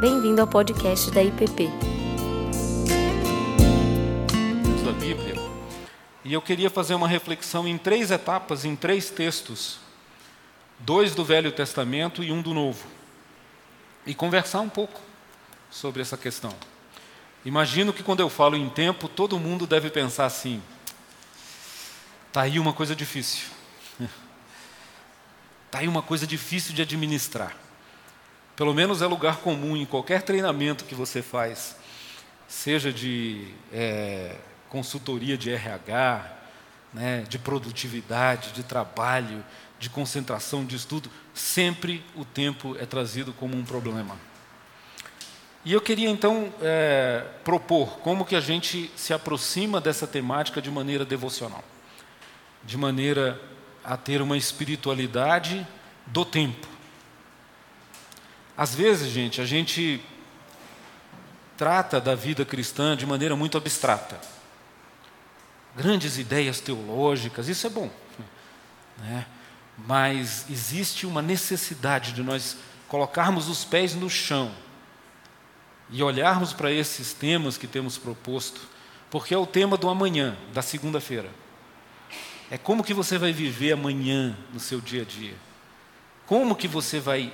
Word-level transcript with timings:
Bem-vindo 0.00 0.40
ao 0.40 0.46
podcast 0.46 1.10
da 1.10 1.22
IPP. 1.22 1.68
Da 4.82 4.92
Bíblia. 4.92 5.34
E 6.24 6.32
eu 6.32 6.40
queria 6.40 6.70
fazer 6.70 6.94
uma 6.94 7.06
reflexão 7.06 7.68
em 7.68 7.76
três 7.76 8.10
etapas, 8.10 8.64
em 8.64 8.74
três 8.74 9.10
textos: 9.10 9.78
dois 10.78 11.14
do 11.14 11.22
Velho 11.22 11.52
Testamento 11.52 12.24
e 12.24 12.32
um 12.32 12.40
do 12.40 12.54
Novo. 12.54 12.88
E 14.06 14.14
conversar 14.14 14.62
um 14.62 14.70
pouco 14.70 14.98
sobre 15.70 16.00
essa 16.00 16.16
questão. 16.16 16.54
Imagino 17.44 17.92
que 17.92 18.02
quando 18.02 18.20
eu 18.20 18.30
falo 18.30 18.56
em 18.56 18.70
tempo, 18.70 19.06
todo 19.06 19.38
mundo 19.38 19.66
deve 19.66 19.90
pensar 19.90 20.24
assim: 20.24 20.62
está 22.28 22.40
aí 22.40 22.58
uma 22.58 22.72
coisa 22.72 22.96
difícil. 22.96 23.48
Está 25.66 25.80
aí 25.80 25.88
uma 25.88 26.00
coisa 26.00 26.26
difícil 26.26 26.72
de 26.72 26.80
administrar. 26.80 27.54
Pelo 28.60 28.74
menos 28.74 29.00
é 29.00 29.06
lugar 29.06 29.38
comum 29.38 29.74
em 29.74 29.86
qualquer 29.86 30.20
treinamento 30.20 30.84
que 30.84 30.94
você 30.94 31.22
faz, 31.22 31.76
seja 32.46 32.92
de 32.92 33.54
é, 33.72 34.36
consultoria 34.68 35.34
de 35.34 35.50
RH, 35.50 36.30
né, 36.92 37.24
de 37.26 37.38
produtividade, 37.38 38.52
de 38.52 38.62
trabalho, 38.62 39.42
de 39.78 39.88
concentração, 39.88 40.62
de 40.62 40.76
estudo, 40.76 41.10
sempre 41.32 42.04
o 42.14 42.22
tempo 42.22 42.76
é 42.78 42.84
trazido 42.84 43.32
como 43.32 43.56
um 43.56 43.64
problema. 43.64 44.14
E 45.64 45.72
eu 45.72 45.80
queria 45.80 46.10
então 46.10 46.52
é, 46.60 47.24
propor 47.42 48.00
como 48.00 48.26
que 48.26 48.36
a 48.36 48.40
gente 48.40 48.90
se 48.94 49.14
aproxima 49.14 49.80
dessa 49.80 50.06
temática 50.06 50.60
de 50.60 50.70
maneira 50.70 51.06
devocional, 51.06 51.64
de 52.62 52.76
maneira 52.76 53.40
a 53.82 53.96
ter 53.96 54.20
uma 54.20 54.36
espiritualidade 54.36 55.66
do 56.04 56.26
tempo. 56.26 56.79
Às 58.60 58.74
vezes, 58.74 59.10
gente, 59.10 59.40
a 59.40 59.46
gente 59.46 60.02
trata 61.56 61.98
da 61.98 62.14
vida 62.14 62.44
cristã 62.44 62.94
de 62.94 63.06
maneira 63.06 63.34
muito 63.34 63.56
abstrata. 63.56 64.20
Grandes 65.74 66.18
ideias 66.18 66.60
teológicas, 66.60 67.48
isso 67.48 67.66
é 67.66 67.70
bom. 67.70 67.90
Né? 68.98 69.24
Mas 69.78 70.44
existe 70.50 71.06
uma 71.06 71.22
necessidade 71.22 72.12
de 72.12 72.22
nós 72.22 72.58
colocarmos 72.86 73.48
os 73.48 73.64
pés 73.64 73.94
no 73.94 74.10
chão 74.10 74.52
e 75.88 76.02
olharmos 76.02 76.52
para 76.52 76.70
esses 76.70 77.14
temas 77.14 77.56
que 77.56 77.66
temos 77.66 77.96
proposto, 77.96 78.60
porque 79.08 79.32
é 79.32 79.38
o 79.38 79.46
tema 79.46 79.78
do 79.78 79.88
amanhã, 79.88 80.36
da 80.52 80.60
segunda-feira. 80.60 81.30
É 82.50 82.58
como 82.58 82.84
que 82.84 82.92
você 82.92 83.16
vai 83.16 83.32
viver 83.32 83.72
amanhã 83.72 84.36
no 84.52 84.60
seu 84.60 84.82
dia 84.82 85.00
a 85.00 85.06
dia. 85.06 85.34
Como 86.26 86.54
que 86.54 86.68
você 86.68 87.00
vai 87.00 87.32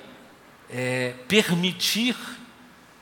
é, 0.70 1.14
permitir 1.28 2.16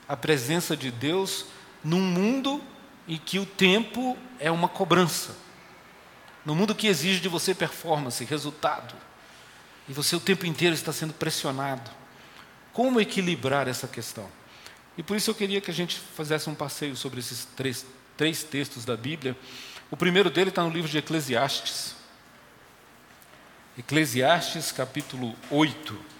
a 0.07 0.15
presença 0.15 0.75
de 0.75 0.91
Deus 0.91 1.45
num 1.83 2.01
mundo 2.01 2.61
em 3.07 3.17
que 3.17 3.39
o 3.39 3.45
tempo 3.45 4.17
é 4.39 4.49
uma 4.49 4.67
cobrança, 4.67 5.35
num 6.45 6.55
mundo 6.55 6.75
que 6.75 6.87
exige 6.87 7.19
de 7.19 7.27
você 7.27 7.53
performance, 7.53 8.23
resultado, 8.23 8.95
e 9.87 9.93
você 9.93 10.15
o 10.15 10.19
tempo 10.19 10.45
inteiro 10.45 10.73
está 10.73 10.91
sendo 10.91 11.13
pressionado. 11.13 11.89
Como 12.73 12.99
equilibrar 12.99 13.67
essa 13.67 13.87
questão? 13.87 14.29
E 14.97 15.03
por 15.03 15.15
isso 15.15 15.29
eu 15.29 15.35
queria 15.35 15.61
que 15.61 15.69
a 15.69 15.73
gente 15.73 15.99
fizesse 15.99 16.49
um 16.49 16.55
passeio 16.55 16.95
sobre 16.95 17.19
esses 17.19 17.45
três, 17.55 17.85
três 18.17 18.43
textos 18.43 18.83
da 18.83 18.97
Bíblia. 18.97 19.37
O 19.91 19.97
primeiro 19.97 20.29
dele 20.29 20.49
está 20.49 20.63
no 20.63 20.69
livro 20.69 20.89
de 20.89 20.97
Eclesiastes. 20.97 21.95
Eclesiastes 23.77 24.71
capítulo 24.71 25.35
8. 25.51 26.14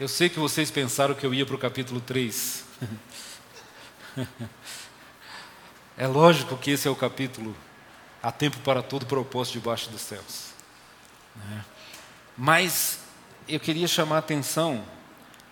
Eu 0.00 0.06
sei 0.06 0.28
que 0.28 0.38
vocês 0.38 0.70
pensaram 0.70 1.14
que 1.14 1.26
eu 1.26 1.34
ia 1.34 1.44
para 1.44 1.56
o 1.56 1.58
capítulo 1.58 2.00
3. 2.00 2.64
é 5.98 6.06
lógico 6.06 6.56
que 6.56 6.70
esse 6.70 6.86
é 6.86 6.90
o 6.90 6.96
capítulo 6.96 7.56
Há 8.22 8.32
tempo 8.32 8.58
para 8.58 8.82
todo 8.82 9.06
propósito 9.06 9.54
debaixo 9.54 9.90
dos 9.90 10.00
céus. 10.00 10.50
Né? 11.34 11.64
Mas 12.36 13.00
eu 13.48 13.60
queria 13.60 13.86
chamar 13.86 14.16
a 14.16 14.18
atenção 14.18 14.84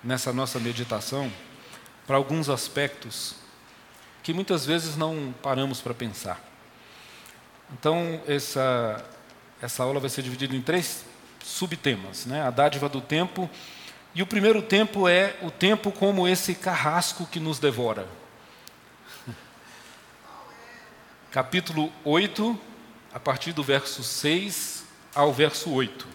nessa 0.02 0.32
nossa 0.32 0.58
meditação 0.58 1.32
para 2.06 2.16
alguns 2.16 2.48
aspectos 2.48 3.36
que 4.22 4.32
muitas 4.32 4.66
vezes 4.66 4.96
não 4.96 5.34
paramos 5.42 5.80
para 5.80 5.94
pensar. 5.94 6.40
Então, 7.72 8.20
essa, 8.26 9.04
essa 9.62 9.82
aula 9.82 10.00
vai 10.00 10.10
ser 10.10 10.22
dividida 10.22 10.54
em 10.54 10.62
três 10.62 11.04
subtemas: 11.44 12.26
né? 12.26 12.42
a 12.42 12.50
dádiva 12.50 12.88
do 12.88 13.00
tempo, 13.00 13.48
e 14.16 14.22
o 14.22 14.26
primeiro 14.26 14.62
tempo 14.62 15.06
é 15.06 15.36
o 15.42 15.50
tempo 15.50 15.92
como 15.92 16.26
esse 16.26 16.54
carrasco 16.54 17.26
que 17.26 17.38
nos 17.38 17.58
devora. 17.58 18.08
Capítulo 21.30 21.92
8, 22.02 22.58
a 23.12 23.20
partir 23.20 23.52
do 23.52 23.62
verso 23.62 24.02
6 24.02 24.86
ao 25.14 25.34
verso 25.34 25.70
8. 25.70 26.08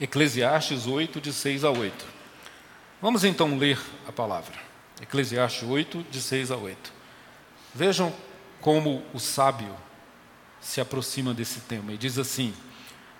Eclesiastes 0.00 0.88
8, 0.88 1.20
de 1.20 1.32
6 1.32 1.62
a 1.62 1.70
8. 1.70 2.04
Vamos 3.00 3.22
então 3.22 3.56
ler 3.56 3.78
a 4.04 4.10
palavra. 4.10 4.58
Eclesiastes 5.00 5.62
8, 5.62 6.04
de 6.10 6.20
6 6.20 6.50
a 6.50 6.56
8. 6.56 6.92
Vejam 7.72 8.12
como 8.60 9.04
o 9.14 9.20
sábio 9.20 9.72
se 10.60 10.80
aproxima 10.80 11.32
desse 11.32 11.60
tema 11.60 11.92
e 11.92 11.96
diz 11.96 12.18
assim: 12.18 12.52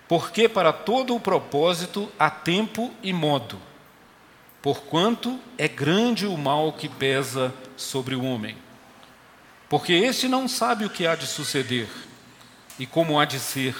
porque 0.07 0.47
para 0.47 0.71
todo 0.71 1.15
o 1.15 1.19
propósito 1.19 2.11
há 2.17 2.29
tempo 2.29 2.93
e 3.01 3.11
modo, 3.11 3.59
porquanto 4.61 5.39
é 5.57 5.67
grande 5.67 6.27
o 6.27 6.37
mal 6.37 6.73
que 6.73 6.87
pesa 6.87 7.53
sobre 7.75 8.15
o 8.15 8.23
homem. 8.23 8.55
Porque 9.67 9.93
este 9.93 10.27
não 10.27 10.47
sabe 10.47 10.85
o 10.85 10.89
que 10.89 11.07
há 11.07 11.15
de 11.15 11.25
suceder, 11.25 11.89
e 12.77 12.85
como 12.85 13.19
há 13.19 13.25
de 13.25 13.39
ser, 13.39 13.75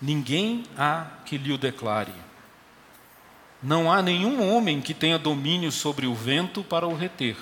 ninguém 0.00 0.64
há 0.76 1.06
que 1.24 1.38
lhe 1.38 1.52
o 1.52 1.58
declare. 1.58 2.12
Não 3.62 3.90
há 3.90 4.02
nenhum 4.02 4.54
homem 4.54 4.82
que 4.82 4.92
tenha 4.92 5.18
domínio 5.18 5.72
sobre 5.72 6.06
o 6.06 6.14
vento 6.14 6.62
para 6.62 6.86
o 6.86 6.94
reter, 6.94 7.36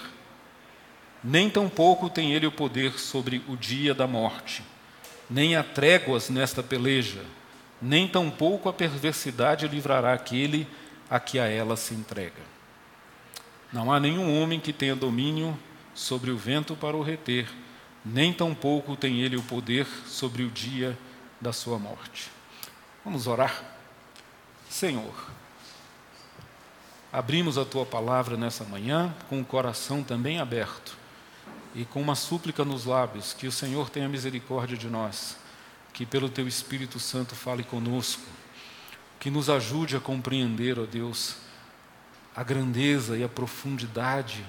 nem 1.24 1.50
tampouco 1.50 2.08
tem 2.08 2.32
ele 2.32 2.46
o 2.46 2.52
poder 2.52 3.00
sobre 3.00 3.42
o 3.48 3.56
dia 3.56 3.92
da 3.92 4.06
morte, 4.06 4.62
nem 5.28 5.56
há 5.56 5.64
tréguas 5.64 6.28
nesta 6.28 6.62
peleja 6.62 7.24
nem 7.82 8.06
tampouco 8.06 8.68
a 8.68 8.72
perversidade 8.72 9.66
livrará 9.66 10.12
aquele 10.12 10.68
a 11.10 11.18
que 11.18 11.40
a 11.40 11.48
ela 11.48 11.76
se 11.76 11.92
entrega. 11.92 12.40
Não 13.72 13.92
há 13.92 13.98
nenhum 13.98 14.40
homem 14.40 14.60
que 14.60 14.72
tenha 14.72 14.94
domínio 14.94 15.58
sobre 15.92 16.30
o 16.30 16.38
vento 16.38 16.76
para 16.76 16.96
o 16.96 17.02
reter, 17.02 17.48
nem 18.04 18.32
tampouco 18.32 18.96
tem 18.96 19.20
ele 19.20 19.36
o 19.36 19.42
poder 19.42 19.86
sobre 20.06 20.44
o 20.44 20.50
dia 20.50 20.96
da 21.40 21.52
sua 21.52 21.78
morte. 21.78 22.30
Vamos 23.04 23.26
orar? 23.26 23.62
Senhor, 24.70 25.12
abrimos 27.12 27.58
a 27.58 27.64
tua 27.64 27.84
palavra 27.84 28.36
nessa 28.36 28.64
manhã 28.64 29.12
com 29.28 29.40
o 29.40 29.44
coração 29.44 30.04
também 30.04 30.38
aberto 30.38 30.96
e 31.74 31.84
com 31.84 32.00
uma 32.00 32.14
súplica 32.14 32.64
nos 32.64 32.84
lábios, 32.84 33.32
que 33.32 33.46
o 33.46 33.52
Senhor 33.52 33.90
tenha 33.90 34.08
misericórdia 34.08 34.76
de 34.76 34.88
nós 34.88 35.41
que 36.02 36.06
pelo 36.06 36.28
Teu 36.28 36.48
Espírito 36.48 36.98
Santo 36.98 37.36
fale 37.36 37.62
conosco, 37.62 38.24
que 39.20 39.30
nos 39.30 39.48
ajude 39.48 39.94
a 39.94 40.00
compreender, 40.00 40.76
ó 40.76 40.84
Deus, 40.84 41.36
a 42.34 42.42
grandeza 42.42 43.16
e 43.16 43.22
a 43.22 43.28
profundidade 43.28 44.44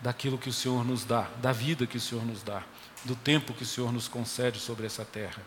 daquilo 0.00 0.38
que 0.38 0.48
o 0.48 0.52
Senhor 0.54 0.86
nos 0.86 1.04
dá, 1.04 1.28
da 1.42 1.52
vida 1.52 1.86
que 1.86 1.98
o 1.98 2.00
Senhor 2.00 2.24
nos 2.24 2.42
dá, 2.42 2.62
do 3.04 3.14
tempo 3.14 3.52
que 3.52 3.62
o 3.62 3.66
Senhor 3.66 3.92
nos 3.92 4.08
concede 4.08 4.58
sobre 4.58 4.86
essa 4.86 5.04
terra. 5.04 5.42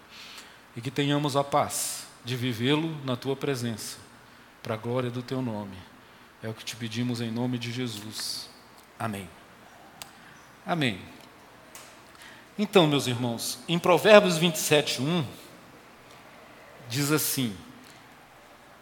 E 0.77 0.81
que 0.81 0.91
tenhamos 0.91 1.35
a 1.35 1.43
paz 1.43 2.05
de 2.23 2.35
vivê-lo 2.35 2.95
na 3.03 3.15
tua 3.15 3.35
presença, 3.35 3.97
para 4.61 4.75
a 4.75 4.77
glória 4.77 5.09
do 5.09 5.23
teu 5.23 5.41
nome. 5.41 5.77
É 6.43 6.47
o 6.47 6.53
que 6.53 6.63
te 6.63 6.75
pedimos 6.75 7.21
em 7.21 7.31
nome 7.31 7.57
de 7.57 7.71
Jesus. 7.71 8.47
Amém. 8.99 9.27
Amém. 10.63 11.01
Então, 12.61 12.85
meus 12.85 13.07
irmãos, 13.07 13.57
em 13.69 13.79
Provérbios 13.79 14.37
27, 14.37 15.01
1, 15.01 15.25
diz 16.89 17.09
assim: 17.09 17.55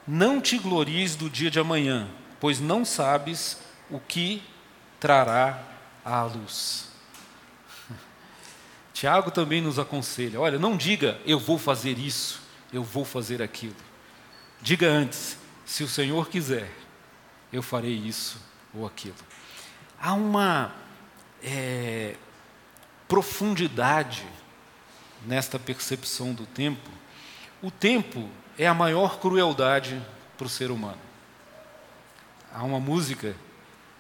Não 0.08 0.42
te 0.42 0.58
glories 0.58 1.16
do 1.16 1.30
dia 1.30 1.52
de 1.52 1.60
amanhã, 1.60 2.10
pois 2.40 2.60
não 2.60 2.84
sabes 2.84 3.60
o 3.92 4.00
que 4.00 4.42
trará 5.00 5.64
à 6.04 6.24
luz. 6.24 6.90
Tiago 8.96 9.30
também 9.30 9.62
nos 9.62 9.78
aconselha: 9.78 10.42
olha, 10.42 10.58
não 10.58 10.76
diga 10.76 11.22
eu 11.24 11.40
vou 11.40 11.60
fazer 11.60 12.00
isso, 12.00 12.42
eu 12.74 12.84
vou 12.84 13.06
fazer 13.06 13.44
aquilo. 13.44 13.76
Diga 14.60 14.88
antes, 14.88 15.38
se 15.68 15.84
o 15.84 15.88
Senhor 15.88 16.30
quiser, 16.30 16.72
eu 17.54 17.62
farei 17.62 17.94
isso 17.94 18.42
ou 18.74 18.88
aquilo. 18.88 19.14
Há 20.02 20.14
uma 20.14 20.74
é, 21.44 22.16
profundidade 23.08 24.26
nesta 25.26 25.58
percepção 25.58 26.34
do 26.34 26.46
tempo, 26.46 26.90
o 27.62 27.72
tempo 27.72 28.30
é 28.58 28.68
a 28.68 28.74
maior 28.74 29.20
crueldade 29.20 30.02
para 30.38 30.48
o 30.48 30.50
ser 30.50 30.72
humano. 30.72 31.00
Há 32.54 32.64
uma 32.64 32.80
música 32.80 33.36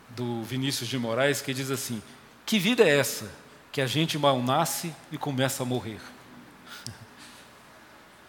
do 0.09 0.43
Vinícius 0.43 0.89
de 0.89 0.97
Moraes 0.97 1.41
que 1.41 1.53
diz 1.53 1.71
assim: 1.71 2.01
Que 2.45 2.59
vida 2.59 2.83
é 2.83 2.97
essa 2.97 3.31
que 3.71 3.81
a 3.81 3.87
gente 3.87 4.17
mal 4.17 4.41
nasce 4.41 4.93
e 5.11 5.17
começa 5.17 5.63
a 5.63 5.65
morrer? 5.65 5.99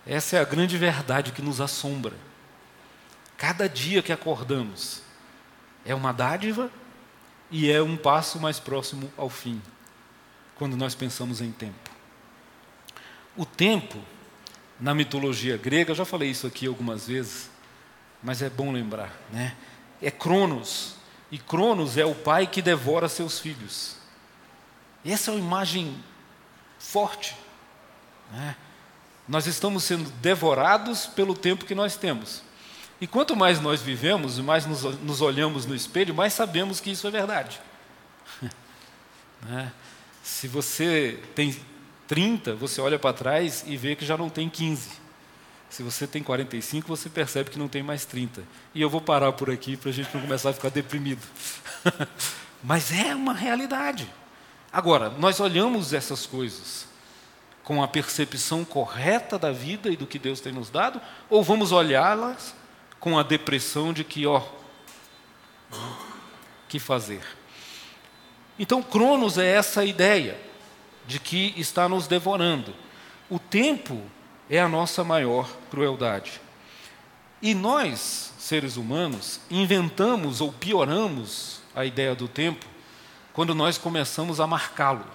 Essa 0.06 0.36
é 0.36 0.40
a 0.40 0.44
grande 0.44 0.78
verdade 0.78 1.32
que 1.32 1.42
nos 1.42 1.60
assombra. 1.60 2.14
Cada 3.36 3.69
dia 3.69 4.02
que 4.02 4.12
acordamos 4.12 5.02
é 5.84 5.94
uma 5.94 6.12
dádiva 6.12 6.70
e 7.50 7.70
é 7.70 7.80
um 7.82 7.96
passo 7.96 8.40
mais 8.40 8.58
próximo 8.58 9.12
ao 9.16 9.28
fim, 9.28 9.60
quando 10.58 10.76
nós 10.76 10.94
pensamos 10.94 11.40
em 11.40 11.52
tempo. 11.52 11.90
O 13.37 13.46
tempo, 13.46 13.99
na 14.81 14.94
mitologia 14.94 15.56
grega, 15.56 15.93
eu 15.93 15.94
já 15.94 16.05
falei 16.05 16.31
isso 16.31 16.46
aqui 16.46 16.66
algumas 16.66 17.06
vezes, 17.06 17.49
mas 18.22 18.43
é 18.43 18.50
bom 18.50 18.72
lembrar, 18.72 19.16
né? 19.32 19.56
É 20.02 20.10
Cronos, 20.10 20.96
e 21.31 21.38
Cronos 21.38 21.96
é 21.96 22.05
o 22.05 22.14
pai 22.14 22.46
que 22.46 22.62
devora 22.62 23.08
seus 23.08 23.38
filhos. 23.38 23.96
Essa 25.05 25.31
é 25.31 25.34
uma 25.34 25.40
imagem 25.40 25.96
forte. 26.78 27.37
Né? 28.32 28.56
Nós 29.28 29.46
estamos 29.46 29.84
sendo 29.84 30.11
devorados 30.20 31.06
pelo 31.06 31.34
tempo 31.34 31.64
que 31.64 31.75
nós 31.75 31.96
temos. 31.96 32.43
E 33.00 33.06
quanto 33.06 33.37
mais 33.37 33.61
nós 33.61 33.81
vivemos, 33.81 34.38
e 34.38 34.43
mais 34.43 34.66
nos, 34.66 35.20
olhamos 35.20 35.66
no 35.66 35.75
espelho, 35.75 36.14
mais 36.14 36.32
sabemos 36.32 36.81
que 36.81 36.90
isso 36.90 37.06
é 37.06 37.11
verdade. 37.11 37.61
né? 39.43 39.72
Se 40.28 40.46
você 40.46 41.19
tem 41.34 41.56
30, 42.06 42.54
você 42.54 42.82
olha 42.82 42.98
para 42.98 43.14
trás 43.14 43.64
e 43.66 43.76
vê 43.78 43.96
que 43.96 44.04
já 44.04 44.16
não 44.16 44.28
tem 44.28 44.48
15. 44.48 44.90
Se 45.70 45.82
você 45.82 46.06
tem 46.06 46.22
45, 46.22 46.86
você 46.86 47.08
percebe 47.08 47.50
que 47.50 47.58
não 47.58 47.66
tem 47.66 47.82
mais 47.82 48.04
30. 48.04 48.44
E 48.75 48.80
eu 48.80 48.90
vou 48.90 49.00
parar 49.00 49.32
por 49.32 49.50
aqui 49.50 49.75
para 49.76 49.88
a 49.88 49.92
gente 49.92 50.14
não 50.14 50.20
começar 50.20 50.50
a 50.50 50.52
ficar 50.52 50.69
deprimido. 50.69 51.26
Mas 52.62 52.92
é 52.92 53.14
uma 53.14 53.32
realidade. 53.32 54.08
Agora, 54.70 55.08
nós 55.08 55.40
olhamos 55.40 55.92
essas 55.92 56.26
coisas 56.26 56.86
com 57.64 57.82
a 57.82 57.88
percepção 57.88 58.66
correta 58.66 59.38
da 59.38 59.50
vida 59.50 59.88
e 59.88 59.96
do 59.96 60.06
que 60.06 60.19
Deus 60.19 60.40
tem 60.40 60.52
nos 60.52 60.69
dado, 60.70 61.00
ou 61.28 61.42
vamos 61.42 61.72
olhá-las 61.72 62.54
com 63.00 63.19
a 63.19 63.22
depressão 63.22 63.94
de 63.94 64.04
que, 64.04 64.26
ó, 64.26 64.42
que 66.69 66.78
fazer? 66.78 67.38
Então, 68.58 68.82
Cronos 68.82 69.38
é 69.38 69.46
essa 69.46 69.84
ideia 69.84 70.38
de 71.06 71.19
que 71.19 71.55
está 71.56 71.88
nos 71.88 72.06
devorando. 72.06 72.75
O 73.31 73.38
tempo 73.38 74.02
é 74.50 74.60
a 74.60 74.69
nossa 74.69 75.05
maior 75.05 75.49
crueldade. 75.70 76.40
E 77.40 77.55
nós, 77.55 78.34
seres 78.38 78.76
humanos, 78.76 79.40
inventamos 79.50 80.40
ou 80.40 80.52
pioramos 80.52 81.60
a 81.75 81.84
ideia 81.84 82.14
do 82.14 82.26
tempo 82.26 82.66
quando 83.32 83.55
nós 83.55 83.78
começamos 83.78 84.40
a 84.40 84.46
marcá-lo. 84.46 85.06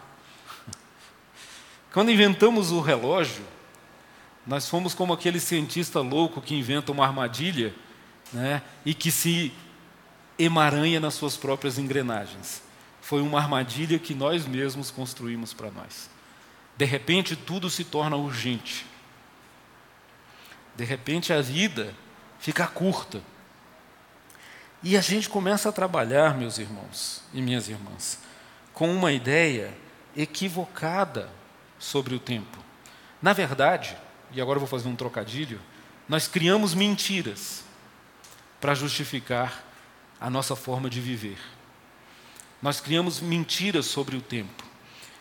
Quando 1.92 2.10
inventamos 2.10 2.72
o 2.72 2.80
relógio, 2.80 3.44
nós 4.48 4.68
fomos 4.68 4.94
como 4.94 5.14
aquele 5.14 5.40
cientista 5.40 6.00
louco 6.00 6.42
que 6.42 6.56
inventa 6.56 6.92
uma 6.92 7.06
armadilha 7.06 7.76
né, 8.32 8.62
e 8.86 8.94
que 8.94 9.12
se 9.12 9.54
emaranha 10.40 11.00
nas 11.00 11.14
suas 11.14 11.38
próprias 11.38 11.78
engrenagens. 11.78 12.62
Foi 13.04 13.22
uma 13.22 13.38
armadilha 13.38 14.00
que 14.00 14.16
nós 14.16 14.48
mesmos 14.48 14.90
construímos 14.90 15.54
para 15.54 15.70
nós. 15.70 16.10
De 16.78 16.86
repente, 16.86 17.36
tudo 17.36 17.70
se 17.70 17.84
torna 17.84 18.16
urgente. 18.16 18.86
De 20.74 20.86
repente 20.86 21.34
a 21.34 21.42
vida 21.42 21.94
fica 22.40 22.66
curta. 22.66 23.22
E 24.82 24.96
a 24.96 25.02
gente 25.02 25.28
começa 25.28 25.68
a 25.68 25.72
trabalhar, 25.74 26.38
meus 26.38 26.58
irmãos 26.58 27.22
e 27.34 27.42
minhas 27.42 27.68
irmãs, 27.68 28.20
com 28.74 28.90
uma 28.90 29.12
ideia 29.12 29.78
equivocada 30.16 31.30
sobre 31.78 32.16
o 32.16 32.20
tempo. 32.20 32.58
Na 33.22 33.34
verdade, 33.34 33.98
e 34.32 34.40
agora 34.40 34.60
vou 34.60 34.68
fazer 34.68 34.88
um 34.88 34.96
trocadilho, 34.96 35.60
nós 36.08 36.26
criamos 36.26 36.74
mentiras 36.74 37.66
para 38.62 38.74
justificar 38.74 39.62
a 40.22 40.30
nossa 40.30 40.56
forma 40.56 40.90
de 40.90 41.02
viver. 41.02 41.38
Nós 42.64 42.82
criamos 42.82 43.20
mentiras 43.20 43.86
sobre 43.86 44.18
o 44.18 44.22
tempo. 44.22 44.64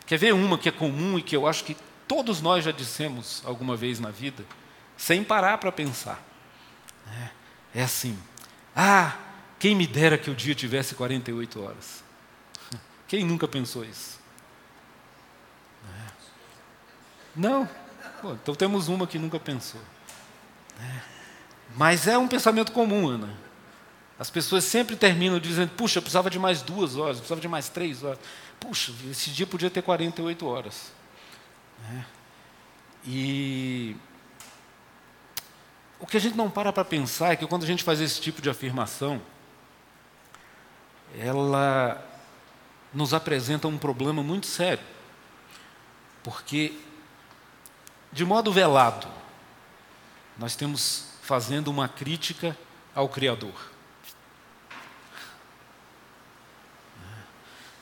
Quer 0.06 0.18
ver 0.18 0.32
uma 0.32 0.56
que 0.56 0.70
é 0.70 0.72
comum 0.72 1.18
e 1.18 1.22
que 1.22 1.36
eu 1.36 1.46
acho 1.46 1.64
que 1.64 1.76
todos 2.08 2.40
nós 2.40 2.64
já 2.64 2.70
dissemos 2.70 3.42
alguma 3.44 3.76
vez 3.76 4.00
na 4.00 4.10
vida? 4.10 4.42
sem 5.02 5.24
parar 5.24 5.58
para 5.58 5.72
pensar. 5.72 6.22
É, 7.74 7.80
é 7.80 7.82
assim: 7.82 8.16
ah, 8.74 9.16
quem 9.58 9.74
me 9.74 9.84
dera 9.84 10.16
que 10.16 10.30
o 10.30 10.34
dia 10.34 10.54
tivesse 10.54 10.94
48 10.94 11.60
horas. 11.60 12.04
Quem 13.08 13.24
nunca 13.24 13.46
pensou 13.46 13.84
isso? 13.84 14.18
É. 15.84 16.10
Não? 17.36 17.68
Então 18.40 18.54
temos 18.54 18.88
uma 18.88 19.06
que 19.06 19.18
nunca 19.18 19.38
pensou. 19.38 19.80
É. 20.80 21.00
Mas 21.76 22.06
é 22.06 22.16
um 22.16 22.28
pensamento 22.28 22.72
comum, 22.72 23.08
Ana. 23.08 23.36
As 24.22 24.30
pessoas 24.30 24.62
sempre 24.62 24.94
terminam 24.94 25.40
dizendo: 25.40 25.70
puxa, 25.70 25.98
eu 25.98 26.02
precisava 26.02 26.30
de 26.30 26.38
mais 26.38 26.62
duas 26.62 26.94
horas, 26.94 27.16
eu 27.16 27.22
precisava 27.22 27.40
de 27.40 27.48
mais 27.48 27.68
três 27.68 28.04
horas. 28.04 28.20
Puxa, 28.60 28.92
esse 29.10 29.30
dia 29.30 29.48
podia 29.48 29.68
ter 29.68 29.82
48 29.82 30.46
horas. 30.46 30.92
É. 31.92 32.04
E 33.04 33.96
o 35.98 36.06
que 36.06 36.16
a 36.16 36.20
gente 36.20 36.36
não 36.36 36.48
para 36.48 36.72
para 36.72 36.84
pensar 36.84 37.32
é 37.32 37.36
que 37.36 37.44
quando 37.48 37.64
a 37.64 37.66
gente 37.66 37.82
faz 37.82 38.00
esse 38.00 38.20
tipo 38.20 38.40
de 38.40 38.48
afirmação, 38.48 39.20
ela 41.18 42.00
nos 42.94 43.12
apresenta 43.12 43.66
um 43.66 43.76
problema 43.76 44.22
muito 44.22 44.46
sério. 44.46 44.84
Porque, 46.22 46.78
de 48.12 48.24
modo 48.24 48.52
velado, 48.52 49.08
nós 50.38 50.54
temos 50.54 51.08
fazendo 51.22 51.72
uma 51.72 51.88
crítica 51.88 52.56
ao 52.94 53.08
Criador. 53.08 53.71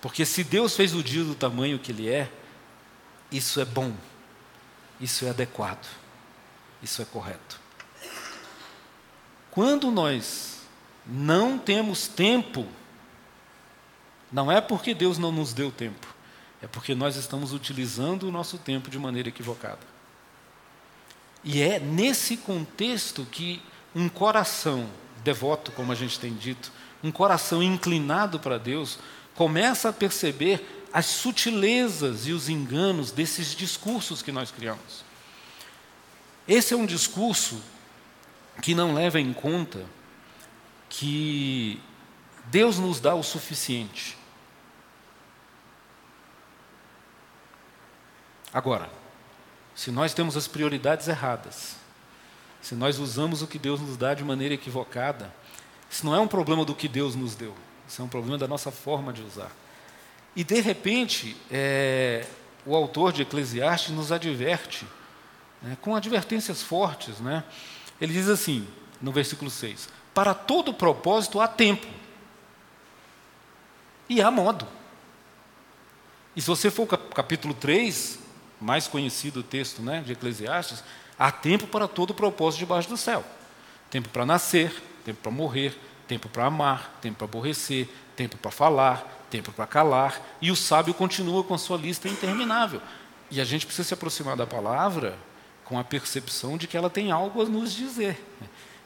Porque 0.01 0.25
se 0.25 0.43
Deus 0.43 0.75
fez 0.75 0.95
o 0.95 1.03
dia 1.03 1.25
do 1.25 1.35
tamanho 1.35 1.79
que 1.79 1.93
ele 1.93 2.09
é, 2.09 2.31
isso 3.31 3.61
é 3.61 3.65
bom, 3.65 3.95
isso 5.01 5.25
é 5.25 5.31
adequado, 5.31 5.87
isso 6.83 7.03
é 7.03 7.05
correto. 7.05 7.61
Quando 9.51 9.91
nós 9.91 10.61
não 11.07 11.59
temos 11.59 12.07
tempo, 12.07 12.67
não 14.33 14.51
é 14.51 14.61
porque 14.61 14.95
Deus 14.95 15.19
não 15.19 15.33
nos 15.33 15.53
deu 15.53 15.71
tempo, 15.71 16.07
é 16.63 16.67
porque 16.67 16.95
nós 16.95 17.17
estamos 17.17 17.53
utilizando 17.53 18.25
o 18.25 18.31
nosso 18.31 18.59
tempo 18.59 18.91
de 18.91 18.99
maneira 18.99 19.29
equivocada. 19.29 19.91
E 21.43 21.63
é 21.63 21.79
nesse 21.79 22.37
contexto 22.37 23.25
que 23.25 23.63
um 23.95 24.09
coração 24.09 24.89
devoto, 25.25 25.73
como 25.73 25.91
a 25.91 25.95
gente 25.95 26.19
tem 26.19 26.35
dito, 26.35 26.71
um 27.03 27.11
coração 27.11 27.63
inclinado 27.63 28.39
para 28.39 28.59
Deus, 28.59 28.99
começa 29.35 29.89
a 29.89 29.93
perceber 29.93 30.87
as 30.93 31.07
sutilezas 31.07 32.27
e 32.27 32.33
os 32.33 32.49
enganos 32.49 33.11
desses 33.11 33.55
discursos 33.55 34.23
que 34.23 34.33
nós 34.33 34.51
criamos. 34.51 35.05
Esse 36.47 36.75
é 36.75 36.77
um 36.77 36.87
discurso 36.87 37.63
que 38.61 38.75
não 38.75 38.95
leva 38.95 39.21
em 39.21 39.33
conta 39.33 39.87
que 40.89 41.81
Deus 42.47 42.79
nos 42.79 42.99
dá 42.99 43.15
o 43.15 43.23
suficiente. 43.23 44.19
Agora, 48.53 48.91
se 49.75 49.93
nós 49.93 50.13
temos 50.13 50.37
as 50.37 50.49
prioridades 50.49 51.07
erradas, 51.07 51.77
se 52.61 52.75
nós 52.75 52.99
usamos 52.99 53.43
o 53.43 53.47
que 53.47 53.59
Deus 53.59 53.81
nos 53.81 53.97
dá 53.97 54.13
de 54.13 54.25
maneira 54.25 54.55
equivocada, 54.55 55.33
isso 55.89 56.05
não 56.05 56.15
é 56.15 56.21
um 56.21 56.29
problema 56.29 56.65
do 56.65 56.75
que 56.75 56.89
Deus 56.89 57.15
nos 57.15 57.35
deu, 57.35 57.55
isso 57.91 58.01
é 58.01 58.05
um 58.05 58.09
problema 58.09 58.39
da 58.39 58.47
nossa 58.47 58.71
forma 58.71 59.13
de 59.13 59.21
usar. 59.21 59.51
E 60.37 60.45
de 60.45 60.61
repente, 60.61 61.37
é, 61.51 62.25
o 62.65 62.77
autor 62.77 63.13
de 63.13 63.23
Eclesiastes 63.23 63.93
nos 63.93 64.13
adverte, 64.13 64.87
né, 65.61 65.77
com 65.83 65.97
advertências 65.97 66.63
fortes, 66.63 67.19
né? 67.19 67.43
Ele 68.01 68.13
diz 68.13 68.29
assim, 68.29 68.65
no 69.03 69.11
versículo 69.11 69.51
6: 69.51 69.89
Para 70.15 70.35
todo 70.35 70.73
propósito 70.73 71.41
há 71.41 71.49
tempo 71.49 71.89
e 74.09 74.23
há 74.23 74.31
modo. 74.31 74.69
E 76.37 76.41
se 76.41 76.47
você 76.47 76.71
for 76.71 76.87
ao 76.89 76.97
capítulo 76.97 77.55
3, 77.55 78.21
mais 78.61 78.87
conhecido 78.87 79.41
o 79.41 79.43
texto 79.43 79.83
né, 79.83 80.01
de 80.01 80.13
Eclesiastes, 80.13 80.85
há 81.19 81.33
tempo 81.33 81.67
para 81.67 81.89
todo 81.89 82.15
propósito 82.15 82.61
debaixo 82.61 82.89
do 82.89 82.97
céu: 82.97 83.25
tempo 83.91 84.09
para 84.11 84.25
nascer, 84.25 84.81
tempo 85.05 85.19
para 85.21 85.33
morrer, 85.33 85.77
tempo 86.11 86.29
para 86.29 86.47
amar, 86.47 86.99
tempo 87.01 87.19
para 87.19 87.27
aborrecer, 87.27 87.89
tempo 88.17 88.37
para 88.37 88.51
falar, 88.51 89.27
tempo 89.31 89.53
para 89.53 89.65
calar, 89.65 90.21
e 90.43 90.51
o 90.51 90.57
sábio 90.57 90.93
continua 90.93 91.45
com 91.45 91.55
a 91.55 91.59
sua 91.59 91.79
lista 91.79 92.09
interminável. 92.09 92.83
E 93.31 93.41
a 93.41 93.45
gente 93.45 93.65
precisa 93.65 93.87
se 93.87 93.95
aproximar 93.95 94.37
da 94.37 94.45
palavra 94.45 95.17
com 95.65 95.79
a 95.79 95.85
percepção 95.85 96.59
de 96.59 96.67
que 96.67 96.77
ela 96.77 96.91
tem 96.91 97.13
algo 97.13 97.41
a 97.41 97.45
nos 97.45 97.73
dizer. 97.73 98.21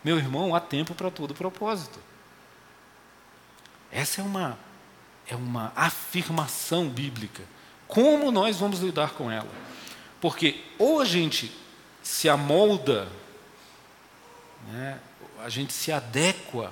Meu 0.05 0.19
irmão, 0.19 0.55
há 0.55 0.61
tempo 0.61 0.95
para 0.95 1.11
todo 1.11 1.35
propósito. 1.35 1.99
Essa 3.91 4.21
é 4.21 4.25
uma, 4.25 4.59
é 5.27 5.35
uma 5.35 5.73
afirmação 5.75 6.91
bíblica. 6.91 7.43
Como 7.89 8.31
nós 8.31 8.59
vamos 8.59 8.81
lidar 8.81 9.13
com 9.13 9.31
ela? 9.31 9.49
Porque 10.21 10.63
ou 10.79 11.01
a 11.01 11.07
gente 11.07 11.51
se 12.03 12.29
amolda, 12.29 13.09
né, 14.69 15.01
a 15.43 15.49
gente 15.49 15.73
se 15.73 15.91
adequa 15.91 16.71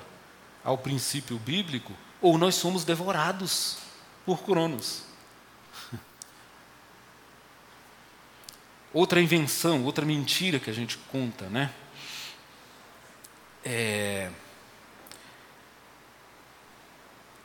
ao 0.63 0.77
princípio 0.77 1.37
bíblico, 1.37 1.93
ou 2.21 2.37
nós 2.37 2.55
somos 2.55 2.85
devorados 2.85 3.77
por 4.25 4.43
Cronos. 4.43 5.03
Outra 8.93 9.19
invenção, 9.19 9.83
outra 9.83 10.05
mentira 10.05 10.59
que 10.59 10.69
a 10.69 10.73
gente 10.73 10.99
conta, 11.09 11.49
né? 11.49 11.73
É, 13.65 14.29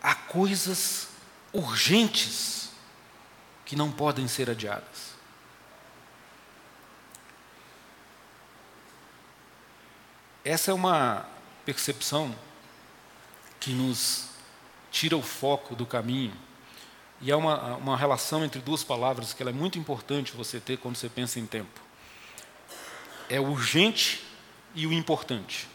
há 0.02 0.14
coisas 0.14 1.08
urgentes 1.52 2.70
que 3.64 3.74
não 3.74 3.90
podem 3.90 4.28
ser 4.28 4.50
adiadas. 4.50 5.14
Essa 10.44 10.70
é 10.70 10.74
uma 10.74 11.26
percepção 11.64 12.34
que 13.60 13.72
nos 13.72 14.28
tira 14.90 15.16
o 15.16 15.22
foco 15.22 15.74
do 15.74 15.86
caminho. 15.86 16.34
E 17.20 17.32
há 17.32 17.36
uma, 17.36 17.76
uma 17.76 17.96
relação 17.96 18.44
entre 18.44 18.60
duas 18.60 18.84
palavras 18.84 19.32
que 19.32 19.42
é 19.42 19.52
muito 19.52 19.78
importante 19.78 20.36
você 20.36 20.60
ter 20.60 20.78
quando 20.78 20.96
você 20.96 21.08
pensa 21.08 21.40
em 21.40 21.46
tempo. 21.46 21.80
É 23.28 23.40
o 23.40 23.48
urgente 23.48 24.24
e 24.74 24.86
o 24.86 24.92
importante. 24.92 25.68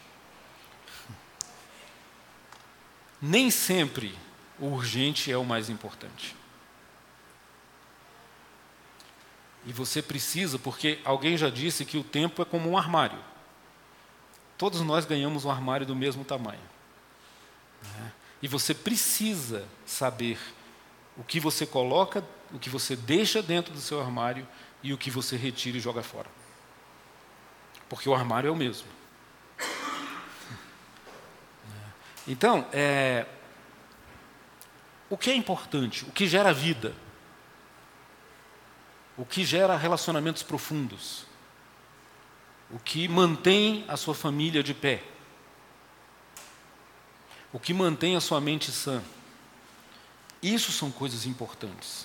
Nem 3.20 3.50
sempre 3.50 4.18
o 4.58 4.66
urgente 4.66 5.30
é 5.30 5.36
o 5.36 5.44
mais 5.44 5.68
importante. 5.68 6.34
E 9.66 9.72
você 9.72 10.02
precisa, 10.02 10.58
porque 10.58 10.98
alguém 11.04 11.36
já 11.36 11.48
disse 11.48 11.84
que 11.84 11.96
o 11.96 12.04
tempo 12.04 12.42
é 12.42 12.44
como 12.44 12.68
um 12.68 12.76
armário. 12.76 13.18
Todos 14.58 14.80
nós 14.82 15.06
ganhamos 15.06 15.44
um 15.44 15.50
armário 15.50 15.86
do 15.86 15.96
mesmo 15.96 16.24
tamanho. 16.24 16.73
Né? 17.98 18.12
E 18.42 18.48
você 18.48 18.74
precisa 18.74 19.66
saber 19.86 20.38
o 21.16 21.24
que 21.24 21.38
você 21.38 21.66
coloca, 21.66 22.24
o 22.52 22.58
que 22.58 22.68
você 22.68 22.96
deixa 22.96 23.42
dentro 23.42 23.72
do 23.72 23.80
seu 23.80 24.00
armário 24.00 24.46
e 24.82 24.92
o 24.92 24.98
que 24.98 25.10
você 25.10 25.36
retira 25.36 25.78
e 25.78 25.80
joga 25.80 26.02
fora. 26.02 26.28
Porque 27.88 28.08
o 28.08 28.14
armário 28.14 28.48
é 28.48 28.50
o 28.50 28.56
mesmo. 28.56 28.88
Então, 32.26 32.66
é, 32.72 33.26
o 35.10 35.16
que 35.16 35.30
é 35.30 35.34
importante? 35.34 36.04
O 36.04 36.10
que 36.10 36.26
gera 36.26 36.54
vida? 36.54 36.94
O 39.16 39.24
que 39.24 39.44
gera 39.44 39.76
relacionamentos 39.76 40.42
profundos? 40.42 41.26
O 42.70 42.78
que 42.78 43.06
mantém 43.06 43.84
a 43.86 43.96
sua 43.96 44.14
família 44.14 44.62
de 44.62 44.72
pé? 44.74 45.02
O 47.54 47.60
que 47.60 47.72
mantém 47.72 48.16
a 48.16 48.20
sua 48.20 48.40
mente 48.40 48.72
sã? 48.72 49.00
Isso 50.42 50.72
são 50.72 50.90
coisas 50.90 51.24
importantes. 51.24 52.04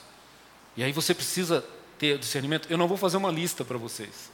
E 0.77 0.83
aí 0.83 0.93
você 0.93 1.11
precisa 1.11 1.65
ter 1.97 2.19
discernimento. 2.19 2.69
Eu 2.69 2.77
não 2.77 2.87
vou 2.87 2.95
fazer 2.95 3.17
uma 3.17 3.31
lista 3.31 3.65
para 3.65 3.75
vocês. 3.75 4.31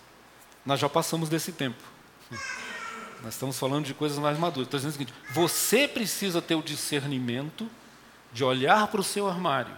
Nós 0.65 0.77
já 0.77 0.89
passamos 0.89 1.29
desse 1.29 1.53
tempo. 1.53 1.81
Nós 3.23 3.33
estamos 3.33 3.57
falando 3.57 3.85
de 3.85 3.93
coisas 3.93 4.19
mais 4.19 4.37
maduras. 4.37 4.67
Estou 4.67 4.77
dizendo 4.77 4.89
o 4.89 4.97
seguinte: 4.97 5.13
você 5.31 5.87
precisa 5.87 6.41
ter 6.41 6.55
o 6.55 6.61
discernimento 6.61 7.71
de 8.33 8.43
olhar 8.43 8.85
para 8.87 8.99
o 8.99 9.03
seu 9.03 9.25
armário 9.29 9.75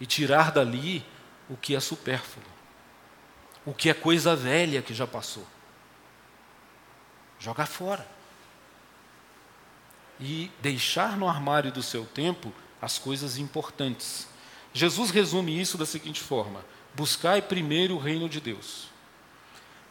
e 0.00 0.06
tirar 0.06 0.50
dali 0.50 1.06
o 1.48 1.56
que 1.56 1.76
é 1.76 1.80
supérfluo, 1.80 2.44
o 3.64 3.72
que 3.72 3.88
é 3.88 3.94
coisa 3.94 4.34
velha 4.34 4.82
que 4.82 4.92
já 4.92 5.06
passou. 5.06 5.46
Jogar 7.38 7.66
fora. 7.66 8.04
E 10.20 10.50
deixar 10.62 11.16
no 11.16 11.28
armário 11.28 11.72
do 11.72 11.82
seu 11.82 12.04
tempo 12.04 12.52
as 12.80 12.98
coisas 12.98 13.38
importantes. 13.38 14.28
Jesus 14.72 15.10
resume 15.10 15.60
isso 15.60 15.76
da 15.76 15.86
seguinte 15.86 16.20
forma: 16.20 16.64
buscai 16.94 17.42
primeiro 17.42 17.96
o 17.96 17.98
reino 17.98 18.28
de 18.28 18.40
Deus 18.40 18.94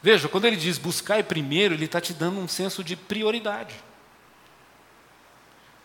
Veja, 0.04 0.28
quando 0.28 0.44
ele 0.44 0.56
diz 0.56 0.76
buscai 0.76 1.22
primeiro, 1.22 1.72
ele 1.72 1.86
está 1.86 1.98
te 1.98 2.12
dando 2.12 2.38
um 2.38 2.46
senso 2.46 2.84
de 2.84 2.94
prioridade. 2.94 3.74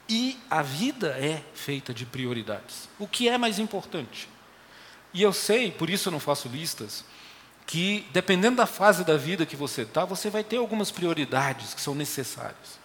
E 0.10 0.38
a 0.50 0.62
vida 0.62 1.15
é 1.17 1.41
feita 1.53 1.93
de 1.93 2.05
prioridades. 2.05 2.89
O 3.00 3.08
que 3.08 3.29
é 3.29 3.38
mais 3.38 3.60
importante? 3.60 4.27
E 5.13 5.22
eu 5.22 5.31
sei, 5.31 5.72
por 5.72 5.89
isso 5.89 6.10
eu 6.10 6.12
não 6.12 6.19
faço 6.19 6.50
listas, 6.50 7.05
que 7.65 8.05
dependendo 8.12 8.58
da 8.58 8.65
fase 8.65 9.05
da 9.05 9.15
vida 9.15 9.46
que 9.46 9.55
você 9.55 9.84
está, 9.84 10.03
você 10.03 10.29
vai 10.29 10.43
ter 10.43 10.58
algumas 10.58 10.91
prioridades 10.91 11.74
que 11.74 11.79
são 11.79 11.96
necessárias. 11.96 12.77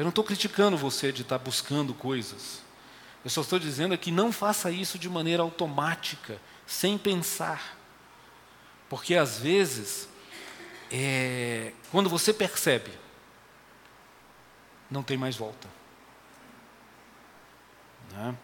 Eu 0.00 0.04
não 0.04 0.08
estou 0.08 0.24
criticando 0.24 0.78
você 0.78 1.12
de 1.12 1.20
estar 1.20 1.38
tá 1.38 1.44
buscando 1.44 1.92
coisas. 1.92 2.62
Eu 3.22 3.28
só 3.28 3.42
estou 3.42 3.58
dizendo 3.58 3.98
que 3.98 4.10
não 4.10 4.32
faça 4.32 4.70
isso 4.70 4.98
de 4.98 5.10
maneira 5.10 5.42
automática, 5.42 6.40
sem 6.66 6.96
pensar. 6.96 7.76
Porque 8.88 9.14
às 9.14 9.38
vezes 9.38 10.08
é, 10.90 11.74
quando 11.92 12.08
você 12.08 12.32
percebe, 12.32 12.90
não 14.90 15.02
tem 15.02 15.18
mais 15.18 15.36
volta. 15.36 15.68
Né? 18.12 18.34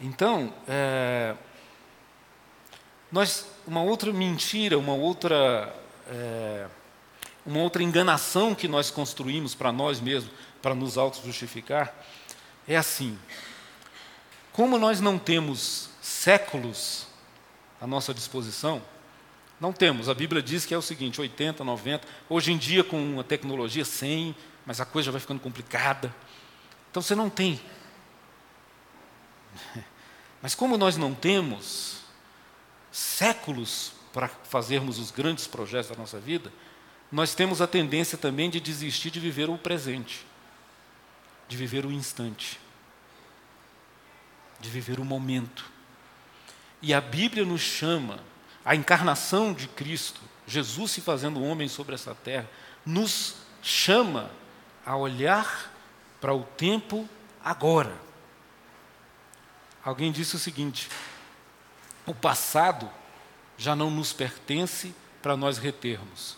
Então, 0.00 0.54
é, 0.66 1.36
nós, 3.12 3.46
uma 3.66 3.82
outra 3.82 4.10
mentira, 4.10 4.78
uma 4.78 4.94
outra, 4.94 5.78
é, 6.08 6.66
uma 7.46 7.60
outra 7.60 7.82
enganação 7.82 8.54
que 8.54 8.66
nós 8.66 8.90
construímos 8.90 9.54
para 9.54 9.70
nós 9.72 10.00
mesmos, 10.00 10.32
para 10.60 10.74
nos 10.74 10.98
auto-justificar, 10.98 11.94
é 12.66 12.76
assim: 12.76 13.18
como 14.52 14.78
nós 14.78 15.00
não 15.00 15.18
temos 15.18 15.90
séculos 16.00 17.06
à 17.80 17.86
nossa 17.86 18.12
disposição, 18.12 18.82
não 19.60 19.72
temos. 19.72 20.08
A 20.08 20.14
Bíblia 20.14 20.42
diz 20.42 20.66
que 20.66 20.74
é 20.74 20.78
o 20.78 20.82
seguinte: 20.82 21.20
80, 21.20 21.62
90. 21.62 22.06
Hoje 22.28 22.52
em 22.52 22.58
dia, 22.58 22.82
com 22.82 23.20
a 23.20 23.24
tecnologia, 23.24 23.84
100, 23.84 24.34
mas 24.64 24.80
a 24.80 24.84
coisa 24.84 25.06
já 25.06 25.12
vai 25.12 25.20
ficando 25.20 25.40
complicada. 25.40 26.14
Então 26.90 27.02
você 27.02 27.14
não 27.14 27.30
tem. 27.30 27.60
Mas 30.42 30.54
como 30.54 30.76
nós 30.76 30.96
não 30.96 31.14
temos 31.14 32.02
séculos 32.92 33.92
para 34.12 34.28
fazermos 34.28 34.98
os 34.98 35.10
grandes 35.10 35.46
projetos 35.46 35.90
da 35.90 35.96
nossa 35.96 36.18
vida, 36.20 36.52
nós 37.10 37.34
temos 37.34 37.60
a 37.60 37.66
tendência 37.66 38.18
também 38.18 38.50
de 38.50 38.60
desistir 38.60 39.10
de 39.10 39.20
viver 39.20 39.48
o 39.48 39.56
presente, 39.56 40.26
de 41.48 41.56
viver 41.56 41.86
o 41.86 41.92
instante, 41.92 42.58
de 44.60 44.68
viver 44.68 44.98
o 44.98 45.04
momento. 45.04 45.64
E 46.82 46.92
a 46.92 47.00
Bíblia 47.00 47.44
nos 47.44 47.60
chama 47.60 48.18
a 48.64 48.74
encarnação 48.74 49.52
de 49.52 49.68
Cristo, 49.68 50.20
Jesus 50.46 50.90
se 50.90 51.00
fazendo 51.00 51.42
homem 51.42 51.68
sobre 51.68 51.94
essa 51.94 52.14
terra, 52.14 52.48
nos 52.84 53.36
chama 53.62 54.30
a 54.84 54.96
olhar 54.96 55.72
para 56.20 56.34
o 56.34 56.42
tempo 56.42 57.08
agora. 57.44 57.96
Alguém 59.84 60.10
disse 60.10 60.34
o 60.34 60.38
seguinte: 60.38 60.88
o 62.04 62.14
passado 62.14 62.90
já 63.56 63.76
não 63.76 63.90
nos 63.90 64.12
pertence 64.12 64.94
para 65.22 65.36
nós 65.36 65.58
retermos, 65.58 66.36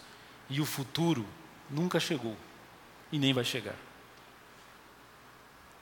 e 0.48 0.60
o 0.60 0.66
futuro 0.66 1.26
nunca 1.70 2.00
chegou 2.00 2.36
e 3.12 3.18
nem 3.18 3.32
vai 3.32 3.44
chegar. 3.44 3.76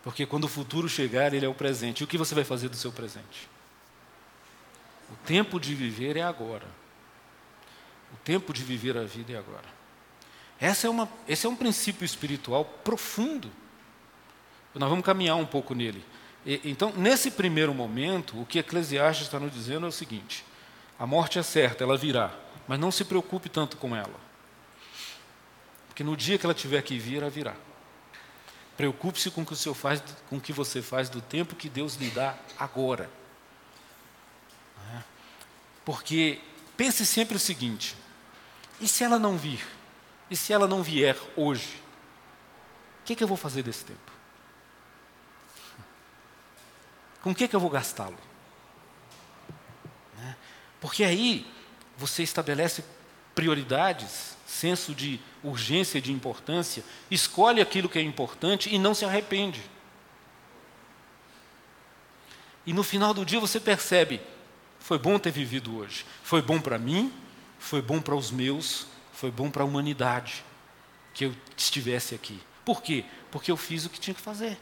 Porque 0.02 0.24
quando 0.24 0.44
o 0.44 0.48
futuro 0.48 0.88
chegar, 0.88 1.34
ele 1.34 1.44
é 1.44 1.48
o 1.48 1.54
presente. 1.54 2.00
E 2.00 2.04
o 2.04 2.06
que 2.06 2.16
você 2.16 2.34
vai 2.34 2.44
fazer 2.44 2.68
do 2.68 2.76
seu 2.76 2.92
presente? 2.92 3.48
O 5.10 5.16
tempo 5.26 5.58
de 5.58 5.74
viver 5.74 6.16
é 6.16 6.22
agora. 6.22 6.66
O 8.12 8.16
tempo 8.18 8.52
de 8.52 8.62
viver 8.62 8.96
a 8.96 9.02
vida 9.02 9.32
é 9.32 9.36
agora. 9.36 9.76
Essa 10.60 10.86
é 10.86 10.90
uma, 10.90 11.08
esse 11.26 11.44
é 11.46 11.48
um 11.48 11.56
princípio 11.56 12.04
espiritual 12.04 12.64
profundo. 12.64 13.50
Nós 14.74 14.88
vamos 14.88 15.04
caminhar 15.04 15.36
um 15.36 15.46
pouco 15.46 15.74
nele. 15.74 16.04
E, 16.44 16.60
então, 16.64 16.92
nesse 16.96 17.30
primeiro 17.30 17.74
momento, 17.74 18.40
o 18.40 18.46
que 18.46 18.58
Eclesiastes 18.58 19.26
está 19.26 19.40
nos 19.40 19.52
dizendo 19.52 19.86
é 19.86 19.88
o 19.88 19.92
seguinte: 19.92 20.44
a 20.98 21.06
morte 21.06 21.38
é 21.38 21.42
certa, 21.42 21.82
ela 21.82 21.96
virá, 21.96 22.32
mas 22.68 22.78
não 22.78 22.92
se 22.92 23.04
preocupe 23.04 23.48
tanto 23.48 23.76
com 23.76 23.94
ela. 23.96 24.25
Porque 25.96 26.04
no 26.04 26.14
dia 26.14 26.36
que 26.36 26.44
ela 26.44 26.52
tiver 26.52 26.82
que 26.82 26.98
vir, 26.98 27.22
ela 27.22 27.30
virá. 27.30 27.56
Preocupe-se 28.76 29.30
com 29.30 29.40
o 29.40 29.46
que, 29.46 29.56
faz, 29.72 30.02
com 30.28 30.36
o 30.36 30.40
que 30.42 30.52
você 30.52 30.82
faz 30.82 31.08
do 31.08 31.22
tempo 31.22 31.56
que 31.56 31.70
Deus 31.70 31.94
lhe 31.94 32.10
dá 32.10 32.36
agora. 32.58 33.08
Porque 35.86 36.38
pense 36.76 37.06
sempre 37.06 37.38
o 37.38 37.40
seguinte: 37.40 37.96
e 38.78 38.86
se 38.86 39.04
ela 39.04 39.18
não 39.18 39.38
vir? 39.38 39.66
E 40.30 40.36
se 40.36 40.52
ela 40.52 40.68
não 40.68 40.82
vier 40.82 41.16
hoje? 41.34 41.80
O 43.00 43.06
que, 43.06 43.16
que 43.16 43.24
eu 43.24 43.28
vou 43.28 43.38
fazer 43.38 43.62
desse 43.62 43.86
tempo? 43.86 44.12
Com 47.22 47.30
o 47.30 47.34
que, 47.34 47.48
que 47.48 47.56
eu 47.56 47.60
vou 47.60 47.70
gastá-lo? 47.70 48.18
Né? 50.18 50.36
Porque 50.78 51.04
aí 51.04 51.50
você 51.96 52.22
estabelece 52.22 52.84
prioridades, 53.34 54.35
senso 54.46 54.94
de 54.94 55.20
urgência, 55.42 56.00
de 56.00 56.12
importância, 56.12 56.84
escolhe 57.10 57.60
aquilo 57.60 57.88
que 57.88 57.98
é 57.98 58.02
importante 58.02 58.72
e 58.72 58.78
não 58.78 58.94
se 58.94 59.04
arrepende. 59.04 59.60
E 62.64 62.72
no 62.72 62.82
final 62.82 63.12
do 63.12 63.24
dia 63.24 63.40
você 63.40 63.60
percebe: 63.60 64.20
foi 64.78 64.98
bom 64.98 65.18
ter 65.18 65.32
vivido 65.32 65.76
hoje, 65.76 66.06
foi 66.22 66.40
bom 66.40 66.60
para 66.60 66.78
mim, 66.78 67.12
foi 67.58 67.82
bom 67.82 68.00
para 68.00 68.14
os 68.14 68.30
meus, 68.30 68.86
foi 69.12 69.30
bom 69.30 69.50
para 69.50 69.62
a 69.62 69.66
humanidade 69.66 70.44
que 71.12 71.24
eu 71.24 71.34
estivesse 71.56 72.14
aqui. 72.14 72.40
Por 72.64 72.82
quê? 72.82 73.04
Porque 73.30 73.50
eu 73.50 73.56
fiz 73.56 73.84
o 73.84 73.90
que 73.90 73.98
tinha 73.98 74.14
que 74.14 74.20
fazer. 74.20 74.58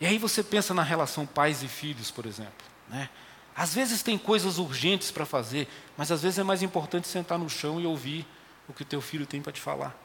E 0.00 0.06
aí 0.06 0.18
você 0.18 0.42
pensa 0.42 0.74
na 0.74 0.82
relação 0.82 1.26
pais 1.26 1.62
e 1.62 1.68
filhos, 1.68 2.10
por 2.10 2.26
exemplo. 2.26 2.52
Né? 2.88 3.08
Às 3.56 3.74
vezes 3.74 4.02
tem 4.02 4.18
coisas 4.18 4.58
urgentes 4.58 5.10
para 5.10 5.24
fazer, 5.24 5.68
mas 5.96 6.10
às 6.10 6.22
vezes 6.22 6.38
é 6.38 6.42
mais 6.42 6.62
importante 6.62 7.06
sentar 7.06 7.38
no 7.38 7.48
chão 7.48 7.80
e 7.80 7.86
ouvir 7.86 8.26
o 8.68 8.72
que 8.72 8.82
o 8.82 8.84
teu 8.84 9.00
filho 9.00 9.26
tem 9.26 9.40
para 9.40 9.52
te 9.52 9.60
falar. 9.60 9.96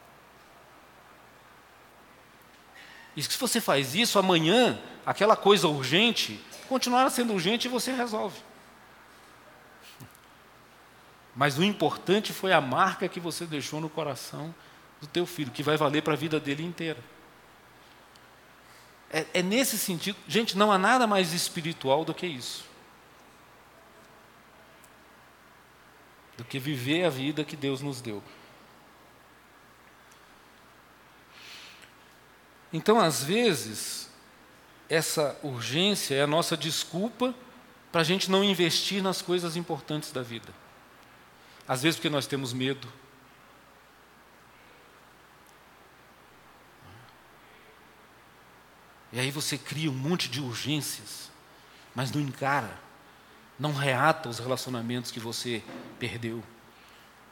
E 3.15 3.23
se 3.23 3.37
você 3.37 3.59
faz 3.59 3.95
isso, 3.95 4.19
amanhã, 4.19 4.79
aquela 5.05 5.35
coisa 5.35 5.67
urgente 5.67 6.39
continuará 6.67 7.09
sendo 7.09 7.33
urgente 7.33 7.67
e 7.67 7.71
você 7.71 7.91
resolve. 7.91 8.39
Mas 11.35 11.57
o 11.57 11.63
importante 11.63 12.31
foi 12.31 12.53
a 12.53 12.61
marca 12.61 13.07
que 13.07 13.19
você 13.19 13.45
deixou 13.45 13.81
no 13.81 13.89
coração 13.89 14.53
do 15.01 15.07
teu 15.07 15.25
filho, 15.25 15.51
que 15.51 15.63
vai 15.63 15.75
valer 15.75 16.03
para 16.03 16.13
a 16.13 16.17
vida 16.17 16.39
dele 16.39 16.63
inteira. 16.63 16.99
É, 19.09 19.25
é 19.33 19.41
nesse 19.41 19.77
sentido, 19.77 20.17
gente, 20.27 20.55
não 20.55 20.71
há 20.71 20.77
nada 20.77 21.07
mais 21.07 21.33
espiritual 21.33 22.05
do 22.05 22.13
que 22.13 22.27
isso. 22.27 22.68
Do 26.39 26.45
que 26.45 26.57
viver 26.57 27.03
a 27.03 27.09
vida 27.09 27.43
que 27.43 27.57
Deus 27.57 27.81
nos 27.81 27.99
deu. 27.99 28.23
Então, 32.71 32.97
às 32.97 33.21
vezes, 33.21 34.09
essa 34.87 35.37
urgência 35.43 36.15
é 36.15 36.21
a 36.21 36.27
nossa 36.27 36.55
desculpa 36.55 37.35
para 37.91 37.99
a 37.99 38.03
gente 38.05 38.31
não 38.31 38.41
investir 38.41 39.03
nas 39.03 39.21
coisas 39.21 39.57
importantes 39.57 40.13
da 40.13 40.21
vida. 40.21 40.47
Às 41.67 41.83
vezes, 41.83 41.97
porque 41.97 42.09
nós 42.09 42.25
temos 42.25 42.53
medo. 42.53 42.87
E 49.11 49.19
aí 49.19 49.29
você 49.29 49.57
cria 49.57 49.91
um 49.91 49.93
monte 49.93 50.29
de 50.29 50.39
urgências, 50.39 51.29
mas 51.93 52.13
não 52.13 52.21
encara, 52.21 52.79
não 53.59 53.73
reata 53.73 54.29
os 54.29 54.39
relacionamentos 54.39 55.11
que 55.11 55.19
você 55.19 55.61
perdeu. 55.99 56.41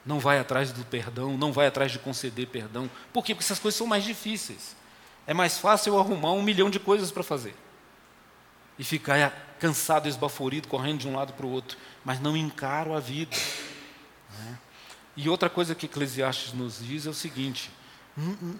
Não 0.05 0.19
vai 0.19 0.39
atrás 0.39 0.71
do 0.71 0.83
perdão, 0.85 1.37
não 1.37 1.51
vai 1.53 1.67
atrás 1.67 1.91
de 1.91 1.99
conceder 1.99 2.47
perdão. 2.47 2.89
Por 3.13 3.23
quê? 3.23 3.33
Porque 3.33 3.45
essas 3.45 3.59
coisas 3.59 3.77
são 3.77 3.87
mais 3.87 4.03
difíceis. 4.03 4.75
É 5.25 5.33
mais 5.33 5.57
fácil 5.57 5.93
eu 5.93 5.99
arrumar 5.99 6.31
um 6.31 6.41
milhão 6.41 6.69
de 6.69 6.79
coisas 6.79 7.11
para 7.11 7.23
fazer. 7.23 7.55
E 8.77 8.83
ficar 8.83 9.55
cansado, 9.59 10.07
esbaforido, 10.07 10.67
correndo 10.67 10.99
de 10.99 11.07
um 11.07 11.15
lado 11.15 11.33
para 11.33 11.45
o 11.45 11.51
outro. 11.51 11.77
Mas 12.03 12.19
não 12.19 12.37
encaro 12.37 12.93
a 12.93 12.99
vida. 12.99 13.35
Né? 14.39 14.57
E 15.15 15.29
outra 15.29 15.49
coisa 15.49 15.73
que 15.73 15.85
Eclesiastes 15.85 16.53
nos 16.53 16.85
diz 16.85 17.05
é 17.05 17.09
o 17.09 17.13
seguinte: 17.13 17.71
hum, 18.17 18.37
hum, 18.41 18.55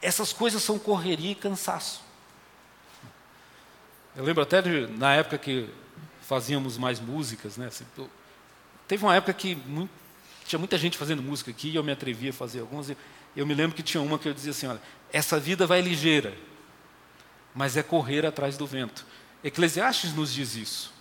essas 0.00 0.32
coisas 0.32 0.62
são 0.62 0.78
correria 0.78 1.32
e 1.32 1.34
cansaço. 1.34 2.02
Eu 4.14 4.24
lembro 4.24 4.42
até 4.42 4.62
de, 4.62 4.86
na 4.86 5.14
época 5.14 5.36
que 5.36 5.68
fazíamos 6.26 6.76
mais 6.76 6.98
músicas, 6.98 7.56
né? 7.56 7.66
Assim, 7.68 7.84
teve 8.88 9.04
uma 9.04 9.14
época 9.14 9.32
que 9.32 9.54
muito, 9.54 9.90
tinha 10.44 10.58
muita 10.58 10.76
gente 10.76 10.98
fazendo 10.98 11.22
música 11.22 11.50
aqui 11.50 11.70
e 11.70 11.76
eu 11.76 11.84
me 11.84 11.92
atrevia 11.92 12.30
a 12.30 12.32
fazer 12.32 12.60
algumas. 12.60 12.90
Eu 13.36 13.46
me 13.46 13.54
lembro 13.54 13.76
que 13.76 13.82
tinha 13.82 14.02
uma 14.02 14.18
que 14.18 14.28
eu 14.28 14.34
dizia 14.34 14.50
assim: 14.50 14.66
olha, 14.66 14.80
essa 15.12 15.38
vida 15.38 15.66
vai 15.66 15.80
ligeira, 15.80 16.36
mas 17.54 17.76
é 17.76 17.82
correr 17.82 18.26
atrás 18.26 18.56
do 18.56 18.66
vento. 18.66 19.06
Eclesiastes 19.44 20.12
nos 20.14 20.32
diz 20.32 20.56
isso. 20.56 20.92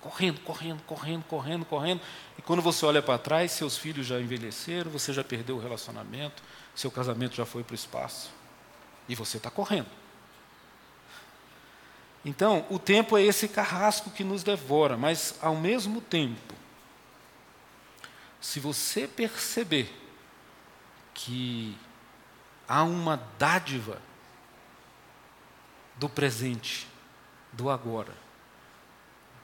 Correndo, 0.00 0.40
correndo, 0.40 0.82
correndo, 0.82 1.24
correndo, 1.24 1.64
correndo. 1.64 2.00
E 2.38 2.42
quando 2.42 2.60
você 2.60 2.84
olha 2.84 3.00
para 3.00 3.16
trás, 3.16 3.52
seus 3.52 3.78
filhos 3.78 4.06
já 4.06 4.20
envelheceram, 4.20 4.90
você 4.90 5.14
já 5.14 5.24
perdeu 5.24 5.56
o 5.56 5.58
relacionamento, 5.58 6.42
seu 6.74 6.90
casamento 6.90 7.34
já 7.34 7.46
foi 7.46 7.64
para 7.64 7.72
o 7.72 7.74
espaço. 7.74 8.30
E 9.08 9.14
você 9.14 9.38
está 9.38 9.50
correndo. 9.50 10.03
Então, 12.24 12.64
o 12.70 12.78
tempo 12.78 13.18
é 13.18 13.22
esse 13.22 13.46
carrasco 13.46 14.10
que 14.10 14.24
nos 14.24 14.42
devora, 14.42 14.96
mas 14.96 15.34
ao 15.42 15.54
mesmo 15.54 16.00
tempo, 16.00 16.54
se 18.40 18.58
você 18.58 19.06
perceber 19.06 19.92
que 21.12 21.76
há 22.66 22.82
uma 22.82 23.16
dádiva 23.38 24.00
do 25.96 26.08
presente, 26.08 26.88
do 27.52 27.68
agora, 27.68 28.12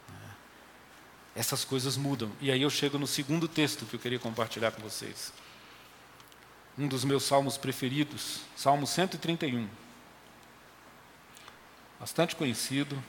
né, 0.09 0.31
essas 1.37 1.65
coisas 1.65 1.99
mudam. 1.99 2.33
E 2.41 2.51
aí 2.51 2.63
eu 2.63 2.71
chego 2.71 2.99
no 2.99 3.07
segundo 3.07 3.47
texto 3.47 3.85
que 3.85 3.95
eu 3.95 4.01
queria 4.01 4.19
compartilhar 4.19 4.73
com 4.73 4.83
vocês. 4.83 5.33
Um 6.79 6.89
dos 6.89 7.05
meus 7.05 7.25
salmos 7.25 7.59
preferidos, 7.59 8.41
Salmo 8.57 8.87
131 8.87 9.69
bastante 12.01 12.35
conhecido. 12.35 13.01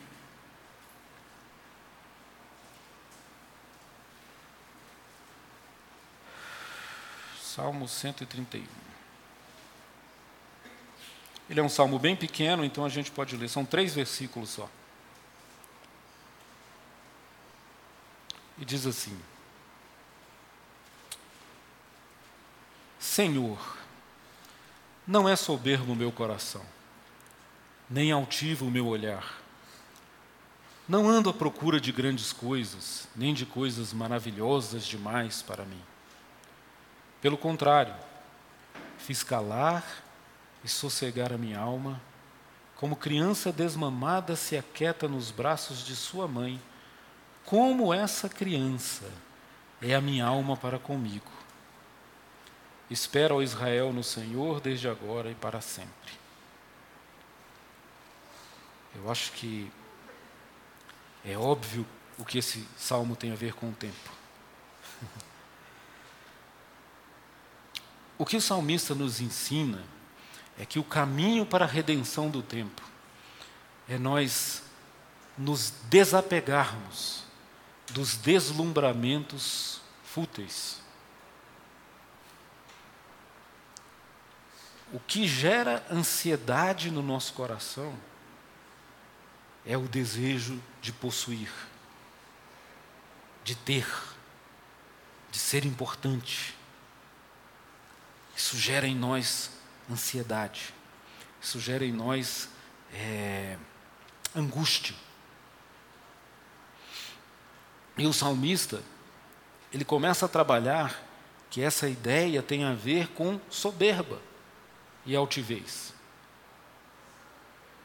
Salmo 7.42 7.88
131. 7.88 8.66
Ele 11.50 11.60
é 11.60 11.64
um 11.64 11.70
salmo 11.70 11.98
bem 11.98 12.16
pequeno, 12.16 12.64
então 12.64 12.86
a 12.86 12.90
gente 12.90 13.12
pode 13.12 13.36
ler, 13.36 13.50
são 13.50 13.66
três 13.66 13.94
versículos 13.94 14.50
só. 14.50 14.70
E 18.58 18.66
diz 18.66 18.86
assim: 18.86 19.18
Senhor, 23.00 23.78
não 25.08 25.28
é 25.28 25.36
soberbo 25.36 25.94
o 25.94 25.96
meu 25.96 26.12
coração 26.12 26.66
nem 27.92 28.10
altivo 28.10 28.66
o 28.66 28.72
meu 28.72 28.88
olhar. 28.88 29.42
Não 30.88 31.10
ando 31.10 31.30
à 31.30 31.34
procura 31.34 31.80
de 31.80 31.92
grandes 31.92 32.32
coisas, 32.32 33.06
nem 33.14 33.34
de 33.34 33.46
coisas 33.46 33.92
maravilhosas 33.92 34.86
demais 34.86 35.42
para 35.42 35.66
mim. 35.66 35.82
Pelo 37.22 37.38
contrário, 37.38 37.94
fiz 38.98 39.24
calar 39.24 39.84
e 40.64 40.70
sossegar 40.70 41.34
a 41.34 41.38
minha 41.38 41.60
alma, 41.60 42.02
como 42.78 42.96
criança 42.96 43.52
desmamada 43.52 44.38
se 44.38 44.58
aquieta 44.58 45.08
nos 45.08 45.30
braços 45.30 45.86
de 45.86 45.96
sua 45.96 46.28
mãe, 46.28 46.62
como 47.46 47.94
essa 47.94 48.30
criança 48.30 49.06
é 49.82 49.94
a 49.94 50.02
minha 50.02 50.26
alma 50.26 50.56
para 50.56 50.80
comigo. 50.80 51.32
Espera, 52.90 53.36
ó 53.36 53.42
Israel, 53.42 53.92
no 53.92 54.04
Senhor 54.04 54.62
desde 54.62 54.88
agora 54.88 55.30
e 55.30 55.36
para 55.36 55.60
sempre. 55.60 56.21
Eu 58.96 59.10
acho 59.10 59.32
que 59.34 59.72
é 61.24 61.38
óbvio 61.38 61.86
o 62.18 62.26
que 62.26 62.38
esse 62.38 62.68
salmo 62.78 63.16
tem 63.16 63.32
a 63.32 63.36
ver 63.36 63.54
com 63.54 63.70
o 63.70 63.74
tempo. 63.74 64.12
O 68.18 68.26
que 68.26 68.38
o 68.38 68.42
salmista 68.42 68.94
nos 68.94 69.20
ensina 69.20 69.84
é 70.60 70.64
que 70.64 70.78
o 70.78 70.84
caminho 70.84 71.44
para 71.44 71.66
a 71.66 71.68
redenção 71.68 72.30
do 72.30 72.44
tempo 72.44 72.84
é 73.90 73.98
nós 73.98 74.62
nos 75.36 75.74
desapegarmos 75.90 77.24
dos 77.90 78.18
deslumbramentos 78.18 79.82
fúteis. 80.04 80.80
O 84.94 85.00
que 85.00 85.28
gera 85.28 85.84
ansiedade 85.90 86.92
no 86.92 87.02
nosso 87.02 87.34
coração 87.34 87.98
é 89.66 89.78
o 89.78 89.88
desejo 89.88 90.62
de 90.82 90.92
possuir, 90.92 91.52
de 93.44 93.56
ter, 93.56 93.88
de 95.32 95.38
ser 95.38 95.66
importante. 95.66 96.56
Isso 98.36 98.58
gera 98.58 98.88
em 98.88 98.96
nós 98.96 99.52
ansiedade, 99.90 100.74
isso 101.42 101.60
gera 101.60 101.86
em 101.86 101.92
nós 101.92 102.50
é, 102.94 103.58
angústia. 104.36 104.96
E 107.98 108.08
o 108.08 108.14
salmista, 108.14 108.82
ele 109.72 109.86
começa 109.86 110.26
a 110.26 110.30
trabalhar 110.30 111.04
que 111.50 111.62
essa 111.62 111.88
ideia 111.88 112.42
tem 112.42 112.64
a 112.64 112.74
ver 112.74 113.10
com 113.10 113.40
soberba 113.50 114.22
e 115.06 115.16
altivez. 115.16 115.94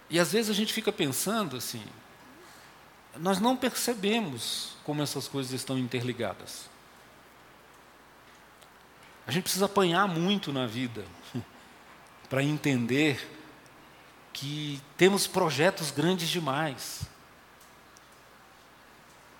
E 0.08 0.20
às 0.20 0.32
vezes 0.32 0.50
a 0.50 0.54
gente 0.54 0.72
fica 0.72 0.92
pensando 0.92 1.56
assim, 1.56 1.82
nós 3.18 3.40
não 3.40 3.56
percebemos 3.56 4.76
como 4.84 5.02
essas 5.02 5.26
coisas 5.26 5.52
estão 5.52 5.78
interligadas. 5.78 6.68
A 9.26 9.32
gente 9.32 9.44
precisa 9.44 9.66
apanhar 9.66 10.06
muito 10.06 10.52
na 10.52 10.66
vida 10.66 11.04
para 12.30 12.42
entender 12.42 13.32
que 14.32 14.80
temos 14.96 15.26
projetos 15.26 15.90
grandes 15.90 16.28
demais. 16.28 17.02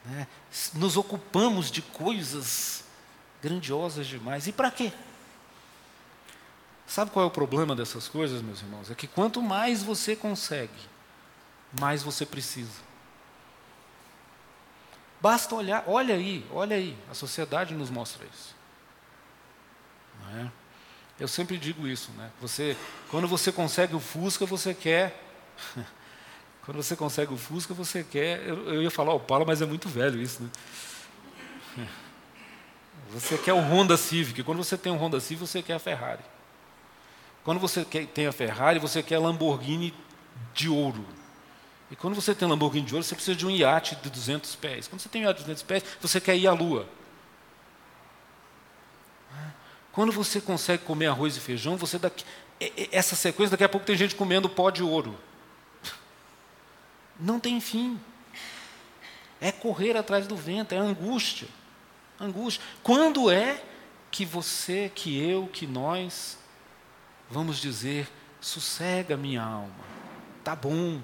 Né? 0.05 0.27
Nos 0.75 0.97
ocupamos 0.97 1.71
de 1.71 1.83
coisas 1.83 2.85
grandiosas 3.43 4.07
demais. 4.07 4.47
E 4.47 4.53
para 4.53 4.71
quê? 4.71 4.93
Sabe 6.87 7.11
qual 7.11 7.25
é 7.25 7.29
o 7.29 7.31
problema 7.31 7.75
dessas 7.75 8.09
coisas, 8.09 8.40
meus 8.40 8.62
irmãos? 8.62 8.90
É 8.90 8.94
que 8.94 9.09
quanto 9.09 9.42
mais 9.42 9.83
você 9.83 10.14
consegue, 10.14 10.70
mais 11.81 12.03
você 12.03 12.25
precisa. 12.25 12.87
Basta 15.20 15.55
olhar, 15.55 15.85
olha 15.87 16.14
aí, 16.14 16.46
olha 16.53 16.77
aí, 16.77 16.96
a 17.11 17.14
sociedade 17.14 17.75
nos 17.75 17.90
mostra 17.90 18.25
isso. 18.25 18.55
É? 20.37 20.46
Eu 21.18 21.27
sempre 21.27 21.57
digo 21.57 21.88
isso, 21.88 22.11
né? 22.12 22.31
Você, 22.40 22.77
quando 23.11 23.27
você 23.27 23.51
consegue 23.51 23.94
o 23.94 24.01
Fusca, 24.01 24.44
você 24.44 24.75
quer. 24.75 25.22
quando 26.64 26.77
você 26.77 26.94
consegue 26.94 27.33
o 27.33 27.37
Fusca, 27.37 27.72
você 27.72 28.05
quer. 28.05 28.46
Eu, 28.46 28.75
eu 28.75 28.83
ia 28.83 28.90
falar 28.90 29.12
o 29.12 29.16
Opala, 29.16 29.44
mas 29.44 29.62
é 29.62 29.66
muito 29.66 29.88
velho 29.88 30.20
isso, 30.20 30.42
né? 30.42 30.51
Você 33.11 33.38
quer 33.38 33.53
o 33.53 33.61
Honda 33.61 33.96
Civic. 33.96 34.42
Quando 34.42 34.64
você 34.64 34.77
tem 34.77 34.90
um 34.90 34.96
Honda 34.96 35.20
Civic, 35.20 35.46
você 35.46 35.62
quer 35.62 35.75
a 35.75 35.79
Ferrari. 35.79 36.25
Quando 37.47 37.61
você 37.61 37.85
quer, 37.85 38.09
tem 38.09 38.27
a 38.27 38.33
Ferrari, 38.33 38.81
você 38.81 39.05
quer 39.05 39.21
Lamborghini 39.21 39.95
de 40.53 40.69
ouro. 40.69 41.07
E 41.89 41.95
quando 41.95 42.17
você 42.17 42.35
tem 42.35 42.49
Lamborghini 42.49 42.85
de 42.85 42.93
ouro, 42.93 43.05
você 43.05 43.15
precisa 43.15 43.37
de 43.37 43.47
um 43.47 43.51
iate 43.53 43.95
de 43.95 44.11
200 44.11 44.57
pés. 44.57 44.89
Quando 44.89 45.01
você 45.01 45.09
tem 45.09 45.23
um 45.23 45.27
iate 45.27 45.39
de 45.39 45.45
200 45.45 45.63
pés, 45.63 45.85
você 46.01 46.21
quer 46.21 46.37
ir 46.37 46.49
à 46.49 46.53
lua. 46.53 46.89
Quando 49.93 50.11
você 50.11 50.41
consegue 50.41 50.83
comer 50.83 51.07
arroz 51.07 51.37
e 51.37 51.41
feijão, 51.41 51.77
você 51.77 52.01
daqui, 52.01 52.25
essa 52.91 53.15
sequência, 53.15 53.53
daqui 53.53 53.63
a 53.63 53.69
pouco 53.69 53.87
tem 53.87 53.97
gente 53.97 54.17
comendo 54.17 54.49
pó 54.49 54.69
de 54.69 54.83
ouro. 54.83 55.17
Não 57.21 57.39
tem 57.39 57.61
fim. 57.61 57.97
É 59.41 59.53
correr 59.53 59.97
atrás 59.97 60.27
do 60.27 60.35
vento, 60.35 60.73
é 60.73 60.79
angústia. 60.79 61.47
Angústia. 62.21 62.61
Quando 62.83 63.31
é 63.31 63.63
que 64.11 64.25
você, 64.25 64.91
que 64.93 65.17
eu, 65.17 65.47
que 65.53 65.65
nós 65.65 66.45
vamos 67.31 67.59
dizer, 67.59 68.09
sossega 68.41 69.17
minha 69.17 69.43
alma, 69.43 69.73
tá 70.45 70.55
bom. 70.55 71.01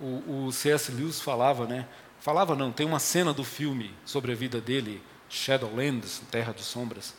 O, 0.00 0.46
o 0.46 0.52
C.S. 0.52 0.90
Lewis 0.90 1.20
falava, 1.20 1.66
né? 1.66 1.86
Falava 2.20 2.54
não, 2.54 2.72
tem 2.72 2.86
uma 2.86 2.98
cena 2.98 3.32
do 3.32 3.44
filme 3.44 3.94
sobre 4.04 4.32
a 4.32 4.34
vida 4.34 4.60
dele, 4.60 5.02
Shadowlands, 5.28 6.22
Terra 6.30 6.52
de 6.52 6.62
Sombras, 6.62 7.14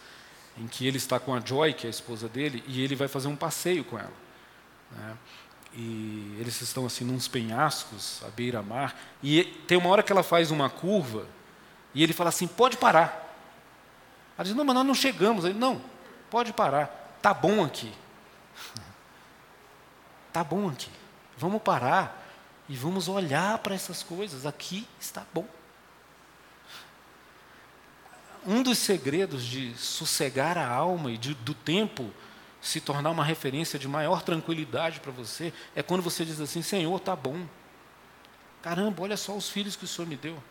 em 0.57 0.67
que 0.67 0.88
ele 0.88 0.97
está 0.97 1.19
com 1.19 1.33
a 1.33 1.39
Joy, 1.39 1.73
que 1.73 1.86
é 1.86 1.88
a 1.88 1.91
esposa 1.91 2.29
dele, 2.29 2.63
e 2.67 2.81
ele 2.81 2.95
vai 2.95 3.07
fazer 3.07 3.27
um 3.27 3.36
passeio 3.36 3.83
com 3.83 3.97
ela. 3.97 4.13
Né? 4.91 5.17
E 5.75 6.38
eles 6.39 6.62
estão 6.62 6.86
assim 6.86 7.03
nos 7.03 7.27
penhascos, 7.27 8.21
à 8.23 8.29
beira-mar, 8.29 8.95
e 9.21 9.43
tem 9.67 9.77
uma 9.77 9.89
hora 9.89 10.03
que 10.03 10.12
ela 10.12 10.23
faz 10.23 10.51
uma 10.51 10.69
curva, 10.69 11.27
e 11.93 12.03
ele 12.03 12.13
fala 12.13 12.29
assim: 12.29 12.47
pode 12.47 12.77
parar. 12.77 13.19
Ela 14.38 14.45
diz: 14.45 14.55
não, 14.55 14.63
mas 14.63 14.75
nós 14.75 14.86
não 14.86 14.95
chegamos. 14.95 15.45
Ele, 15.45 15.57
não, 15.57 15.81
pode 16.29 16.53
parar. 16.53 17.02
Tá 17.23 17.33
bom 17.33 17.63
aqui. 17.63 17.89
Tá 20.33 20.43
bom 20.43 20.67
aqui. 20.67 20.91
Vamos 21.38 21.62
parar 21.62 22.21
e 22.67 22.75
vamos 22.75 23.07
olhar 23.07 23.59
para 23.59 23.73
essas 23.73 24.03
coisas. 24.03 24.45
Aqui 24.45 24.86
está 24.99 25.25
bom. 25.33 25.47
Um 28.45 28.62
dos 28.62 28.77
segredos 28.77 29.45
de 29.45 29.73
sossegar 29.77 30.57
a 30.57 30.67
alma 30.67 31.13
e 31.13 31.17
de, 31.17 31.33
do 31.33 31.53
tempo 31.53 32.12
se 32.62 32.81
tornar 32.81 33.12
uma 33.12 33.23
referência 33.23 33.79
de 33.79 33.88
maior 33.88 34.21
tranquilidade 34.21 34.99
para 34.99 35.13
você 35.13 35.53
é 35.73 35.81
quando 35.81 36.01
você 36.01 36.25
diz 36.25 36.41
assim: 36.41 36.62
Senhor, 36.62 36.99
tá 36.99 37.15
bom. 37.15 37.47
Caramba, 38.62 39.01
olha 39.01 39.15
só 39.15 39.33
os 39.33 39.47
filhos 39.47 39.77
que 39.77 39.86
o 39.86 39.88
Senhor 39.88 40.09
me 40.09 40.17
deu. 40.17 40.43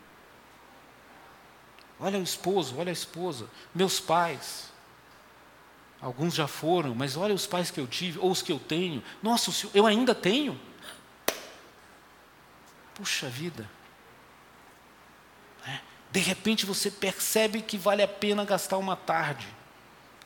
Olha 1.99 2.17
o 2.17 2.23
esposo, 2.23 2.79
olha 2.79 2.89
a 2.89 2.93
esposa, 2.93 3.47
meus 3.75 3.99
pais. 3.99 4.72
Alguns 6.03 6.35
já 6.35 6.47
foram, 6.47 6.93
mas 6.93 7.15
olha 7.15 7.33
os 7.33 7.47
pais 7.47 7.71
que 7.71 7.79
eu 7.79 7.87
tive, 7.87 8.19
ou 8.19 8.29
os 8.29 8.41
que 8.41 8.51
eu 8.51 8.59
tenho. 8.59 9.01
Nossa, 9.21 9.69
eu 9.73 9.85
ainda 9.85 10.13
tenho. 10.13 10.59
Puxa 12.93 13.29
vida. 13.29 13.69
É. 15.65 15.79
De 16.11 16.19
repente 16.19 16.65
você 16.65 16.91
percebe 16.91 17.61
que 17.61 17.77
vale 17.77 18.03
a 18.03 18.07
pena 18.07 18.43
gastar 18.43 18.77
uma 18.77 18.97
tarde 18.97 19.47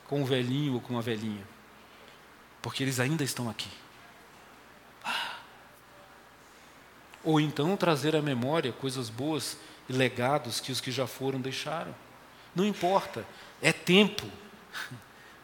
com 0.08 0.24
um 0.24 0.26
velhinho 0.26 0.74
ou 0.74 0.82
com 0.82 0.94
uma 0.94 1.02
velhinha, 1.02 1.48
porque 2.60 2.82
eles 2.82 3.00
ainda 3.00 3.24
estão 3.24 3.48
aqui. 3.48 3.70
Ah. 5.06 5.36
Ou 7.24 7.40
então 7.40 7.78
trazer 7.78 8.16
à 8.16 8.22
memória 8.22 8.74
coisas 8.74 9.12
boas 9.12 9.60
e 9.88 9.94
legados 9.94 10.60
que 10.60 10.72
os 10.72 10.82
que 10.82 10.92
já 10.92 11.06
foram 11.06 11.40
deixaram. 11.40 11.94
Não 12.56 12.66
importa, 12.66 13.24
é 13.62 13.72
tempo. 13.72 14.26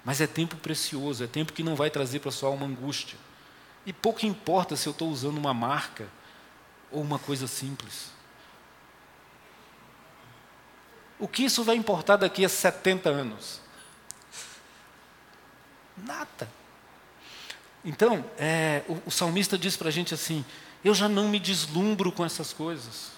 Mas 0.03 0.19
é 0.19 0.27
tempo 0.27 0.55
precioso, 0.57 1.23
é 1.23 1.27
tempo 1.27 1.53
que 1.53 1.63
não 1.63 1.75
vai 1.75 1.89
trazer 1.89 2.19
para 2.19 2.31
sua 2.31 2.49
alma 2.49 2.65
angústia. 2.65 3.17
E 3.85 3.93
pouco 3.93 4.25
importa 4.25 4.75
se 4.75 4.87
eu 4.87 4.91
estou 4.91 5.09
usando 5.09 5.37
uma 5.37 5.53
marca 5.53 6.07
ou 6.91 7.01
uma 7.01 7.19
coisa 7.19 7.47
simples. 7.47 8.11
O 11.19 11.27
que 11.27 11.43
isso 11.43 11.63
vai 11.63 11.75
importar 11.75 12.17
daqui 12.17 12.43
a 12.43 12.49
70 12.49 13.09
anos? 13.09 13.61
Nada. 15.95 16.49
Então, 17.85 18.25
é, 18.37 18.83
o, 18.87 19.03
o 19.05 19.11
salmista 19.11 19.57
diz 19.57 19.77
para 19.77 19.89
a 19.89 19.91
gente 19.91 20.13
assim: 20.13 20.43
eu 20.83 20.93
já 20.93 21.07
não 21.07 21.29
me 21.29 21.39
deslumbro 21.39 22.11
com 22.11 22.25
essas 22.25 22.51
coisas. 22.51 23.11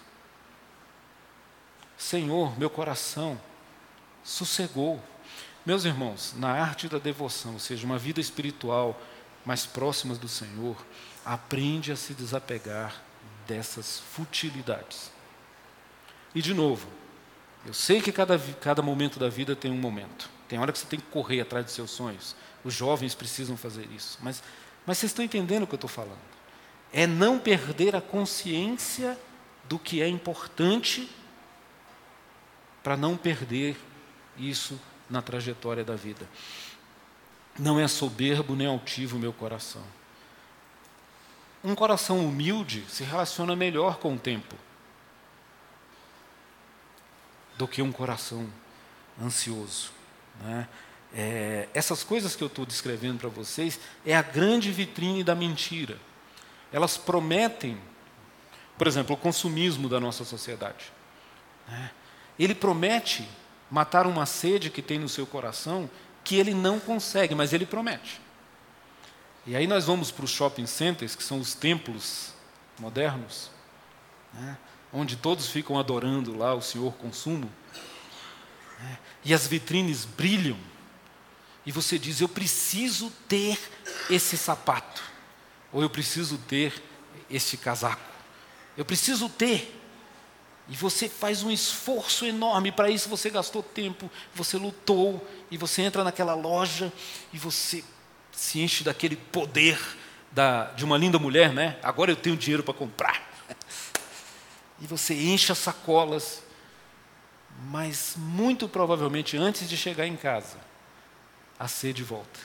Senhor, 1.97 2.57
meu 2.59 2.69
coração 2.69 3.39
sossegou. 4.23 5.01
Meus 5.65 5.83
irmãos, 5.83 6.35
na 6.37 6.51
arte 6.51 6.87
da 6.87 6.99
devoção, 6.99 7.53
ou 7.53 7.59
seja, 7.59 7.87
uma 7.87 7.97
vida 7.97 8.21
espiritual 8.21 9.01
mais 9.43 9.65
próxima 9.65 10.13
do 10.13 10.27
Senhor, 10.27 10.77
aprende 11.25 11.91
a 11.91 11.95
se 11.95 12.13
desapegar 12.13 13.01
dessas 13.47 13.99
futilidades. 13.99 15.11
E 16.35 16.41
de 16.41 16.53
novo, 16.53 16.87
eu 17.65 17.73
sei 17.73 17.99
que 17.99 18.11
cada, 18.11 18.37
cada 18.61 18.83
momento 18.83 19.17
da 19.17 19.27
vida 19.27 19.55
tem 19.55 19.71
um 19.71 19.77
momento. 19.77 20.29
Tem 20.47 20.59
hora 20.59 20.71
que 20.71 20.77
você 20.77 20.85
tem 20.85 20.99
que 20.99 21.07
correr 21.07 21.41
atrás 21.41 21.65
dos 21.65 21.73
seus 21.73 21.89
sonhos. 21.89 22.35
Os 22.63 22.73
jovens 22.73 23.15
precisam 23.15 23.57
fazer 23.57 23.89
isso. 23.91 24.19
Mas, 24.21 24.43
mas 24.85 24.99
vocês 24.99 25.11
estão 25.11 25.25
entendendo 25.25 25.63
o 25.63 25.67
que 25.67 25.73
eu 25.73 25.77
estou 25.77 25.89
falando? 25.89 26.19
É 26.93 27.07
não 27.07 27.39
perder 27.39 27.95
a 27.95 28.01
consciência 28.01 29.17
do 29.63 29.79
que 29.79 29.99
é 29.99 30.07
importante 30.07 31.09
para 32.83 32.95
não 32.95 33.17
perder 33.17 33.75
isso 34.37 34.79
na 35.09 35.21
trajetória 35.21 35.83
da 35.83 35.95
vida. 35.95 36.27
Não 37.57 37.79
é 37.79 37.87
soberbo 37.87 38.55
nem 38.55 38.67
altivo 38.67 39.17
o 39.17 39.19
meu 39.19 39.31
coração. 39.31 39.83
Um 41.63 41.73
coração 41.73 42.25
humilde 42.25 42.85
se 42.87 43.03
relaciona 43.03 43.55
melhor 43.55 43.97
com 43.97 44.13
o 44.13 44.19
tempo 44.19 44.55
do 47.57 47.67
que 47.67 47.81
um 47.81 47.91
coração 47.91 48.47
ansioso. 49.21 49.91
Né? 50.41 50.67
É, 51.13 51.69
essas 51.73 52.03
coisas 52.03 52.35
que 52.35 52.43
eu 52.43 52.47
estou 52.47 52.65
descrevendo 52.65 53.19
para 53.19 53.29
vocês 53.29 53.79
é 54.05 54.15
a 54.15 54.21
grande 54.21 54.71
vitrine 54.71 55.23
da 55.23 55.33
mentira. 55.33 55.97
Elas 56.71 56.97
prometem, 56.97 57.77
por 58.77 58.85
exemplo, 58.85 59.15
o 59.15 59.17
consumismo 59.17 59.87
da 59.87 59.99
nossa 59.99 60.25
sociedade. 60.25 60.91
Né? 61.67 61.91
Ele 62.37 62.53
promete 62.53 63.27
matar 63.69 64.05
uma 64.07 64.25
sede 64.25 64.69
que 64.69 64.81
tem 64.81 64.99
no 64.99 65.09
seu 65.09 65.25
coração 65.25 65.89
que 66.23 66.35
ele 66.35 66.53
não 66.53 66.79
consegue, 66.79 67.35
mas 67.35 67.53
ele 67.53 67.65
promete. 67.65 68.19
E 69.45 69.55
aí 69.55 69.67
nós 69.67 69.85
vamos 69.85 70.11
para 70.11 70.25
os 70.25 70.31
shopping 70.31 70.65
centers, 70.65 71.15
que 71.15 71.23
são 71.23 71.39
os 71.39 71.53
templos 71.53 72.33
modernos, 72.79 73.51
né, 74.33 74.57
onde 74.91 75.15
todos 75.15 75.47
ficam 75.47 75.77
adorando 75.77 76.35
lá 76.35 76.55
o 76.55 76.61
Senhor 76.61 76.93
consumo, 76.93 77.51
né, 78.79 78.97
e 79.23 79.33
as 79.33 79.45
vitrines 79.45 80.03
brilham, 80.03 80.57
e 81.63 81.71
você 81.71 81.99
diz: 81.99 82.21
Eu 82.21 82.29
preciso 82.29 83.11
ter 83.27 83.59
esse 84.09 84.35
sapato, 84.35 85.03
ou 85.71 85.81
eu 85.81 85.89
preciso 85.89 86.39
ter 86.39 86.73
este 87.29 87.55
casaco, 87.55 88.01
eu 88.75 88.83
preciso 88.83 89.29
ter. 89.29 89.81
E 90.67 90.75
você 90.75 91.07
faz 91.07 91.43
um 91.43 91.51
esforço 91.51 92.25
enorme, 92.25 92.71
para 92.71 92.89
isso 92.89 93.07
você 93.07 93.29
gastou 93.29 93.61
tempo, 93.61 94.09
você 94.33 94.57
lutou, 94.57 95.25
e 95.51 95.57
você 95.57 95.83
entra 95.83 96.03
naquela 96.03 96.33
loja 96.33 96.91
e 97.31 97.37
você 97.37 97.83
se 98.31 98.59
enche 98.59 98.83
daquele 98.83 99.15
poder 99.15 99.79
da, 100.31 100.65
de 100.71 100.83
uma 100.83 100.97
linda 100.97 101.19
mulher, 101.19 101.53
né? 101.53 101.79
Agora 101.83 102.11
eu 102.11 102.15
tenho 102.15 102.35
dinheiro 102.35 102.63
para 102.63 102.73
comprar. 102.73 103.23
E 104.77 104.85
você 104.85 105.13
enche 105.13 105.53
as 105.53 105.57
sacolas, 105.57 106.43
mas 107.69 108.15
muito 108.17 108.67
provavelmente 108.67 109.37
antes 109.37 109.69
de 109.69 109.77
chegar 109.77 110.05
em 110.05 110.17
casa, 110.17 110.57
a 111.57 111.65
sede 111.65 112.03
volta. 112.03 112.41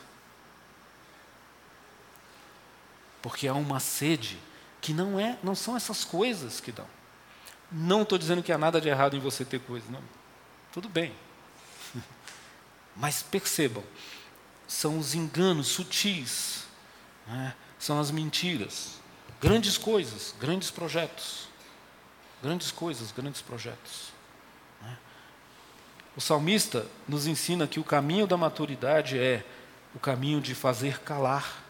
Porque 3.20 3.48
há 3.48 3.52
uma 3.52 3.80
sede 3.80 4.38
que 4.80 4.94
não 4.94 5.18
é, 5.18 5.37
não 5.42 5.56
são 5.56 5.76
essas 5.76 6.04
coisas 6.04 6.61
que 6.61 6.70
dão. 6.70 6.87
Não 7.70 8.02
estou 8.02 8.18
dizendo 8.18 8.42
que 8.42 8.52
há 8.52 8.59
nada 8.59 8.80
de 8.80 8.88
errado 8.88 9.16
em 9.16 9.20
você 9.20 9.44
ter 9.44 9.61
coisas, 9.61 9.88
não. 9.88 10.02
Tudo 10.72 10.88
bem. 10.88 11.14
Mas 12.96 13.22
percebam, 13.22 13.85
são 14.66 14.98
os 14.98 15.14
enganos 15.14 15.68
sutis, 15.68 16.64
né? 17.26 17.54
são 17.78 18.00
as 18.00 18.11
mentiras, 18.11 19.00
grandes 19.40 19.78
coisas, 19.78 20.35
grandes 20.38 20.70
projetos, 20.70 21.48
grandes 22.42 22.70
coisas, 22.70 23.12
grandes 23.12 23.40
projetos. 23.40 24.12
Né? 24.83 24.98
O 26.16 26.20
salmista 26.20 26.87
nos 27.09 27.26
ensina 27.26 27.66
que 27.66 27.80
o 27.80 27.85
caminho 27.85 28.26
da 28.26 28.37
maturidade 28.37 29.18
é 29.18 29.44
o 29.94 29.98
caminho 29.98 30.40
de 30.40 30.54
fazer 30.54 31.00
calar, 31.00 31.64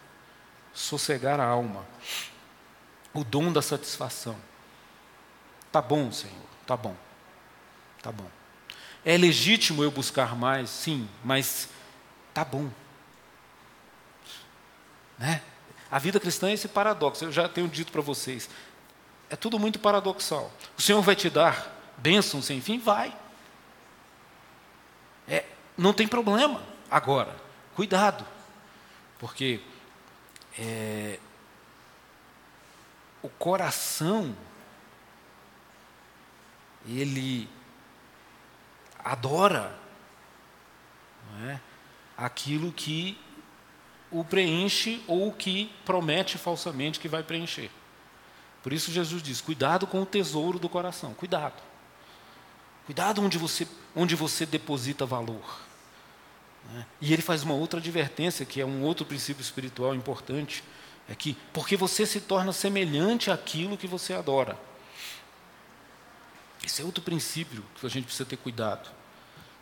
sossegar 0.73 1.41
a 1.41 1.45
alma, 1.45 1.87
o 3.13 3.25
dom 3.25 3.53
da 3.53 3.63
satisfação. 3.63 4.37
Tá 5.71 5.81
bom, 5.81 6.11
Senhor, 6.11 6.35
tá 6.67 6.77
bom, 6.77 6.97
tá 8.03 8.11
bom. 8.11 8.27
É 9.05 9.17
legítimo 9.17 9.83
eu 9.83 9.91
buscar 9.91 10.37
mais, 10.37 10.69
sim, 10.69 11.09
mas 11.25 11.69
tá 12.35 12.45
bom. 12.45 12.71
Né? 15.19 15.43
A 15.91 15.99
vida 15.99 16.19
cristã 16.19 16.49
é 16.49 16.55
esse 16.55 16.69
paradoxo, 16.69 17.25
eu 17.25 17.33
já 17.33 17.49
tenho 17.49 17.69
dito 17.69 17.93
para 17.93 18.01
vocês. 18.01 18.49
É 19.29 19.37
tudo 19.37 19.59
muito 19.59 19.79
paradoxal. 19.79 20.51
O 20.77 20.83
Senhor 20.83 21.01
vai 21.03 21.15
te 21.15 21.31
dar 21.31 21.95
bênção 21.97 22.43
sem 22.43 22.61
fim? 22.61 22.79
Vai. 22.79 23.17
É, 25.29 25.45
não 25.77 25.93
tem 25.93 26.09
problema. 26.09 26.61
Agora, 26.91 27.37
cuidado, 27.75 28.27
porque 29.19 29.61
é, 30.59 31.19
o 33.23 33.29
coração, 33.29 34.35
ele 36.87 37.49
adora 38.99 39.79
é, 41.47 41.59
aquilo 42.17 42.73
que 42.73 43.19
o 44.11 44.25
preenche 44.25 45.03
ou 45.07 45.33
que 45.33 45.73
promete 45.85 46.37
falsamente 46.37 46.99
que 46.99 47.09
vai 47.09 47.23
preencher. 47.23 47.71
Por 48.63 48.73
isso 48.73 48.91
Jesus 48.91 49.23
diz: 49.23 49.41
cuidado 49.41 49.87
com 49.87 50.03
o 50.03 50.07
tesouro 50.07 50.59
do 50.59 50.69
coração, 50.69 51.15
cuidado. 51.15 51.63
Cuidado 52.87 53.23
onde 53.23 53.39
você, 53.39 53.69
onde 53.95 54.17
você 54.17 54.45
deposita 54.45 55.07
valor. 55.07 55.61
Né? 56.73 56.87
E 57.01 57.13
ele 57.13 57.23
faz 57.23 57.43
uma 57.43 57.55
outra 57.55 57.79
advertência, 57.79 58.45
que 58.45 58.61
é 58.61 58.67
um 58.67 58.83
outro 58.83 59.07
princípio 59.07 59.41
espiritual 59.41 59.95
importante, 59.95 60.65
é 61.09 61.15
que 61.15 61.37
porque 61.53 61.77
você 61.77 62.05
se 62.05 62.21
torna 62.21 62.53
semelhante 62.53 63.31
àquilo 63.31 63.77
que 63.77 63.87
você 63.87 64.13
adora. 64.13 64.59
Esse 66.65 66.83
é 66.83 66.85
outro 66.85 67.03
princípio 67.03 67.65
que 67.75 67.87
a 67.87 67.91
gente 67.91 68.05
precisa 68.05 68.29
ter 68.29 68.37
cuidado. 68.37 68.91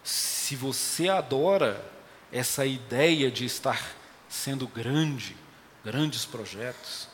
Se 0.02 0.56
você 0.56 1.08
adora 1.08 1.84
essa 2.32 2.66
ideia 2.66 3.30
de 3.30 3.44
estar 3.44 3.94
sendo 4.28 4.66
grande, 4.66 5.36
grandes 5.84 6.24
projetos, 6.24 7.08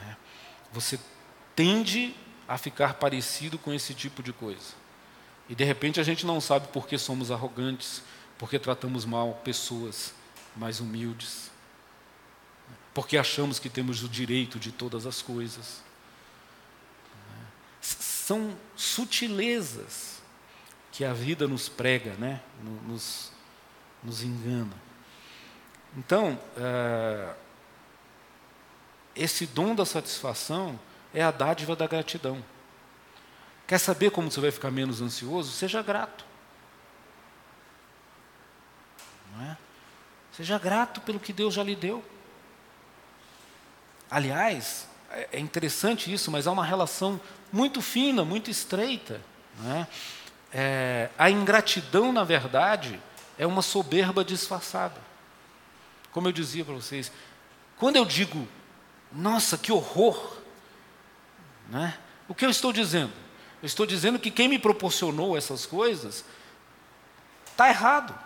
né, 0.00 0.16
você 0.72 0.98
tende 1.56 2.14
a 2.46 2.58
ficar 2.58 2.94
parecido 2.94 3.58
com 3.58 3.72
esse 3.72 3.94
tipo 3.94 4.22
de 4.22 4.32
coisa. 4.32 4.74
E 5.48 5.54
de 5.54 5.64
repente 5.64 6.00
a 6.00 6.02
gente 6.02 6.24
não 6.24 6.40
sabe 6.40 6.68
por 6.68 6.86
que 6.86 6.98
somos 6.98 7.30
arrogantes, 7.30 8.02
porque 8.38 8.58
tratamos 8.58 9.04
mal 9.04 9.40
pessoas 9.44 10.14
mais 10.56 10.80
humildes, 10.80 11.50
porque 12.92 13.18
achamos 13.18 13.58
que 13.58 13.68
temos 13.68 14.02
o 14.02 14.08
direito 14.08 14.58
de 14.58 14.70
todas 14.70 15.06
as 15.06 15.20
coisas. 15.20 15.82
São 18.24 18.56
sutilezas 18.74 20.22
que 20.90 21.04
a 21.04 21.12
vida 21.12 21.46
nos 21.46 21.68
prega, 21.68 22.14
né? 22.14 22.40
nos, 22.86 23.30
nos 24.02 24.22
engana. 24.22 24.72
Então, 25.94 26.40
é, 26.56 27.34
esse 29.14 29.44
dom 29.44 29.74
da 29.74 29.84
satisfação 29.84 30.80
é 31.12 31.22
a 31.22 31.30
dádiva 31.30 31.76
da 31.76 31.86
gratidão. 31.86 32.42
Quer 33.66 33.76
saber 33.76 34.10
como 34.10 34.30
você 34.30 34.40
vai 34.40 34.50
ficar 34.50 34.70
menos 34.70 35.02
ansioso? 35.02 35.52
Seja 35.52 35.82
grato. 35.82 36.24
Não 39.34 39.44
é? 39.44 39.58
Seja 40.32 40.58
grato 40.58 41.02
pelo 41.02 41.20
que 41.20 41.34
Deus 41.34 41.52
já 41.52 41.62
lhe 41.62 41.76
deu. 41.76 42.02
Aliás, 44.10 44.88
é, 45.10 45.28
é 45.32 45.38
interessante 45.38 46.10
isso, 46.10 46.30
mas 46.30 46.46
há 46.46 46.52
uma 46.52 46.64
relação 46.64 47.20
muito 47.54 47.80
fina, 47.80 48.24
muito 48.24 48.50
estreita. 48.50 49.20
É? 49.64 49.86
É, 50.52 51.10
a 51.16 51.30
ingratidão, 51.30 52.12
na 52.12 52.24
verdade, 52.24 53.00
é 53.38 53.46
uma 53.46 53.62
soberba 53.62 54.24
disfarçada. 54.24 55.00
Como 56.10 56.26
eu 56.26 56.32
dizia 56.32 56.64
para 56.64 56.74
vocês, 56.74 57.12
quando 57.76 57.94
eu 57.94 58.04
digo, 58.04 58.46
nossa, 59.12 59.56
que 59.56 59.70
horror, 59.70 60.38
né? 61.68 61.96
o 62.28 62.34
que 62.34 62.44
eu 62.44 62.50
estou 62.50 62.72
dizendo? 62.72 63.12
Eu 63.62 63.66
estou 63.66 63.86
dizendo 63.86 64.18
que 64.18 64.32
quem 64.32 64.48
me 64.48 64.58
proporcionou 64.58 65.36
essas 65.36 65.64
coisas 65.64 66.24
está 67.46 67.68
errado. 67.68 68.18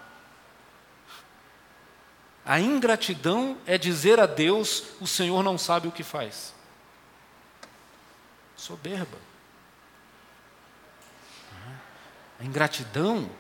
A 2.46 2.58
ingratidão 2.58 3.58
é 3.66 3.76
dizer 3.76 4.18
a 4.18 4.26
Deus: 4.26 4.84
o 5.00 5.06
Senhor 5.06 5.42
não 5.42 5.58
sabe 5.58 5.86
o 5.86 5.92
que 5.92 6.02
faz. 6.02 6.54
Soberba. 8.58 9.16
A 12.38 12.44
ingratidão 12.44 13.30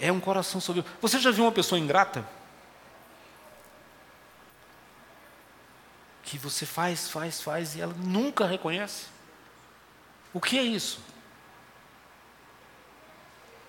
é 0.00 0.10
um 0.10 0.18
coração 0.18 0.60
soberbo. 0.60 0.88
Você 1.00 1.20
já 1.20 1.30
viu 1.30 1.44
uma 1.44 1.52
pessoa 1.52 1.78
ingrata? 1.78 2.26
que 6.34 6.38
você 6.38 6.66
faz, 6.66 7.08
faz, 7.08 7.40
faz 7.40 7.76
e 7.76 7.80
ela 7.80 7.94
nunca 7.94 8.46
reconhece. 8.46 9.06
O 10.32 10.40
que 10.40 10.58
é 10.58 10.62
isso? 10.62 10.98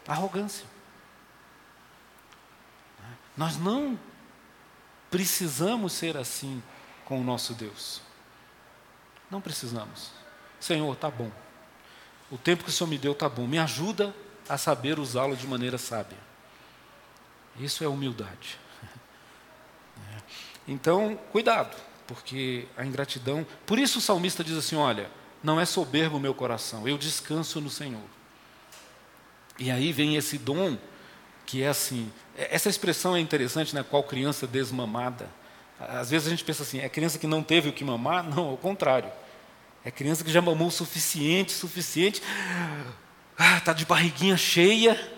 Arrogância. 0.08 0.66
Nós 3.38 3.58
não 3.58 4.00
precisamos 5.12 5.94
ser 5.94 6.18
assim 6.18 6.64
com 7.04 7.22
o 7.22 7.24
nosso 7.24 7.54
Deus. 7.54 8.02
Não 9.30 9.42
precisamos. 9.42 10.12
Senhor, 10.66 10.96
tá 10.96 11.10
bom. 11.10 11.32
O 12.32 12.38
tempo 12.38 12.64
que 12.64 12.70
o 12.70 12.74
Senhor 12.74 12.90
me 12.90 12.98
deu 12.98 13.14
tá 13.14 13.30
bom. 13.30 13.46
Me 13.48 13.60
ajuda 13.60 14.14
a 14.50 14.58
saber 14.58 15.00
usá-lo 15.00 15.36
de 15.36 15.48
maneira 15.48 15.78
sábia. 15.78 16.18
Isso 17.60 17.84
é 17.84 17.88
humildade. 17.88 18.60
Então, 20.68 21.16
cuidado 21.32 21.78
porque 22.08 22.68
a 22.78 22.86
ingratidão. 22.86 23.46
Por 23.66 23.80
isso 23.80 24.00
o 24.00 24.02
salmista 24.02 24.44
diz 24.44 24.58
assim: 24.58 24.76
Olha, 24.76 25.10
não 25.44 25.60
é 25.60 25.66
soberbo 25.66 26.18
o 26.18 26.20
meu 26.20 26.34
coração, 26.34 26.88
eu 26.88 26.98
descanso 26.98 27.60
no 27.62 27.70
Senhor. 27.70 28.02
E 29.58 29.72
aí 29.72 29.92
vem 29.92 30.16
esse 30.16 30.38
dom 30.38 30.78
que 31.46 31.64
é 31.64 31.68
assim. 31.68 32.12
É, 32.38 32.56
essa 32.56 32.70
expressão 32.70 33.16
é 33.16 33.20
interessante, 33.20 33.74
né? 33.74 33.84
Qual 33.84 34.04
criança 34.04 34.46
desmamada. 34.46 35.30
Às 35.80 36.10
vezes 36.10 36.28
a 36.28 36.32
gente 36.32 36.44
pensa 36.44 36.64
assim: 36.64 36.80
é 36.80 36.90
criança 36.90 37.20
que 37.20 37.28
não 37.28 37.44
teve 37.44 37.70
o 37.70 37.74
que 37.74 37.84
mamar? 37.84 38.24
Não, 38.24 38.50
ao 38.50 38.58
contrário. 38.58 39.12
É 39.86 39.92
criança 39.92 40.24
que 40.24 40.32
já 40.32 40.42
mamou 40.42 40.70
o 40.70 40.72
suficiente, 40.72 41.52
suficiente. 41.52 42.22
Ah, 43.38 43.62
tá 43.62 43.72
de 43.72 43.86
barriguinha 43.86 44.36
cheia. 44.36 45.14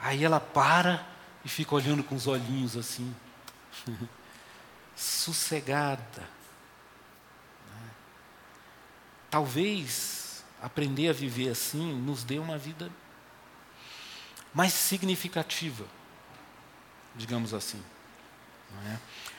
Aí 0.00 0.24
ela 0.24 0.40
para 0.40 1.06
e 1.44 1.48
fica 1.48 1.74
olhando 1.74 2.02
com 2.02 2.14
os 2.14 2.26
olhinhos 2.26 2.74
assim. 2.74 3.14
sossegada. 4.96 6.28
Talvez 9.30 10.44
aprender 10.60 11.08
a 11.08 11.12
viver 11.12 11.50
assim 11.50 11.92
nos 11.92 12.24
dê 12.24 12.38
uma 12.38 12.56
vida 12.56 12.90
mais 14.54 14.72
significativa, 14.72 15.84
digamos 17.14 17.52
assim. 17.52 17.82
É? 18.86 18.96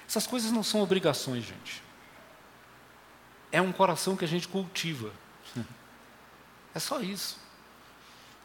Essas 0.07 0.27
coisas 0.27 0.51
não 0.51 0.63
são 0.63 0.81
obrigações, 0.81 1.43
gente. 1.43 1.81
É 3.53 3.61
um 3.61 3.71
coração 3.71 4.17
que 4.17 4.25
a 4.25 4.27
gente 4.27 4.47
cultiva. 4.47 5.11
É 6.75 6.79
só 6.79 6.99
isso. 6.99 7.37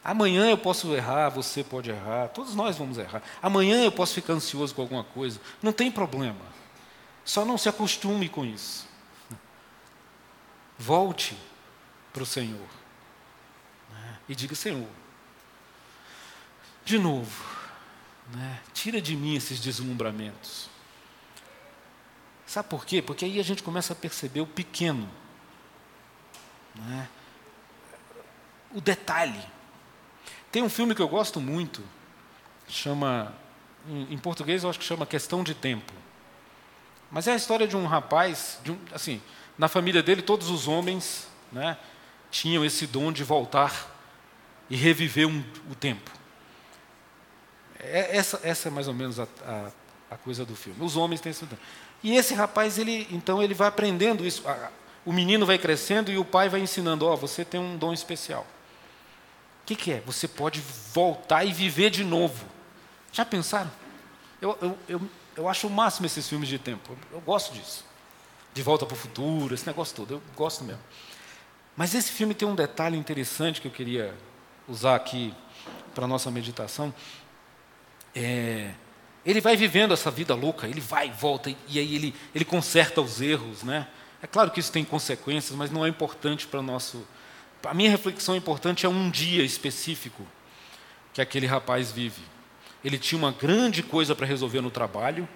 Amanhã 0.05 0.51
eu 0.51 0.59
posso 0.59 0.95
errar, 0.95 1.31
você 1.31 1.65
pode 1.65 1.91
errar, 1.91 2.29
todos 2.29 2.55
nós 2.55 2.77
vamos 2.77 2.99
errar. 2.99 3.23
Amanhã 3.43 3.83
eu 3.83 3.91
posso 3.91 4.13
ficar 4.13 4.35
ansioso 4.35 4.75
com 4.75 4.83
alguma 4.83 5.03
coisa, 5.03 5.41
não 5.63 5.73
tem 5.73 5.91
problema. 5.91 6.45
Só 7.25 7.43
não 7.43 7.57
se 7.57 7.71
acostume 7.71 8.29
com 8.29 8.45
isso. 8.45 8.87
Volte 10.79 11.37
para 12.13 12.23
o 12.23 12.27
Senhor. 12.27 12.69
Né? 13.91 14.19
E 14.29 14.35
diga: 14.35 14.55
Senhor, 14.55 14.89
de 16.85 16.99
novo, 16.99 17.45
né? 18.35 18.61
tira 18.75 19.01
de 19.01 19.17
mim 19.17 19.37
esses 19.37 19.59
deslumbramentos. 19.59 20.68
Sabe 22.49 22.67
por 22.67 22.87
quê? 22.87 23.03
Porque 23.03 23.27
aí 23.27 23.39
a 23.39 23.43
gente 23.43 23.63
começa 23.63 23.93
a 23.93 23.97
perceber 23.97 24.41
o 24.41 24.47
pequeno, 24.47 25.07
né? 26.75 27.07
o 28.75 28.81
detalhe. 28.81 29.45
Tem 30.51 30.63
um 30.63 30.71
filme 30.71 30.95
que 30.95 31.03
eu 31.03 31.09
gosto 31.09 31.43
muito, 31.43 31.85
chama, 32.67 33.35
em, 33.87 34.17
português 34.17 34.65
eu 34.65 34.71
acho 34.71 34.79
que 34.79 34.85
chama 34.87 35.05
Questão 35.05 35.45
de 35.45 35.55
Tempo. 35.55 35.93
Mas 37.11 37.29
é 37.29 37.33
a 37.33 37.37
história 37.37 37.69
de 37.69 37.77
um 37.77 37.85
rapaz, 37.85 38.59
de 38.65 38.73
um, 38.73 38.79
assim, 38.93 39.21
na 39.59 39.69
família 39.69 40.03
dele 40.03 40.23
todos 40.23 40.49
os 40.49 40.67
homens 40.67 41.29
né, 41.53 41.77
tinham 42.31 42.65
esse 42.65 42.87
dom 42.87 43.13
de 43.13 43.25
voltar 43.25 43.95
e 44.71 44.77
reviver 44.77 45.29
um, 45.29 45.45
o 45.71 45.75
tempo. 45.75 46.11
É, 47.79 48.17
essa, 48.17 48.41
essa 48.43 48.69
é 48.69 48.71
mais 48.71 48.89
ou 48.89 48.95
menos 48.95 49.21
a, 49.21 49.29
a, 49.45 49.71
a, 50.13 50.17
coisa 50.17 50.47
do 50.47 50.57
filme. 50.57 50.83
Os 50.83 50.97
homens 50.97 51.21
têm 51.21 51.31
esse 51.31 51.45
dom. 51.45 51.57
E 52.03 52.17
esse 52.17 52.35
rapaz, 52.35 52.79
ele, 52.79 53.09
então, 53.11 53.43
ele 53.43 53.55
vai 53.55 53.69
aprendendo 53.69 54.27
isso. 54.27 54.43
O 55.05 55.13
menino 55.13 55.47
vai 55.47 55.59
crescendo 55.59 56.11
e 56.11 56.19
o 56.19 56.25
pai 56.25 56.49
vai 56.49 56.61
ensinando: 56.61 57.07
ó, 57.07 57.15
oh, 57.15 57.17
você 57.17 57.45
tem 57.45 57.61
um 57.61 57.77
dom 57.77 57.93
especial. 57.93 58.47
O 59.63 59.67
que, 59.67 59.75
que 59.75 59.93
é? 59.93 60.01
Você 60.01 60.27
pode 60.27 60.63
voltar 60.93 61.45
e 61.45 61.53
viver 61.53 61.91
de 61.91 62.05
novo. 62.05 62.47
Já 63.13 63.25
pensaram? 63.25 63.71
Eu, 64.41 64.57
eu, 64.63 64.79
eu, 64.89 65.11
eu 65.37 65.49
acho 65.49 65.67
o 65.67 65.71
máximo 65.71 66.07
esses 66.07 66.29
filmes 66.29 66.49
de 66.49 66.59
tempo. 66.59 66.93
Eu, 66.93 67.19
eu 67.19 67.21
gosto 67.21 67.53
disso. 67.53 67.85
De 68.55 68.63
volta 68.63 68.87
para 68.87 68.95
o 68.95 68.99
futuro, 68.99 69.55
esse 69.55 69.67
negócio 69.67 69.95
todo. 69.95 70.15
Eu 70.15 70.23
gosto 70.37 70.65
mesmo. 70.65 70.83
Mas 71.77 71.95
esse 71.95 72.11
filme 72.11 72.35
tem 72.35 72.47
um 72.47 72.55
detalhe 72.55 72.97
interessante 72.97 73.61
que 73.61 73.69
eu 73.69 73.73
queria 73.73 74.15
usar 74.67 74.95
aqui 74.95 75.35
para 75.95 76.05
a 76.05 76.09
nossa 76.09 76.31
meditação. 76.31 76.93
É, 78.15 78.73
ele 79.25 79.41
vai 79.41 79.57
vivendo 79.57 79.93
essa 79.93 80.11
vida 80.11 80.35
louca, 80.35 80.67
ele 80.67 80.81
vai 80.81 81.09
e 81.09 81.11
volta, 81.11 81.51
e 81.69 81.79
aí 81.79 81.95
ele, 81.95 82.15
ele 82.35 82.45
conserta 82.45 83.01
os 83.01 83.21
erros. 83.21 83.63
Né? 83.63 83.87
É 84.23 84.27
claro 84.27 84.51
que 84.51 84.61
isso 84.61 84.73
tem 84.73 84.85
consequências, 84.85 85.57
mas 85.57 85.71
não 85.71 85.85
é 85.85 85.89
importante 85.89 86.47
para 86.47 86.61
o 86.61 86.63
nosso. 86.63 87.07
A 87.65 87.75
minha 87.75 87.91
reflexão 87.91 88.37
importante 88.37 88.87
é 88.87 88.89
um 88.89 89.11
dia 89.11 89.45
específico 89.45 90.27
que 91.13 91.21
aquele 91.21 91.47
rapaz 91.47 91.91
vive. 91.91 92.23
Ele 92.85 92.99
tinha 92.99 93.19
uma 93.19 93.33
grande 93.33 93.83
coisa 93.83 94.15
para 94.15 94.27
resolver 94.27 94.61
no 94.61 94.71
trabalho, 94.71 95.29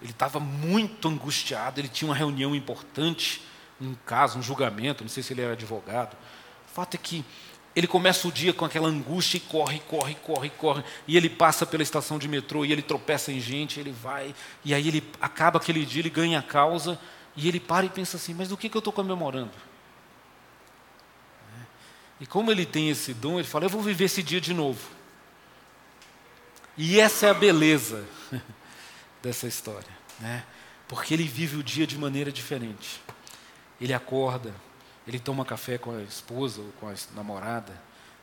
ele 0.00 0.12
estava 0.12 0.38
muito 0.38 1.08
angustiado, 1.08 1.80
ele 1.80 1.88
tinha 1.88 2.08
uma 2.08 2.14
reunião 2.14 2.54
importante, 2.54 3.42
um 3.80 3.94
caso, 4.06 4.38
um 4.38 4.42
julgamento, 4.42 5.02
não 5.02 5.08
sei 5.08 5.22
se 5.22 5.32
ele 5.32 5.42
era 5.42 5.52
advogado. 5.52 6.16
O 6.70 6.74
fato 6.74 6.94
é 6.94 6.98
que 6.98 7.24
ele 7.74 7.86
começa 7.86 8.26
o 8.26 8.32
dia 8.32 8.52
com 8.52 8.64
aquela 8.64 8.88
angústia 8.88 9.36
e 9.36 9.40
corre, 9.40 9.80
corre, 9.80 10.14
corre, 10.16 10.50
corre. 10.50 10.84
E 11.06 11.16
ele 11.16 11.28
passa 11.28 11.64
pela 11.64 11.82
estação 11.82 12.18
de 12.18 12.26
metrô 12.26 12.64
e 12.64 12.72
ele 12.72 12.82
tropeça 12.82 13.30
em 13.30 13.40
gente, 13.40 13.78
ele 13.78 13.92
vai. 13.92 14.34
E 14.64 14.74
aí 14.74 14.88
ele 14.88 15.02
acaba 15.20 15.58
aquele 15.58 15.84
dia, 15.84 16.00
ele 16.00 16.10
ganha 16.10 16.38
a 16.38 16.42
causa. 16.42 16.98
E 17.36 17.46
ele 17.46 17.60
para 17.60 17.86
e 17.86 17.88
pensa 17.88 18.16
assim: 18.16 18.34
mas 18.34 18.48
do 18.48 18.56
que, 18.56 18.68
que 18.68 18.76
eu 18.76 18.80
estou 18.80 18.92
comemorando? 18.92 19.52
E 22.20 22.26
como 22.26 22.50
ele 22.50 22.66
tem 22.66 22.90
esse 22.90 23.14
dom, 23.14 23.38
ele 23.38 23.46
fala: 23.46 23.66
eu 23.66 23.70
vou 23.70 23.82
viver 23.82 24.04
esse 24.04 24.22
dia 24.22 24.40
de 24.40 24.52
novo. 24.52 24.88
E 26.76 26.98
essa 26.98 27.26
é 27.26 27.30
a 27.30 27.34
beleza 27.34 28.04
dessa 29.22 29.46
história, 29.46 29.90
né? 30.18 30.44
porque 30.88 31.12
ele 31.12 31.24
vive 31.24 31.58
o 31.58 31.62
dia 31.62 31.86
de 31.86 31.98
maneira 31.98 32.32
diferente. 32.32 33.00
Ele 33.80 33.92
acorda, 33.92 34.54
ele 35.08 35.18
toma 35.18 35.42
café 35.42 35.78
com 35.78 35.90
a 35.90 36.02
esposa 36.02 36.60
ou 36.60 36.70
com 36.78 36.86
a 36.86 36.94
namorada, 37.14 37.72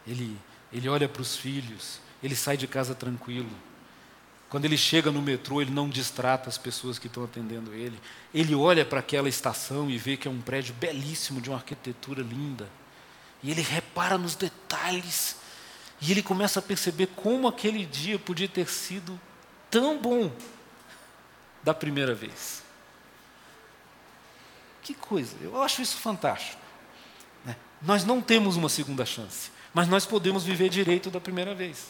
ele, 0.06 0.38
ele 0.72 0.88
olha 0.88 1.10
para 1.10 1.22
os 1.22 1.36
filhos, 1.36 2.00
ele 2.22 2.36
sai 2.36 2.56
de 2.56 2.68
casa 2.68 2.94
tranquilo. 2.94 3.50
Quando 4.50 4.66
ele 4.66 4.78
chega 4.78 5.12
no 5.12 5.20
metrô, 5.20 5.64
ele 5.64 5.72
não 5.72 5.90
distrata 5.90 6.48
as 6.48 6.60
pessoas 6.60 7.00
que 7.00 7.08
estão 7.08 7.24
atendendo 7.24 7.74
ele. 7.74 8.00
Ele 8.32 8.54
olha 8.54 8.86
para 8.86 9.00
aquela 9.00 9.28
estação 9.28 9.90
e 9.90 9.98
vê 9.98 10.16
que 10.16 10.28
é 10.28 10.32
um 10.32 10.40
prédio 10.40 10.76
belíssimo, 10.76 11.42
de 11.42 11.50
uma 11.50 11.58
arquitetura 11.58 12.22
linda. 12.22 12.70
E 13.42 13.50
ele 13.50 13.64
repara 13.64 14.16
nos 14.16 14.36
detalhes. 14.36 15.38
E 16.00 16.12
ele 16.12 16.22
começa 16.22 16.60
a 16.60 16.62
perceber 16.62 17.08
como 17.16 17.48
aquele 17.48 17.84
dia 17.84 18.20
podia 18.20 18.48
ter 18.48 18.70
sido 18.70 19.20
tão 19.72 19.98
bom 19.98 20.32
da 21.64 21.74
primeira 21.74 22.14
vez. 22.14 22.64
Que 24.84 24.94
coisa, 24.94 25.36
eu 25.42 25.60
acho 25.64 25.82
isso 25.82 25.98
fantástico. 25.98 26.65
Nós 27.82 28.04
não 28.04 28.22
temos 28.22 28.56
uma 28.56 28.70
segunda 28.70 29.06
chance, 29.06 29.52
mas 29.74 29.88
nós 29.88 30.06
podemos 30.06 30.44
viver 30.44 30.70
direito 30.70 31.10
da 31.12 31.20
primeira 31.20 31.54
vez. 31.54 31.90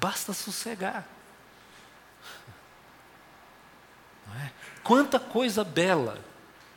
Basta 0.00 0.32
sossegar. 0.32 1.06
É? 4.36 4.50
Quanta 4.82 5.18
coisa 5.18 5.64
bela 5.64 6.22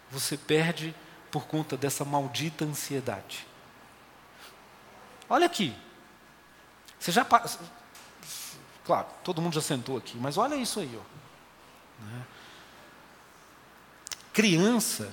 você 0.09 0.37
perde 0.37 0.93
por 1.31 1.45
conta 1.45 1.77
dessa 1.77 2.03
maldita 2.03 2.65
ansiedade. 2.65 3.47
Olha 5.29 5.45
aqui. 5.45 5.73
Você 6.99 7.11
já. 7.11 7.25
Claro, 8.85 9.07
todo 9.23 9.41
mundo 9.41 9.53
já 9.53 9.61
sentou 9.61 9.97
aqui, 9.97 10.17
mas 10.17 10.37
olha 10.37 10.55
isso 10.55 10.81
aí. 10.81 10.99
Ó. 10.99 12.03
Né? 12.03 12.25
Criança. 14.33 15.11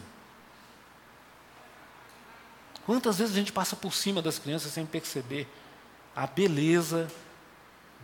Quantas 2.88 3.18
vezes 3.18 3.34
a 3.34 3.38
gente 3.38 3.52
passa 3.52 3.76
por 3.76 3.92
cima 3.92 4.22
das 4.22 4.38
crianças 4.38 4.72
sem 4.72 4.86
perceber 4.86 5.46
a 6.16 6.26
beleza 6.26 7.06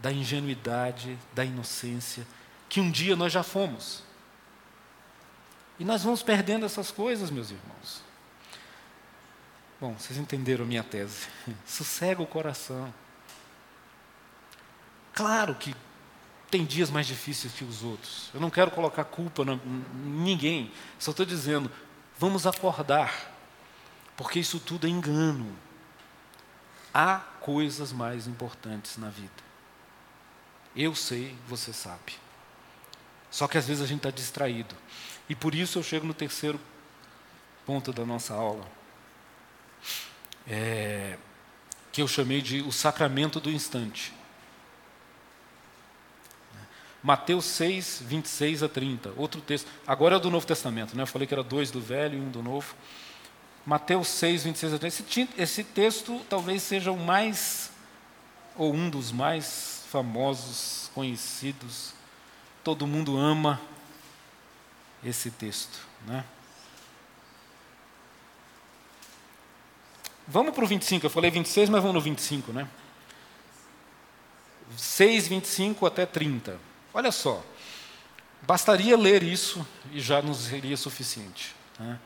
da 0.03 0.13
ingenuidade, 0.13 1.19
da 1.33 1.43
inocência, 1.43 2.27
que 2.69 2.83
um 2.83 2.91
dia 2.91 3.17
nós 3.17 3.33
já 3.33 3.43
fomos. 3.43 4.03
E 5.79 5.87
nós 5.87 6.03
vamos 6.03 6.23
perdendo 6.23 6.67
essas 6.67 6.91
coisas, 6.91 7.31
meus 7.31 7.51
irmãos. 7.51 8.03
Bom, 9.81 9.95
vocês 9.95 10.19
entenderam 10.19 10.67
a 10.67 10.69
minha 10.69 10.85
tese. 10.85 11.29
Sossega 11.65 12.21
o 12.21 12.27
coração. 12.27 12.93
Claro 15.15 15.55
que 15.55 15.75
tem 16.51 16.63
dias 16.63 16.91
mais 16.91 17.07
difíceis 17.07 17.55
que 17.55 17.65
os 17.65 17.83
outros. 17.83 18.29
Eu 18.35 18.41
não 18.41 18.51
quero 18.51 18.71
colocar 18.71 19.05
culpa 19.05 19.45
em 19.45 19.59
ninguém. 20.05 20.71
Só 20.99 21.11
estou 21.11 21.25
dizendo, 21.25 21.71
vamos 22.19 22.47
acordar. 22.47 23.33
Porque 24.17 24.39
isso 24.39 24.61
tudo 24.61 24.87
é 24.87 24.91
engano. 24.91 25.57
Há 26.93 27.19
coisas 27.41 27.93
mais 27.93 28.27
importantes 28.27 28.97
na 28.97 29.09
vida. 29.09 29.31
Eu 30.77 30.95
sei, 30.95 31.37
você 31.49 31.73
sabe. 31.73 32.15
Só 33.31 33.49
que 33.49 33.59
às 33.59 33.67
vezes 33.67 33.83
a 33.83 33.87
gente 33.87 33.99
está 33.99 34.11
distraído. 34.11 34.75
E 35.29 35.35
por 35.35 35.55
isso 35.55 35.79
eu 35.79 35.83
chego 35.83 36.07
no 36.07 36.15
terceiro 36.15 36.61
ponto 37.67 37.93
da 37.93 38.05
nossa 38.05 38.35
aula. 38.35 38.67
É, 40.47 41.17
que 41.91 42.03
eu 42.03 42.09
chamei 42.09 42.43
de 42.43 42.61
o 42.61 42.71
sacramento 42.71 43.41
do 43.41 43.51
instante. 43.51 44.13
Mateus 47.03 47.45
6, 47.45 48.03
26 48.07 48.63
a 48.63 48.69
30. 48.69 49.13
Outro 49.17 49.41
texto. 49.41 49.69
Agora 49.87 50.15
é 50.15 50.17
o 50.17 50.21
do 50.21 50.31
Novo 50.31 50.47
Testamento, 50.47 50.97
né? 50.97 51.03
Eu 51.03 51.07
falei 51.07 51.27
que 51.27 51.35
era 51.35 51.43
dois 51.43 51.71
do 51.71 51.81
Velho 51.81 52.19
e 52.19 52.21
um 52.21 52.31
do 52.31 52.43
Novo. 52.43 52.75
Mateus 53.67 54.09
6, 54.09 54.45
26 54.45 54.75
a 54.75 54.79
30. 54.79 55.43
Esse, 55.43 55.65
texto 55.65 56.21
talvez 56.29 56.63
seja 56.63 56.93
o 56.93 56.99
mais, 56.99 57.71
ou 58.57 58.75
um 58.75 58.91
dos 58.91 59.11
mais 59.11 59.85
famosos, 59.91 60.91
conhecidos. 60.95 61.95
Todo 62.63 62.87
mundo 62.87 63.17
ama 63.17 63.61
esse 65.03 65.31
texto, 65.31 65.79
né? 66.07 66.25
Vamos 70.27 70.55
para 70.55 70.65
o 70.65 70.67
25, 70.67 71.05
eu 71.05 71.11
falei 71.11 71.31
26, 71.31 71.69
mas 71.69 71.83
vamos 71.83 71.95
no 71.95 72.01
25, 72.01 72.53
né? 72.53 72.67
6, 74.77 75.29
25 75.29 75.85
até 75.85 76.07
30. 76.07 76.59
Olha 76.95 77.13
só, 77.13 77.45
bastaria 78.43 78.97
ler 78.97 79.23
isso 79.23 79.67
e 79.93 80.01
já 80.01 80.23
nos 80.23 80.39
seria 80.39 80.77
suficiente. 80.77 81.55
Né? 81.79 81.99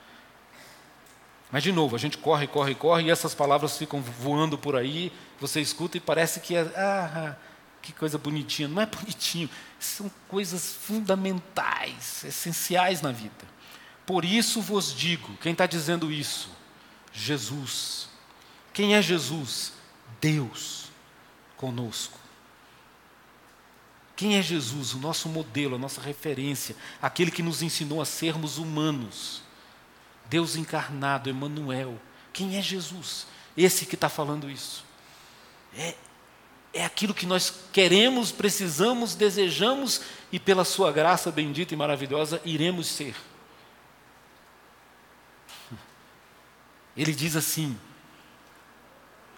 Mas, 1.51 1.63
de 1.63 1.73
novo, 1.73 1.97
a 1.97 1.99
gente 1.99 2.19
corre, 2.19 2.47
corre, 2.47 2.75
corre 2.75 3.05
e 3.05 3.11
essas 3.11 3.35
palavras 3.35 3.79
ficam 3.79 4.03
voando 4.03 4.59
por 4.59 4.77
aí, 4.77 5.13
você 5.41 5.61
escuta 5.61 5.97
e 5.97 6.01
parece 6.01 6.41
que 6.41 6.55
é. 6.55 6.61
Ah, 6.77 7.37
que 7.81 7.93
coisa 7.93 8.19
bonitinha. 8.19 8.69
Não 8.69 8.83
é 8.83 8.87
bonitinho, 8.87 9.49
são 9.79 10.11
coisas 10.29 10.75
fundamentais, 10.75 12.25
essenciais 12.25 13.01
na 13.01 13.13
vida. 13.13 13.47
Por 14.05 14.25
isso 14.25 14.61
vos 14.61 14.95
digo: 14.95 15.37
quem 15.39 15.53
está 15.53 15.67
dizendo 15.67 16.13
isso? 16.13 16.51
Jesus. 17.13 18.09
Quem 18.73 18.95
é 18.95 19.03
Jesus? 19.03 19.73
Deus 20.21 20.91
conosco. 21.57 22.19
Quem 24.15 24.37
é 24.37 24.43
Jesus? 24.43 24.95
O 24.95 24.99
nosso 24.99 25.29
modelo, 25.29 25.77
a 25.77 25.79
nossa 25.79 26.01
referência, 26.01 26.77
aquele 27.01 27.31
que 27.31 27.43
nos 27.43 27.63
ensinou 27.63 28.01
a 28.01 28.05
sermos 28.05 28.59
humanos. 28.59 29.43
Deus 30.29 30.57
encarnado, 30.57 31.31
Emmanuel. 31.31 32.01
Quem 32.33 32.57
é 32.57 32.63
Jesus? 32.63 33.27
Esse 33.57 33.87
que 33.87 33.95
está 33.95 34.09
falando 34.09 34.51
isso. 34.51 34.85
É, 35.77 35.95
é 36.73 36.85
aquilo 36.85 37.15
que 37.15 37.27
nós 37.27 37.53
queremos, 37.73 38.31
precisamos, 38.31 39.15
desejamos 39.15 40.03
e, 40.31 40.39
pela 40.39 40.65
Sua 40.65 40.93
graça 40.93 41.31
bendita 41.31 41.75
e 41.75 41.77
maravilhosa, 41.77 42.41
iremos 42.45 42.87
ser. 42.87 43.15
Ele 46.97 47.13
diz 47.13 47.37
assim: 47.37 47.79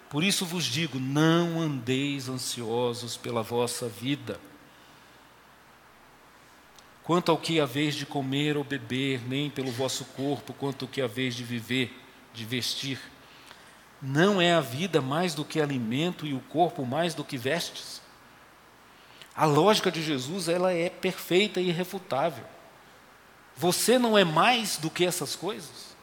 Por 0.09 0.23
isso 0.23 0.45
vos 0.45 0.65
digo, 0.65 0.99
não 0.99 1.59
andeis 1.59 2.27
ansiosos 2.27 3.17
pela 3.17 3.41
vossa 3.41 3.87
vida 3.87 4.39
quanto 7.03 7.31
ao 7.31 7.37
que 7.37 7.59
haveis 7.59 7.95
de 7.95 8.05
comer 8.05 8.57
ou 8.57 8.63
beber, 8.63 9.21
nem 9.27 9.49
pelo 9.49 9.71
vosso 9.71 10.05
corpo, 10.05 10.53
quanto 10.53 10.85
ao 10.85 10.91
que 10.91 11.01
haveis 11.01 11.35
de 11.35 11.43
viver, 11.43 11.99
de 12.33 12.45
vestir. 12.45 12.99
Não 14.01 14.41
é 14.41 14.53
a 14.53 14.61
vida 14.61 15.01
mais 15.01 15.35
do 15.35 15.45
que 15.45 15.61
alimento 15.61 16.25
e 16.25 16.33
o 16.33 16.39
corpo 16.39 16.85
mais 16.85 17.13
do 17.13 17.23
que 17.23 17.37
vestes? 17.37 18.01
A 19.35 19.45
lógica 19.45 19.91
de 19.91 20.01
Jesus 20.01 20.47
ela 20.49 20.73
é 20.73 20.89
perfeita 20.89 21.61
e 21.61 21.69
irrefutável. 21.69 22.43
Você 23.55 23.99
não 23.99 24.17
é 24.17 24.23
mais 24.23 24.77
do 24.77 24.89
que 24.89 25.05
essas 25.05 25.35
coisas. 25.35 25.95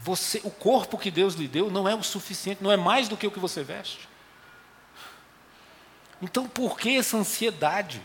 Você, 0.00 0.40
o 0.44 0.50
corpo 0.50 0.98
que 0.98 1.10
Deus 1.10 1.34
lhe 1.34 1.48
deu 1.48 1.70
não 1.70 1.88
é 1.88 1.94
o 1.94 2.02
suficiente, 2.02 2.62
não 2.62 2.70
é 2.70 2.76
mais 2.76 3.08
do 3.08 3.16
que 3.16 3.26
o 3.26 3.30
que 3.30 3.40
você 3.40 3.62
veste. 3.62 4.08
Então, 6.20 6.48
por 6.48 6.78
que 6.78 6.96
essa 6.96 7.16
ansiedade? 7.16 8.00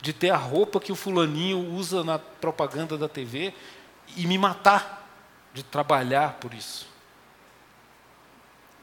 De 0.00 0.12
ter 0.12 0.30
a 0.30 0.36
roupa 0.36 0.80
que 0.80 0.92
o 0.92 0.96
fulaninho 0.96 1.58
usa 1.58 2.04
na 2.04 2.18
propaganda 2.18 2.96
da 2.96 3.08
TV 3.08 3.52
e 4.16 4.26
me 4.26 4.38
matar 4.38 5.06
de 5.52 5.62
trabalhar 5.62 6.34
por 6.34 6.54
isso. 6.54 6.88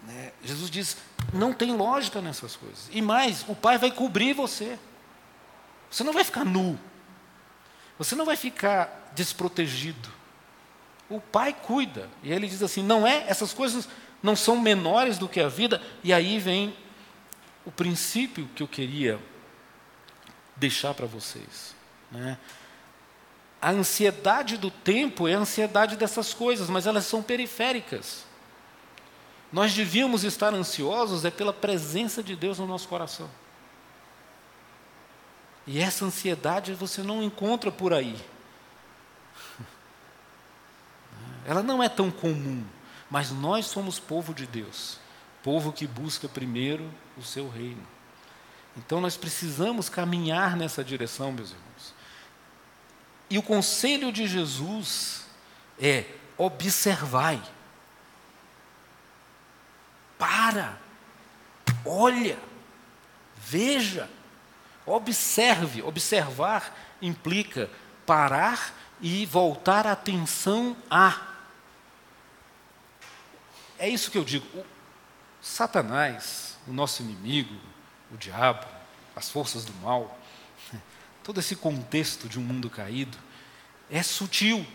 Né? 0.03 0.31
Jesus 0.43 0.69
diz: 0.69 0.97
não 1.33 1.53
tem 1.53 1.75
lógica 1.75 2.21
nessas 2.21 2.55
coisas. 2.55 2.89
E 2.91 3.01
mais, 3.01 3.45
o 3.47 3.55
Pai 3.55 3.77
vai 3.77 3.91
cobrir 3.91 4.33
você. 4.33 4.77
Você 5.89 6.03
não 6.03 6.13
vai 6.13 6.23
ficar 6.23 6.43
nu. 6.43 6.77
Você 7.97 8.15
não 8.15 8.25
vai 8.25 8.35
ficar 8.35 9.11
desprotegido. 9.15 10.09
O 11.09 11.21
Pai 11.21 11.53
cuida. 11.53 12.09
E 12.21 12.31
ele 12.31 12.47
diz 12.47 12.61
assim: 12.61 12.83
não 12.83 13.07
é, 13.07 13.25
essas 13.27 13.53
coisas 13.53 13.87
não 14.21 14.35
são 14.35 14.59
menores 14.59 15.17
do 15.17 15.29
que 15.29 15.39
a 15.39 15.47
vida. 15.47 15.81
E 16.03 16.11
aí 16.11 16.39
vem 16.39 16.75
o 17.65 17.71
princípio 17.71 18.49
que 18.55 18.61
eu 18.61 18.67
queria 18.67 19.19
deixar 20.55 20.93
para 20.93 21.05
vocês. 21.05 21.75
Né? 22.11 22.37
A 23.61 23.71
ansiedade 23.71 24.57
do 24.57 24.69
tempo 24.69 25.27
é 25.27 25.33
a 25.33 25.39
ansiedade 25.39 25.95
dessas 25.95 26.33
coisas, 26.33 26.69
mas 26.69 26.85
elas 26.85 27.05
são 27.05 27.23
periféricas. 27.23 28.25
Nós 29.51 29.73
devíamos 29.73 30.23
estar 30.23 30.53
ansiosos 30.53 31.25
é 31.25 31.31
pela 31.31 31.53
presença 31.53 32.21
de 32.21 32.35
Deus 32.35 32.59
no 32.59 32.67
nosso 32.67 32.87
coração. 32.87 33.29
E 35.65 35.79
essa 35.79 36.05
ansiedade 36.05 36.73
você 36.73 37.01
não 37.01 37.23
encontra 37.23 37.71
por 37.71 37.93
aí. 37.93 38.15
Ela 41.45 41.63
não 41.63 41.81
é 41.81 41.89
tão 41.89 42.11
comum, 42.11 42.63
mas 43.09 43.31
nós 43.31 43.65
somos 43.65 43.99
povo 43.99 44.33
de 44.33 44.45
Deus, 44.45 44.99
povo 45.43 45.71
que 45.71 45.87
busca 45.87 46.27
primeiro 46.27 46.91
o 47.17 47.23
seu 47.23 47.49
reino. 47.49 47.94
Então 48.77 48.99
nós 48.99 49.15
precisamos 49.15 49.87
caminhar 49.87 50.55
nessa 50.57 50.83
direção, 50.83 51.31
meus 51.31 51.51
irmãos. 51.51 51.93
E 53.29 53.37
o 53.37 53.43
conselho 53.43 54.11
de 54.11 54.27
Jesus 54.27 55.25
é: 55.79 56.05
observai. 56.37 57.41
Para, 60.17 60.77
olha, 61.85 62.37
veja, 63.35 64.09
observe. 64.85 65.81
Observar 65.81 66.73
implica 67.01 67.69
parar 68.05 68.73
e 69.01 69.25
voltar 69.25 69.87
a 69.87 69.91
atenção 69.91 70.75
a. 70.89 71.33
É 73.77 73.89
isso 73.89 74.09
que 74.09 74.17
eu 74.17 74.23
digo. 74.23 74.45
O 74.59 74.65
Satanás, 75.41 76.57
o 76.67 76.71
nosso 76.71 77.01
inimigo, 77.01 77.55
o 78.15 78.17
diabo, 78.17 78.65
as 79.15 79.29
forças 79.29 79.65
do 79.65 79.73
mal, 79.75 80.17
todo 81.23 81.39
esse 81.39 81.55
contexto 81.55 82.27
de 82.27 82.39
um 82.39 82.41
mundo 82.41 82.69
caído, 82.69 83.17
é 83.89 84.01
sutil. 84.01 84.65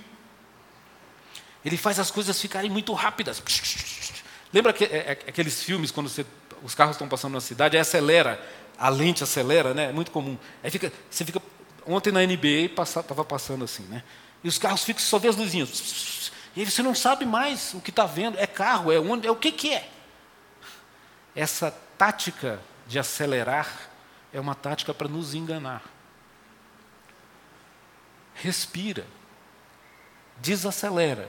Ele 1.64 1.76
faz 1.76 1.99
as 1.99 2.11
coisas 2.11 2.41
ficarem 2.41 2.70
muito 2.70 2.93
rápidas. 2.93 3.43
Lembra 4.53 4.72
que, 4.72 4.84
é, 4.84 4.97
é, 4.97 5.12
aqueles 5.28 5.62
filmes 5.62 5.91
quando 5.91 6.09
você, 6.09 6.24
os 6.62 6.74
carros 6.74 6.97
estão 6.97 7.09
passando 7.09 7.32
na 7.32 7.41
cidade, 7.41 7.76
aí 7.76 7.80
acelera, 7.80 8.41
a 8.78 8.88
lente 8.88 9.22
acelera, 9.22 9.74
né? 9.74 9.84
É 9.84 9.93
muito 9.93 10.11
comum. 10.11 10.38
Aí 10.62 10.70
fica, 10.70 10.93
você 11.11 11.24
fica. 11.24 11.41
Ontem 11.86 12.12
na 12.12 12.20
NBA 12.20 12.72
estava 12.82 13.24
passando 13.24 13.64
assim, 13.64 13.82
né? 13.84 14.03
E 14.43 14.49
os 14.49 14.59
carros 14.59 14.84
ficam 14.84 15.03
só 15.03 15.18
vê 15.18 15.28
as 15.28 15.36
luzinhas. 15.36 16.30
E 16.57 16.61
aí 16.61 16.70
você 16.70 16.82
não 16.82 16.95
sabe 16.95 17.24
mais 17.24 17.74
o 17.74 17.80
que 17.80 17.91
está 17.91 18.07
vendo. 18.07 18.38
É 18.38 18.47
carro, 18.47 18.91
é 18.91 18.99
onde, 18.99 19.26
é 19.26 19.30
o 19.30 19.36
que, 19.36 19.53
que 19.53 19.72
é. 19.72 19.88
Essa 21.34 21.70
tática 21.97 22.61
de 22.91 22.99
acelerar 22.99 23.88
é 24.32 24.41
uma 24.41 24.53
tática 24.53 24.93
para 24.93 25.07
nos 25.07 25.32
enganar. 25.32 25.84
Respira, 28.34 29.07
desacelera, 30.38 31.28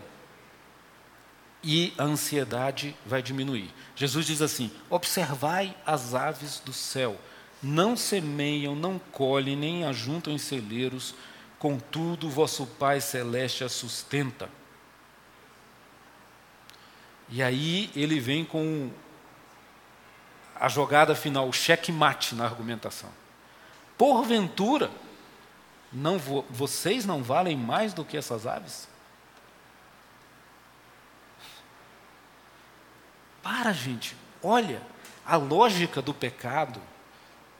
e 1.63 1.93
a 1.99 2.03
ansiedade 2.03 2.95
vai 3.05 3.21
diminuir. 3.21 3.71
Jesus 3.95 4.25
diz 4.25 4.41
assim: 4.41 4.71
observai 4.89 5.77
as 5.85 6.15
aves 6.15 6.59
do 6.65 6.73
céu, 6.73 7.15
não 7.61 7.95
semeiam, 7.95 8.75
não 8.75 8.97
colhem, 8.97 9.55
nem 9.55 9.85
ajuntam 9.85 10.33
em 10.33 10.39
celeiros, 10.39 11.13
contudo 11.59 12.27
vosso 12.27 12.65
Pai 12.65 12.99
celeste 12.99 13.63
as 13.63 13.71
sustenta. 13.71 14.49
E 17.29 17.43
aí 17.43 17.91
ele 17.95 18.19
vem 18.19 18.43
com 18.43 18.89
a 20.61 20.67
jogada 20.67 21.15
final, 21.15 21.49
o 21.49 21.51
checkmate 21.51 22.35
na 22.35 22.43
argumentação. 22.45 23.09
Porventura, 23.97 24.91
não 25.91 26.19
vo, 26.19 26.45
vocês 26.51 27.03
não 27.03 27.23
valem 27.23 27.57
mais 27.57 27.95
do 27.95 28.05
que 28.05 28.15
essas 28.15 28.45
aves? 28.45 28.87
Para, 33.41 33.73
gente, 33.73 34.15
olha, 34.43 34.83
a 35.25 35.35
lógica 35.35 35.99
do 35.99 36.13
pecado, 36.13 36.79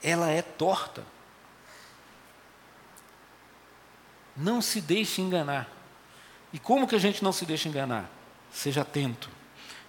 ela 0.00 0.30
é 0.30 0.40
torta. 0.40 1.04
Não 4.36 4.62
se 4.62 4.80
deixe 4.80 5.20
enganar. 5.20 5.68
E 6.52 6.58
como 6.60 6.86
que 6.86 6.94
a 6.94 7.00
gente 7.00 7.24
não 7.24 7.32
se 7.32 7.44
deixa 7.44 7.68
enganar? 7.68 8.08
Seja 8.52 8.82
atento. 8.82 9.28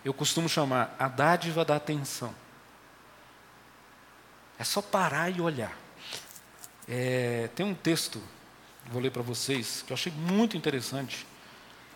Eu 0.03 0.15
costumo 0.15 0.49
chamar 0.49 0.95
a 0.97 1.07
dádiva 1.07 1.63
da 1.63 1.75
atenção. 1.75 2.33
É 4.57 4.63
só 4.63 4.81
parar 4.81 5.29
e 5.29 5.41
olhar. 5.41 5.77
É, 6.87 7.49
tem 7.55 7.65
um 7.65 7.73
texto, 7.73 8.21
vou 8.87 9.01
ler 9.01 9.11
para 9.11 9.21
vocês, 9.21 9.83
que 9.85 9.91
eu 9.91 9.95
achei 9.95 10.11
muito 10.11 10.57
interessante. 10.57 11.25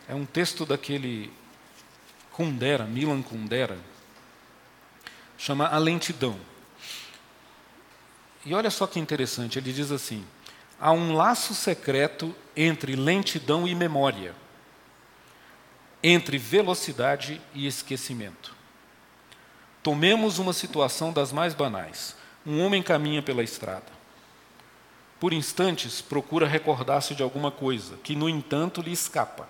É 0.08 0.16
um 0.16 0.26
texto 0.26 0.66
daquele 0.66 1.32
Kundera, 2.32 2.86
Milan 2.86 3.22
Kundera, 3.22 3.78
chama 5.38 5.68
A 5.68 5.78
Lentidão. 5.78 6.40
E 8.46 8.54
olha 8.54 8.70
só 8.70 8.88
que 8.88 9.00
interessante, 9.00 9.60
ele 9.60 9.74
diz 9.74 9.92
assim: 9.92 10.26
há 10.80 10.92
um 10.92 11.14
laço 11.14 11.54
secreto 11.54 12.36
entre 12.56 12.96
lentidão 12.96 13.68
e 13.68 13.76
memória, 13.76 14.34
entre 16.02 16.38
velocidade 16.38 17.42
e 17.54 17.68
esquecimento. 17.68 18.56
Tomemos 19.84 20.40
uma 20.40 20.54
situação 20.54 21.14
das 21.14 21.32
mais 21.32 21.54
banais. 21.54 22.17
Um 22.48 22.64
homem 22.66 22.82
caminha 22.82 23.22
pela 23.22 23.44
estrada. 23.44 23.98
Por 25.20 25.34
instantes, 25.34 26.02
procura 26.02 26.48
recordar-se 26.48 27.14
de 27.14 27.22
alguma 27.22 27.52
coisa, 27.52 27.98
que, 27.98 28.16
no 28.16 28.30
entanto, 28.30 28.82
lhe 28.82 28.94
escapa. 28.94 29.50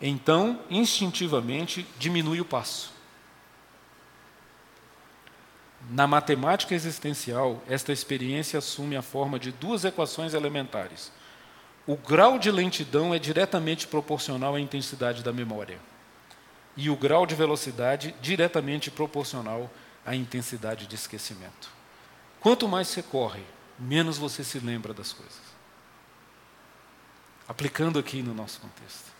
Então, 0.00 0.60
instintivamente, 0.70 1.84
diminui 1.98 2.40
o 2.40 2.44
passo. 2.44 2.92
Na 5.90 6.06
matemática 6.06 6.72
existencial, 6.72 7.60
esta 7.68 7.92
experiência 7.92 8.60
assume 8.60 8.96
a 8.96 9.02
forma 9.02 9.36
de 9.36 9.50
duas 9.50 9.84
equações 9.84 10.34
elementares. 10.34 11.10
O 11.84 11.96
grau 11.96 12.38
de 12.38 12.52
lentidão 12.52 13.12
é 13.12 13.18
diretamente 13.18 13.88
proporcional 13.88 14.54
à 14.54 14.60
intensidade 14.60 15.24
da 15.24 15.32
memória, 15.32 15.80
e 16.76 16.88
o 16.88 16.94
grau 16.94 17.26
de 17.26 17.34
velocidade 17.34 18.14
diretamente 18.22 18.88
proporcional 18.88 19.68
a 20.06 20.14
intensidade 20.14 20.86
de 20.86 20.94
esquecimento. 20.94 21.71
Quanto 22.42 22.66
mais 22.66 22.88
você 22.88 23.02
corre, 23.02 23.44
menos 23.78 24.18
você 24.18 24.42
se 24.42 24.58
lembra 24.58 24.92
das 24.92 25.12
coisas. 25.12 25.40
Aplicando 27.46 28.00
aqui 28.00 28.20
no 28.20 28.34
nosso 28.34 28.58
contexto. 28.60 29.12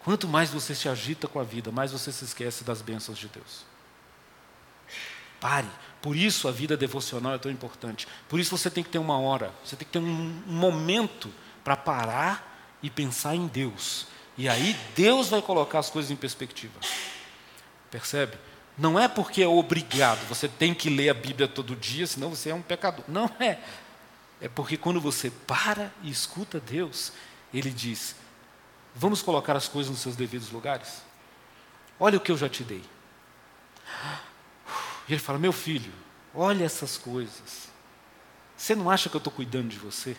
Quanto 0.00 0.26
mais 0.26 0.50
você 0.50 0.74
se 0.74 0.88
agita 0.88 1.28
com 1.28 1.38
a 1.38 1.44
vida, 1.44 1.70
mais 1.70 1.92
você 1.92 2.10
se 2.10 2.24
esquece 2.24 2.64
das 2.64 2.82
bênçãos 2.82 3.16
de 3.16 3.28
Deus. 3.28 3.64
Pare. 5.40 5.68
Por 6.00 6.16
isso 6.16 6.48
a 6.48 6.50
vida 6.50 6.76
devocional 6.76 7.34
é 7.34 7.38
tão 7.38 7.50
importante. 7.50 8.08
Por 8.28 8.40
isso 8.40 8.56
você 8.56 8.68
tem 8.68 8.82
que 8.82 8.90
ter 8.90 8.98
uma 8.98 9.18
hora, 9.20 9.52
você 9.64 9.76
tem 9.76 9.86
que 9.86 9.92
ter 9.92 10.00
um, 10.00 10.42
momento 10.46 11.32
para 11.62 11.76
parar 11.76 12.76
e 12.82 12.90
pensar 12.90 13.36
em 13.36 13.46
Deus. 13.46 14.08
E 14.36 14.48
aí 14.48 14.76
Deus 14.96 15.28
vai 15.28 15.40
colocar 15.40 15.78
as 15.78 15.90
coisas 15.90 16.10
em 16.10 16.16
perspectiva. 16.16 16.80
Percebe? 17.88 18.36
Não 18.76 18.98
é 18.98 19.06
porque 19.06 19.42
é 19.42 19.46
obrigado, 19.46 20.26
você 20.26 20.48
tem 20.48 20.74
que 20.74 20.88
ler 20.88 21.10
a 21.10 21.14
Bíblia 21.14 21.46
todo 21.46 21.76
dia, 21.76 22.06
senão 22.06 22.30
você 22.30 22.50
é 22.50 22.54
um 22.54 22.62
pecador. 22.62 23.04
Não 23.06 23.30
é. 23.38 23.58
É 24.40 24.48
porque 24.48 24.76
quando 24.76 25.00
você 25.00 25.30
para 25.30 25.92
e 26.02 26.10
escuta 26.10 26.58
Deus, 26.58 27.12
Ele 27.52 27.70
diz: 27.70 28.16
Vamos 28.94 29.22
colocar 29.22 29.56
as 29.56 29.68
coisas 29.68 29.90
nos 29.90 30.00
seus 30.00 30.16
devidos 30.16 30.50
lugares? 30.50 31.02
Olha 32.00 32.18
o 32.18 32.20
que 32.20 32.32
eu 32.32 32.36
já 32.36 32.48
te 32.48 32.64
dei. 32.64 32.82
E 35.08 35.12
ele 35.12 35.20
fala: 35.20 35.38
Meu 35.38 35.52
filho, 35.52 35.92
olha 36.34 36.64
essas 36.64 36.96
coisas. 36.96 37.68
Você 38.56 38.74
não 38.74 38.90
acha 38.90 39.08
que 39.08 39.16
eu 39.16 39.18
estou 39.18 39.32
cuidando 39.32 39.68
de 39.68 39.78
você? 39.78 40.16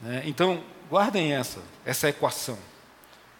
Né? 0.00 0.22
Então, 0.24 0.64
guardem 0.88 1.32
essa, 1.32 1.62
essa 1.84 2.08
equação. 2.08 2.58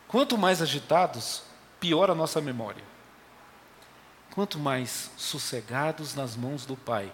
Quanto 0.06 0.36
mais 0.36 0.60
agitados, 0.62 1.42
pior 1.80 2.10
a 2.10 2.14
nossa 2.14 2.40
memória. 2.40 2.91
Quanto 4.32 4.58
mais 4.58 5.10
sossegados 5.16 6.14
nas 6.14 6.36
mãos 6.36 6.66
do 6.66 6.76
Pai, 6.76 7.12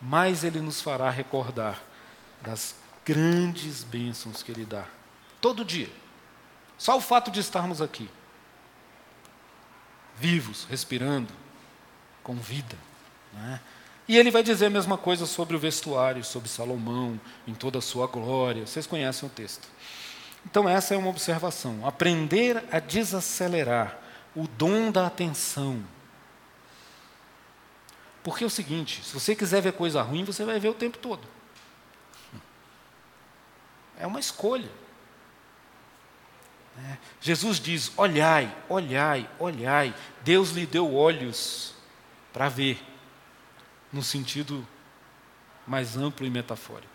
mais 0.00 0.44
Ele 0.44 0.60
nos 0.60 0.80
fará 0.80 1.10
recordar 1.10 1.82
das 2.40 2.74
grandes 3.04 3.82
bênçãos 3.82 4.42
que 4.42 4.52
Ele 4.52 4.64
dá. 4.64 4.84
Todo 5.40 5.64
dia. 5.64 5.90
Só 6.78 6.96
o 6.96 7.00
fato 7.00 7.30
de 7.30 7.40
estarmos 7.40 7.82
aqui, 7.82 8.08
vivos, 10.16 10.64
respirando, 10.64 11.32
com 12.22 12.36
vida. 12.36 12.76
Né? 13.32 13.60
E 14.08 14.16
ele 14.16 14.30
vai 14.30 14.42
dizer 14.42 14.66
a 14.66 14.70
mesma 14.70 14.96
coisa 14.96 15.26
sobre 15.26 15.54
o 15.54 15.58
vestuário, 15.58 16.24
sobre 16.24 16.48
Salomão, 16.48 17.20
em 17.46 17.54
toda 17.54 17.78
a 17.78 17.82
sua 17.82 18.06
glória. 18.06 18.66
Vocês 18.66 18.86
conhecem 18.86 19.28
o 19.28 19.30
texto. 19.30 19.68
Então, 20.44 20.68
essa 20.68 20.94
é 20.94 20.96
uma 20.96 21.10
observação. 21.10 21.86
Aprender 21.86 22.64
a 22.72 22.80
desacelerar 22.80 23.98
o 24.34 24.48
dom 24.48 24.90
da 24.90 25.06
atenção. 25.06 25.84
Porque 28.22 28.44
é 28.44 28.46
o 28.46 28.50
seguinte: 28.50 29.02
se 29.04 29.12
você 29.12 29.34
quiser 29.34 29.60
ver 29.60 29.72
coisa 29.72 30.02
ruim, 30.02 30.24
você 30.24 30.44
vai 30.44 30.58
ver 30.58 30.68
o 30.68 30.74
tempo 30.74 30.98
todo. 30.98 31.26
É 33.98 34.06
uma 34.06 34.20
escolha. 34.20 34.70
É. 36.78 36.96
Jesus 37.20 37.58
diz: 37.58 37.92
olhai, 37.96 38.54
olhai, 38.68 39.28
olhai. 39.38 39.94
Deus 40.22 40.50
lhe 40.50 40.66
deu 40.66 40.94
olhos 40.94 41.74
para 42.32 42.48
ver, 42.48 42.82
no 43.92 44.02
sentido 44.02 44.66
mais 45.66 45.96
amplo 45.96 46.26
e 46.26 46.30
metafórico. 46.30 46.88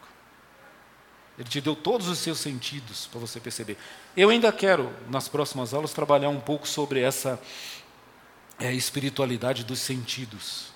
Ele 1.37 1.49
te 1.49 1.59
deu 1.59 1.75
todos 1.75 2.07
os 2.07 2.19
seus 2.19 2.39
sentidos 2.39 3.07
para 3.07 3.19
você 3.19 3.39
perceber. 3.39 3.77
Eu 4.15 4.29
ainda 4.29 4.51
quero, 4.51 4.93
nas 5.09 5.27
próximas 5.27 5.73
aulas, 5.73 5.93
trabalhar 5.93 6.29
um 6.29 6.39
pouco 6.39 6.67
sobre 6.67 7.01
essa 7.01 7.39
é, 8.57 8.73
espiritualidade 8.73 9.63
dos 9.65 9.79
sentidos. 9.79 10.74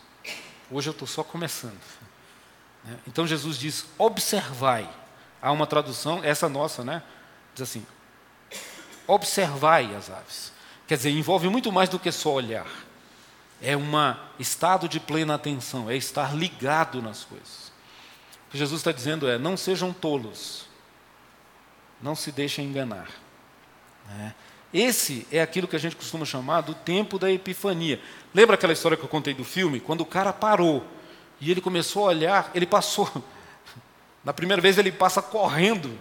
Hoje 0.71 0.89
eu 0.89 0.91
estou 0.91 1.07
só 1.07 1.23
começando. 1.23 1.79
Né? 2.83 2.97
Então 3.07 3.25
Jesus 3.25 3.57
diz: 3.57 3.85
observai. 3.97 4.89
Há 5.41 5.51
uma 5.51 5.65
tradução, 5.65 6.21
essa 6.23 6.49
nossa, 6.49 6.83
né? 6.83 7.01
Diz 7.53 7.63
assim: 7.63 7.85
observai 9.07 9.95
as 9.95 10.09
aves. 10.09 10.51
Quer 10.87 10.97
dizer, 10.97 11.11
envolve 11.11 11.47
muito 11.49 11.71
mais 11.71 11.89
do 11.89 11.99
que 11.99 12.11
só 12.11 12.33
olhar. 12.33 12.67
É 13.61 13.75
um 13.75 13.91
estado 14.37 14.87
de 14.87 14.99
plena 14.99 15.35
atenção, 15.35 15.89
é 15.89 15.95
estar 15.95 16.35
ligado 16.35 17.01
nas 17.01 17.23
coisas. 17.23 17.71
O 18.47 18.51
que 18.51 18.57
Jesus 18.57 18.79
está 18.79 18.91
dizendo 18.91 19.27
é: 19.29 19.37
não 19.37 19.55
sejam 19.55 19.93
tolos, 19.93 20.65
não 22.01 22.15
se 22.15 22.31
deixem 22.31 22.65
enganar. 22.65 23.09
Né? 24.07 24.35
Esse 24.73 25.27
é 25.31 25.41
aquilo 25.41 25.67
que 25.67 25.75
a 25.75 25.79
gente 25.79 25.95
costuma 25.95 26.25
chamar 26.25 26.61
do 26.61 26.73
tempo 26.73 27.17
da 27.17 27.31
epifania. 27.31 27.99
Lembra 28.33 28.55
aquela 28.55 28.73
história 28.73 28.95
que 28.95 29.03
eu 29.03 29.09
contei 29.09 29.33
do 29.33 29.43
filme? 29.43 29.79
Quando 29.79 30.01
o 30.01 30.05
cara 30.05 30.31
parou 30.31 30.85
e 31.41 31.49
ele 31.49 31.61
começou 31.61 32.03
a 32.03 32.07
olhar, 32.09 32.51
ele 32.53 32.65
passou. 32.65 33.09
Na 34.23 34.33
primeira 34.33 34.61
vez 34.61 34.77
ele 34.77 34.91
passa 34.91 35.21
correndo 35.21 35.97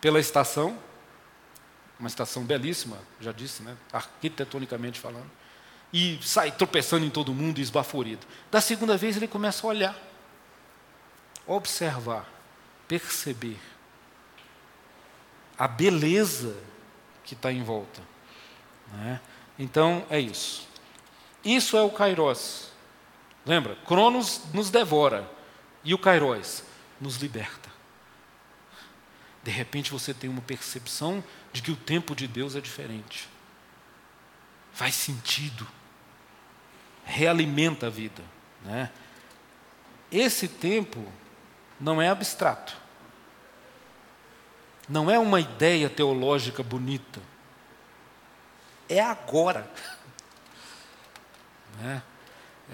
pela 0.00 0.18
estação, 0.18 0.78
uma 1.98 2.08
estação 2.08 2.44
belíssima, 2.44 2.98
já 3.20 3.32
disse, 3.32 3.62
né? 3.62 3.76
arquitetonicamente 3.92 5.00
falando, 5.00 5.30
e 5.92 6.18
sai 6.22 6.52
tropeçando 6.52 7.04
em 7.04 7.10
todo 7.10 7.34
mundo, 7.34 7.58
esbaforido. 7.58 8.26
Da 8.50 8.60
segunda 8.60 8.96
vez 8.96 9.16
ele 9.16 9.26
começa 9.26 9.66
a 9.66 9.70
olhar 9.70 10.06
observar, 11.46 12.28
perceber 12.88 13.58
a 15.56 15.68
beleza 15.68 16.56
que 17.26 17.34
está 17.34 17.52
em 17.52 17.62
volta. 17.62 18.00
Né? 18.92 19.20
Então, 19.58 20.06
é 20.08 20.18
isso. 20.18 20.66
Isso 21.44 21.76
é 21.76 21.82
o 21.82 21.90
Kairos. 21.90 22.70
Lembra? 23.44 23.76
Cronos 23.86 24.42
nos 24.54 24.70
devora 24.70 25.30
e 25.84 25.92
o 25.92 25.98
Kairos 25.98 26.62
nos 27.00 27.16
liberta. 27.16 27.68
De 29.42 29.50
repente 29.50 29.92
você 29.92 30.12
tem 30.12 30.28
uma 30.28 30.40
percepção 30.40 31.22
de 31.52 31.62
que 31.62 31.70
o 31.70 31.76
tempo 31.76 32.16
de 32.16 32.26
Deus 32.26 32.56
é 32.56 32.60
diferente. 32.60 33.28
Faz 34.72 34.94
sentido. 34.94 35.66
Realimenta 37.04 37.86
a 37.86 37.90
vida. 37.90 38.22
Né? 38.64 38.90
Esse 40.10 40.48
tempo 40.48 41.04
não 41.80 42.02
é 42.02 42.08
abstrato. 42.08 42.76
Não 44.88 45.10
é 45.10 45.18
uma 45.18 45.40
ideia 45.40 45.90
teológica 45.90 46.62
bonita. 46.62 47.20
É 48.88 49.00
agora. 49.00 49.70
Né? 51.78 52.02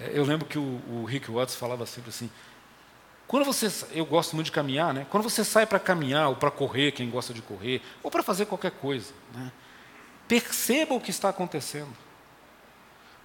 É, 0.00 0.12
eu 0.14 0.24
lembro 0.24 0.46
que 0.46 0.56
o, 0.56 0.80
o, 0.88 1.04
Rick 1.04 1.28
Watts 1.28 1.56
falava 1.56 1.84
sempre 1.86 2.10
assim: 2.10 2.30
quando 3.26 3.44
você, 3.44 3.66
eu 3.90 4.06
gosto 4.06 4.36
muito 4.36 4.46
de 4.46 4.52
caminhar, 4.52 4.94
né? 4.94 5.06
Quando 5.10 5.24
você 5.24 5.44
sai 5.44 5.66
para 5.66 5.80
caminhar 5.80 6.28
ou 6.28 6.36
para 6.36 6.52
correr, 6.52 6.92
quem 6.92 7.10
gosta 7.10 7.34
de 7.34 7.42
correr, 7.42 7.82
ou 8.00 8.12
para 8.12 8.22
fazer 8.22 8.46
qualquer 8.46 8.70
coisa, 8.70 9.12
né? 9.34 9.50
perceba 10.28 10.94
o 10.94 11.00
que 11.00 11.10
está 11.10 11.30
acontecendo. 11.30 11.92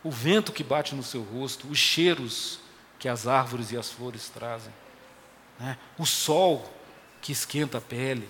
O 0.03 0.09
vento 0.09 0.51
que 0.51 0.63
bate 0.63 0.95
no 0.95 1.03
seu 1.03 1.21
rosto, 1.21 1.67
os 1.67 1.77
cheiros 1.77 2.59
que 2.97 3.07
as 3.07 3.27
árvores 3.27 3.71
e 3.71 3.77
as 3.77 3.91
flores 3.91 4.29
trazem 4.29 4.73
né? 5.59 5.77
o 5.97 6.05
sol 6.05 6.71
que 7.21 7.31
esquenta 7.31 7.77
a 7.77 7.81
pele, 7.81 8.27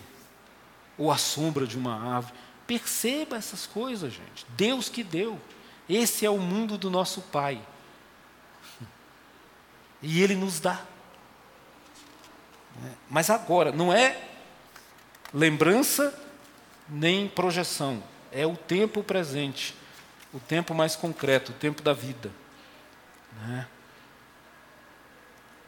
ou 0.97 1.11
a 1.11 1.17
sombra 1.17 1.65
de 1.65 1.77
uma 1.77 2.15
árvore. 2.15 2.33
Perceba 2.65 3.37
essas 3.37 3.65
coisas, 3.65 4.11
gente. 4.11 4.45
Deus 4.49 4.89
que 4.89 5.03
deu. 5.03 5.39
Esse 5.87 6.25
é 6.25 6.29
o 6.29 6.37
mundo 6.37 6.77
do 6.77 6.89
nosso 6.89 7.21
Pai. 7.21 7.61
E 10.01 10.21
Ele 10.21 10.35
nos 10.35 10.59
dá. 10.59 10.81
Mas 13.09 13.29
agora, 13.29 13.71
não 13.71 13.91
é 13.91 14.21
lembrança 15.33 16.17
nem 16.87 17.27
projeção, 17.27 18.01
é 18.31 18.45
o 18.45 18.55
tempo 18.55 19.03
presente, 19.03 19.75
o 20.33 20.39
tempo 20.39 20.73
mais 20.73 20.95
concreto, 20.95 21.51
o 21.51 21.55
tempo 21.55 21.81
da 21.81 21.93
vida. 21.93 22.31
Né? 23.41 23.67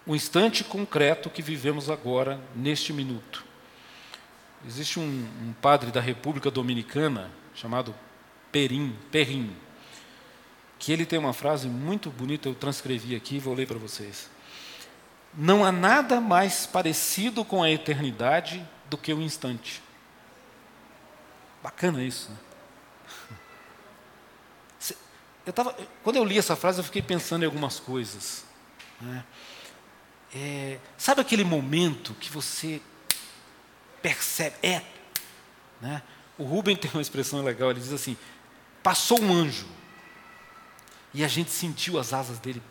o 0.10 0.16
instante 0.16 0.64
concreto 0.64 1.30
que 1.30 1.40
vivemos 1.40 1.88
agora, 1.88 2.42
neste 2.56 2.92
minuto. 2.92 3.46
Existe 4.68 5.00
um, 5.00 5.04
um 5.04 5.54
padre 5.62 5.92
da 5.92 6.02
República 6.02 6.52
Dominicana 6.52 7.32
chamado 7.56 7.96
Perim, 8.52 8.96
Perrin, 9.12 9.56
que 10.78 10.92
ele 10.92 11.06
tem 11.06 11.20
uma 11.20 11.34
frase 11.34 11.68
muito 11.68 12.10
bonita, 12.10 12.48
eu 12.48 12.56
transcrevi 12.56 13.16
aqui 13.16 13.36
e 13.36 13.40
vou 13.40 13.54
ler 13.54 13.68
para 13.68 13.78
vocês. 13.78 14.30
Não 15.34 15.64
há 15.64 15.72
nada 15.72 16.20
mais 16.20 16.66
parecido 16.66 17.46
com 17.46 17.62
a 17.62 17.70
eternidade 17.70 18.66
do 18.90 18.98
que 18.98 19.14
o 19.14 19.22
instante. 19.22 19.82
Bacana 21.62 22.04
isso, 22.04 22.32
né? 22.32 22.38
Eu 25.46 25.54
tava, 25.54 25.76
quando 26.04 26.18
eu 26.18 26.24
li 26.24 26.38
essa 26.38 26.56
frase, 26.56 26.78
eu 26.78 26.84
fiquei 26.84 27.02
pensando 27.02 27.42
em 27.42 27.46
algumas 27.48 27.80
coisas. 27.80 28.46
Né? 29.02 29.24
É, 30.36 30.78
sabe 30.96 31.22
aquele 31.22 31.44
momento 31.44 32.14
que 32.14 32.30
você 32.30 32.80
percebe? 34.02 34.56
É. 34.62 34.82
Né? 35.82 36.02
O 36.38 36.44
Rubem 36.44 36.76
tem 36.76 36.90
uma 36.92 37.02
expressão 37.02 37.44
legal, 37.44 37.72
ele 37.72 37.80
diz 37.80 37.94
assim: 37.94 38.18
passou 38.82 39.22
um 39.22 39.34
anjo. 39.34 39.68
E 41.14 41.24
a 41.24 41.28
gente 41.28 41.52
sentiu 41.52 41.98
as 41.98 42.14
asas 42.14 42.40
dele. 42.40 42.62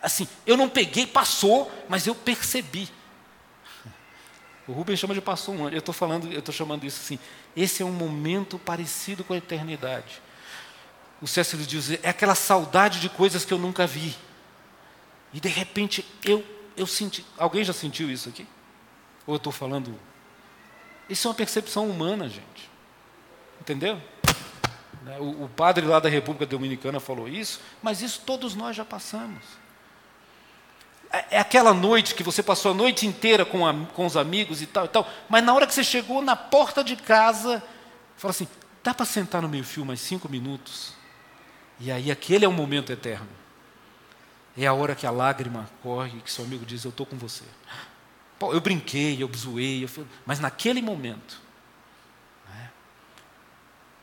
Assim, 0.00 0.26
eu 0.46 0.56
não 0.56 0.68
peguei, 0.68 1.06
passou, 1.06 1.70
mas 1.88 2.06
eu 2.06 2.14
percebi. 2.14 2.88
O 4.66 4.72
Rubens 4.72 5.00
chama 5.00 5.14
de 5.14 5.20
passou 5.20 5.54
um 5.54 5.66
ano. 5.66 5.74
Eu 5.74 5.80
estou 5.80 5.92
falando, 5.92 6.32
eu 6.32 6.38
estou 6.38 6.54
chamando 6.54 6.84
isso 6.84 7.00
assim. 7.00 7.18
Esse 7.56 7.82
é 7.82 7.86
um 7.86 7.92
momento 7.92 8.58
parecido 8.58 9.24
com 9.24 9.34
a 9.34 9.36
eternidade. 9.36 10.22
O 11.20 11.26
César 11.26 11.58
diz, 11.58 11.90
é 12.02 12.08
aquela 12.08 12.34
saudade 12.34 13.00
de 13.00 13.08
coisas 13.08 13.44
que 13.44 13.52
eu 13.52 13.58
nunca 13.58 13.86
vi. 13.86 14.16
E 15.32 15.40
de 15.40 15.48
repente 15.48 16.06
eu, 16.24 16.44
eu 16.76 16.86
senti. 16.86 17.24
Alguém 17.36 17.64
já 17.64 17.72
sentiu 17.72 18.10
isso 18.10 18.28
aqui? 18.28 18.46
Ou 19.26 19.34
eu 19.34 19.36
estou 19.36 19.52
falando. 19.52 19.98
Isso 21.10 21.26
é 21.26 21.28
uma 21.28 21.34
percepção 21.34 21.90
humana, 21.90 22.28
gente. 22.28 22.70
Entendeu? 23.60 24.00
Né, 25.02 25.18
o, 25.18 25.48
padre 25.48 25.84
lá 25.84 25.98
da 25.98 26.08
República 26.08 26.46
Dominicana 26.46 27.00
falou 27.00 27.28
isso, 27.28 27.60
mas 27.82 28.00
isso 28.00 28.22
todos 28.24 28.54
nós 28.54 28.76
já 28.76 28.84
passamos. 28.84 29.42
É, 31.10 31.36
é 31.36 31.38
aquela 31.40 31.74
noite 31.74 32.14
que 32.14 32.22
você 32.22 32.42
passou 32.42 32.70
a 32.70 32.74
noite 32.74 33.06
inteira 33.06 33.44
com, 33.44 33.66
a, 33.66 33.74
com 33.86 34.06
os 34.06 34.16
amigos 34.16 34.62
e 34.62 34.66
tal 34.66 34.84
e 34.84 34.88
tal, 34.88 35.10
mas 35.28 35.42
na 35.42 35.52
hora 35.52 35.66
que 35.66 35.74
você 35.74 35.82
chegou 35.82 36.22
na 36.22 36.36
porta 36.36 36.84
de 36.84 36.94
casa, 36.94 37.62
fala 38.16 38.30
assim: 38.30 38.46
dá 38.84 38.94
para 38.94 39.04
sentar 39.04 39.42
no 39.42 39.48
meio-fio 39.48 39.84
mais 39.84 40.00
cinco 40.00 40.28
minutos? 40.28 40.94
E 41.80 41.90
aí 41.90 42.10
aquele 42.10 42.44
é 42.44 42.48
o 42.48 42.52
momento 42.52 42.92
eterno. 42.92 43.28
É 44.56 44.66
a 44.66 44.74
hora 44.74 44.94
que 44.94 45.06
a 45.06 45.10
lágrima 45.10 45.68
corre, 45.82 46.20
que 46.20 46.30
seu 46.30 46.44
amigo 46.44 46.64
diz: 46.64 46.84
Eu 46.84 46.90
estou 46.90 47.06
com 47.06 47.16
você. 47.16 47.44
Pô, 48.40 48.54
eu 48.54 48.60
brinquei, 48.62 49.22
eu 49.22 49.30
zoei, 49.36 49.84
eu... 49.84 50.06
mas 50.24 50.40
naquele 50.40 50.80
momento, 50.80 51.38
né, 52.48 52.70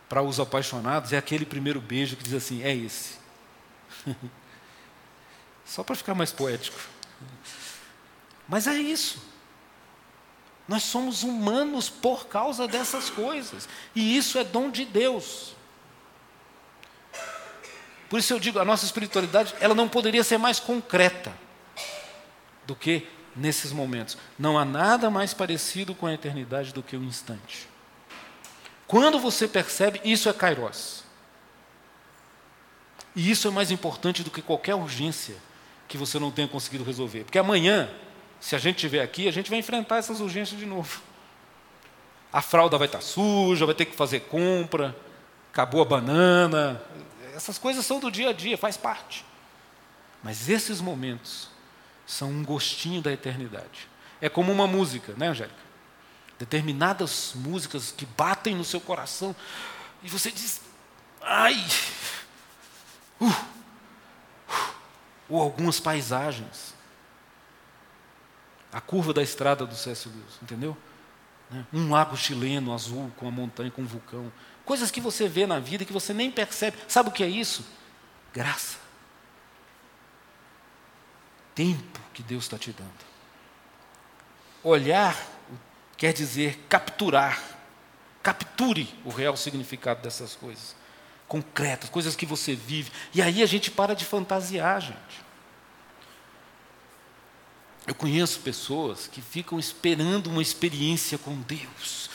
para 0.08 0.22
os 0.22 0.40
apaixonados, 0.40 1.12
é 1.12 1.18
aquele 1.18 1.44
primeiro 1.44 1.82
beijo 1.82 2.16
que 2.16 2.24
diz 2.24 2.36
assim: 2.36 2.62
É 2.62 2.72
esse. 2.72 3.18
Só 5.66 5.84
para 5.84 5.96
ficar 5.96 6.14
mais 6.14 6.32
poético. 6.32 6.80
Mas 8.48 8.68
é 8.68 8.78
isso. 8.78 9.20
Nós 10.68 10.84
somos 10.84 11.24
humanos 11.24 11.90
por 11.90 12.28
causa 12.28 12.68
dessas 12.68 13.10
coisas. 13.10 13.68
E 13.96 14.16
isso 14.16 14.38
é 14.38 14.44
dom 14.44 14.70
de 14.70 14.86
Deus. 14.86 15.56
Por 18.08 18.20
isso 18.20 18.32
eu 18.34 18.40
digo, 18.40 18.60
a 18.60 18.66
nossa 18.66 18.86
espiritualidade, 18.86 19.56
ela 19.60 19.74
não 19.74 19.90
poderia 19.90 20.24
ser 20.24 20.38
mais 20.38 20.60
concreta 20.60 21.34
do 22.68 22.76
que 22.76 23.17
nesses 23.38 23.72
momentos. 23.72 24.18
Não 24.38 24.58
há 24.58 24.66
nada 24.66 25.10
mais 25.10 25.34
parecido 25.34 25.94
com 25.94 26.06
a 26.06 26.14
eternidade 26.14 26.74
do 26.74 26.84
que 26.84 26.98
o 26.98 27.04
instante. 27.04 27.68
Quando 28.88 29.20
você 29.20 29.48
percebe, 29.48 30.02
isso 30.04 30.30
é 30.30 30.34
kairos. 30.34 31.04
E 33.16 33.30
isso 33.30 33.48
é 33.48 33.52
mais 33.52 33.72
importante 33.72 34.24
do 34.24 34.32
que 34.32 34.42
qualquer 34.42 34.76
urgência 34.76 35.36
que 35.88 35.98
você 35.98 36.20
não 36.20 36.32
tenha 36.32 36.48
conseguido 36.48 36.84
resolver. 36.84 37.24
Porque 37.24 37.40
amanhã, 37.40 37.90
se 38.40 38.56
a 38.56 38.60
gente 38.60 38.76
estiver 38.76 39.02
aqui, 39.02 39.28
a 39.28 39.32
gente 39.32 39.50
vai 39.50 39.60
enfrentar 39.60 39.98
essas 39.98 40.20
urgências 40.20 40.60
de 40.60 40.66
novo. 40.66 41.02
A 42.32 42.42
fralda 42.42 42.78
vai 42.78 42.88
estar 42.88 43.02
suja, 43.02 43.66
vai 43.66 43.74
ter 43.74 43.86
que 43.86 43.96
fazer 43.96 44.22
compra, 44.22 44.96
acabou 45.52 45.82
a 45.82 45.86
banana. 45.86 46.82
Essas 47.36 47.58
coisas 47.58 47.86
são 47.86 48.00
do 48.00 48.12
dia 48.12 48.30
a 48.30 48.34
dia, 48.34 48.58
faz 48.58 48.78
parte. 48.78 49.26
Mas 50.24 50.50
esses 50.50 50.82
momentos 50.82 51.50
são 52.08 52.32
um 52.32 52.44
gostinho 52.44 53.02
da 53.02 53.12
eternidade. 53.12 53.90
É 54.22 54.30
como 54.30 54.52
uma 54.52 54.66
música, 54.66 55.14
né, 55.18 55.28
Angélica? 55.28 55.68
Determinadas 56.40 57.34
músicas 57.36 57.92
que 57.92 58.06
batem 58.06 58.56
no 58.56 58.64
seu 58.64 58.80
coração 58.80 59.36
e 60.02 60.10
você 60.10 60.32
diz, 60.32 60.62
ai, 61.22 61.64
uh, 63.20 63.36
ou 65.28 65.42
algumas 65.42 65.80
paisagens. 65.80 66.74
A 68.72 68.80
curva 68.80 69.14
da 69.14 69.24
estrada 69.24 69.66
do 69.66 69.76
C.S. 69.76 70.08
Lewis, 70.08 70.40
entendeu? 70.42 70.78
Né? 71.50 71.66
Um 71.74 71.90
lago 71.90 72.16
chileno 72.16 72.74
azul 72.74 73.12
com 73.18 73.28
a 73.28 73.32
montanha, 73.32 73.72
com 73.72 73.82
um 73.82 73.88
vulcão. 73.88 74.32
Coisas 74.64 74.92
que 74.92 75.02
você 75.02 75.28
vê 75.28 75.46
na 75.48 75.60
vida 75.60 75.86
que 75.86 75.94
você 75.94 76.14
nem 76.14 76.30
percebe. 76.30 76.78
Sabe 76.88 77.10
o 77.10 77.12
que 77.12 77.24
é 77.24 77.28
isso? 77.28 77.66
Graça. 78.34 78.87
Tempo 81.58 82.00
que 82.14 82.22
Deus 82.22 82.44
está 82.44 82.56
te 82.56 82.72
dando. 82.72 82.92
Olhar 84.64 85.20
quer 85.98 86.14
dizer 86.14 86.64
capturar. 86.70 87.42
Capture 88.22 88.88
o 89.04 89.10
real 89.10 89.36
significado 89.36 90.04
dessas 90.04 90.36
coisas 90.36 90.76
concretas, 91.28 91.90
coisas 91.90 92.16
que 92.16 92.28
você 92.28 92.54
vive. 92.54 92.92
E 93.12 93.24
aí 93.24 93.42
a 93.42 93.48
gente 93.48 93.72
para 93.72 93.96
de 93.96 94.06
fantasiar, 94.06 94.82
gente. 94.82 95.26
Eu 97.88 97.96
conheço 97.96 98.40
pessoas 98.42 99.08
que 99.08 99.20
ficam 99.20 99.58
esperando 99.58 100.28
uma 100.28 100.44
experiência 100.44 101.18
com 101.18 101.42
Deus. 101.42 102.12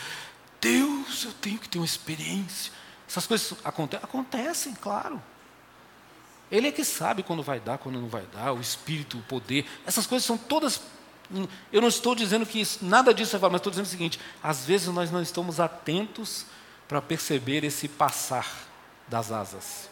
Deus, 0.61 1.24
eu 1.24 1.32
tenho 1.32 1.59
que 1.59 1.68
ter 1.68 1.78
uma 1.78 1.84
experiência. 1.84 2.72
Essas 3.09 3.26
coisas 3.26 3.59
aconte 3.64 3.97
acontecem, 3.97 4.72
claro. 4.74 5.20
Ele 6.53 6.69
é 6.69 6.73
que 6.73 6.85
sabe 6.85 7.23
quando 7.23 7.43
vai 7.43 7.59
dar, 7.59 7.79
quando 7.79 7.99
não 7.99 8.09
vai 8.09 8.27
dar, 8.27 8.53
o 8.53 8.61
espírito, 8.61 9.17
o 9.17 9.23
poder. 9.23 9.67
Essas 9.87 10.07
coisas 10.07 10.27
são 10.27 10.37
todas. 10.37 10.83
Eu 11.73 11.81
não 11.81 11.89
estou 11.89 12.15
dizendo 12.15 12.45
que 12.45 12.61
isso, 12.61 12.85
nada 12.85 13.15
disso 13.15 13.35
é 13.35 13.39
valor, 13.39 13.53
mas 13.53 13.61
estou 13.61 13.71
dizendo 13.71 13.87
o 13.87 13.89
seguinte: 13.89 14.21
às 14.43 14.67
vezes 14.67 14.89
nós 14.89 15.11
não 15.11 15.23
estamos 15.23 15.59
atentos 15.59 16.45
para 16.87 17.01
perceber 17.01 17.65
esse 17.65 17.89
passar 17.89 18.47
das 19.09 19.33
asas. 19.33 19.89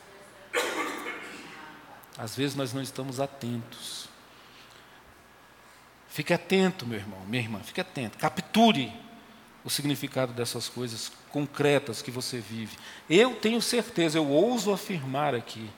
Às 2.18 2.36
vezes 2.36 2.54
nós 2.54 2.74
não 2.74 2.82
estamos 2.82 3.18
atentos. 3.20 4.06
Fique 6.08 6.34
atento, 6.34 6.86
meu 6.86 6.98
irmão, 6.98 7.20
minha 7.26 7.42
irmã, 7.42 7.60
fique 7.60 7.80
atento. 7.80 8.18
Capture 8.18 8.92
o 9.64 9.70
significado 9.70 10.34
dessas 10.34 10.68
coisas 10.68 11.10
concretas 11.30 12.02
que 12.02 12.10
você 12.10 12.38
vive. 12.38 12.76
Eu 13.08 13.34
tenho 13.36 13.62
certeza, 13.62 14.18
eu 14.18 14.28
ouso 14.28 14.70
afirmar 14.72 15.34
aqui, 15.34 15.70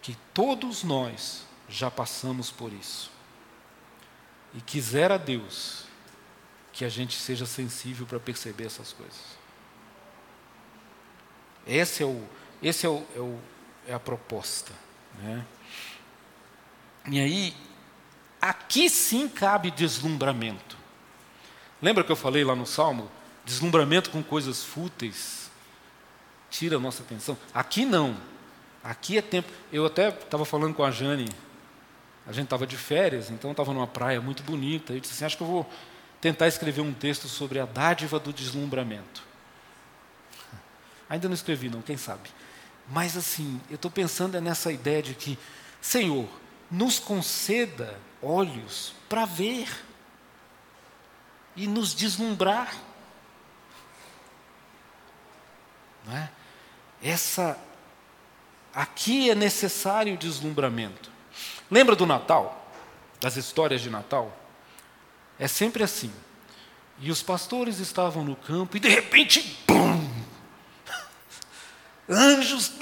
que 0.00 0.16
todos 0.34 0.82
nós 0.82 1.44
já 1.68 1.90
passamos 1.90 2.50
por 2.50 2.72
isso. 2.72 3.10
E 4.54 4.60
quisera 4.60 5.18
Deus 5.18 5.84
que 6.72 6.84
a 6.84 6.88
gente 6.88 7.16
seja 7.16 7.46
sensível 7.46 8.06
para 8.06 8.18
perceber 8.18 8.66
essas 8.66 8.92
coisas. 8.92 9.38
Esse 11.66 12.02
é 12.02 12.06
o, 12.06 12.24
esse 12.62 12.86
é, 12.86 12.88
o, 12.88 13.06
é, 13.14 13.20
o, 13.20 13.38
é 13.88 13.94
a 13.94 14.00
proposta. 14.00 14.72
Né? 15.18 15.44
E 17.10 17.20
aí, 17.20 17.56
aqui 18.40 18.88
sim 18.88 19.28
cabe 19.28 19.70
deslumbramento. 19.70 20.76
Lembra 21.82 22.04
que 22.04 22.12
eu 22.12 22.16
falei 22.16 22.44
lá 22.44 22.54
no 22.54 22.66
Salmo? 22.66 23.10
Deslumbramento 23.44 24.10
com 24.10 24.22
coisas 24.22 24.62
fúteis 24.62 25.50
tira 26.50 26.76
a 26.76 26.80
nossa 26.80 27.02
atenção. 27.02 27.38
Aqui 27.54 27.84
não. 27.84 28.16
Aqui 28.82 29.18
é 29.18 29.22
tempo. 29.22 29.50
Eu 29.72 29.86
até 29.86 30.08
estava 30.08 30.44
falando 30.44 30.74
com 30.74 30.82
a 30.82 30.90
Jane, 30.90 31.28
a 32.26 32.32
gente 32.32 32.44
estava 32.44 32.66
de 32.66 32.76
férias, 32.76 33.30
então 33.30 33.50
estava 33.50 33.72
numa 33.72 33.86
praia 33.86 34.20
muito 34.20 34.42
bonita. 34.42 34.92
Eu 34.92 35.00
disse 35.00 35.14
assim: 35.14 35.24
acho 35.24 35.36
que 35.36 35.42
eu 35.42 35.46
vou 35.46 35.70
tentar 36.20 36.48
escrever 36.48 36.80
um 36.80 36.92
texto 36.92 37.28
sobre 37.28 37.58
a 37.58 37.66
dádiva 37.66 38.18
do 38.18 38.32
deslumbramento. 38.32 39.22
Ainda 41.08 41.28
não 41.28 41.34
escrevi, 41.34 41.68
não, 41.68 41.82
quem 41.82 41.96
sabe. 41.96 42.30
Mas 42.88 43.16
assim, 43.16 43.60
eu 43.68 43.76
estou 43.76 43.90
pensando 43.90 44.36
é 44.36 44.40
nessa 44.40 44.72
ideia 44.72 45.02
de 45.02 45.14
que, 45.14 45.38
Senhor, 45.80 46.28
nos 46.70 46.98
conceda 46.98 47.98
olhos 48.22 48.94
para 49.08 49.24
ver 49.24 49.68
e 51.56 51.66
nos 51.66 51.94
deslumbrar. 51.94 52.74
Não 56.06 56.16
é? 56.16 56.30
Essa 57.02 57.58
aqui 58.74 59.30
é 59.30 59.34
necessário 59.34 60.16
deslumbramento. 60.16 61.10
Lembra 61.70 61.94
do 61.94 62.06
Natal? 62.06 62.70
Das 63.20 63.36
histórias 63.36 63.80
de 63.80 63.90
Natal? 63.90 64.36
É 65.38 65.46
sempre 65.46 65.82
assim. 65.82 66.12
E 66.98 67.10
os 67.10 67.22
pastores 67.22 67.78
estavam 67.78 68.24
no 68.24 68.36
campo 68.36 68.76
e 68.76 68.80
de 68.80 68.88
repente, 68.88 69.58
bum! 69.66 70.10
anjos, 72.08 72.72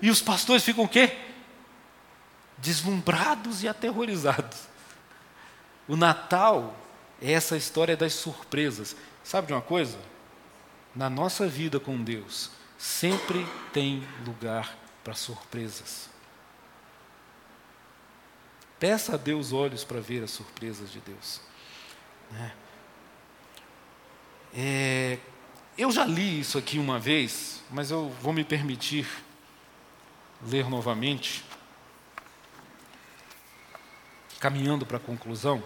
e 0.00 0.10
os 0.10 0.22
pastores 0.22 0.64
ficam 0.64 0.84
o 0.84 0.88
quê? 0.88 1.16
Deslumbrados 2.56 3.62
e 3.62 3.68
aterrorizados. 3.68 4.60
O 5.86 5.96
Natal 5.96 6.74
é 7.20 7.32
essa 7.32 7.56
história 7.56 7.96
das 7.96 8.14
surpresas. 8.14 8.96
Sabe 9.22 9.48
de 9.48 9.52
uma 9.52 9.62
coisa? 9.62 9.98
Na 10.94 11.10
nossa 11.10 11.46
vida 11.46 11.78
com 11.78 12.02
Deus, 12.02 12.50
sempre 12.78 13.44
tem 13.72 14.06
lugar 14.24 14.78
para 15.02 15.14
surpresas. 15.14 16.08
Peça 18.78 19.14
a 19.14 19.16
Deus 19.16 19.52
olhos 19.52 19.82
para 19.82 20.00
ver 20.00 20.22
as 20.22 20.30
surpresas 20.30 20.92
de 20.92 21.00
Deus. 21.00 21.40
Né? 22.30 22.52
É, 24.54 25.18
eu 25.76 25.90
já 25.90 26.04
li 26.04 26.40
isso 26.40 26.56
aqui 26.56 26.78
uma 26.78 26.98
vez, 26.98 27.62
mas 27.70 27.90
eu 27.90 28.08
vou 28.22 28.32
me 28.32 28.44
permitir 28.44 29.06
ler 30.46 30.70
novamente, 30.70 31.44
caminhando 34.38 34.86
para 34.86 34.98
a 34.98 35.00
conclusão. 35.00 35.62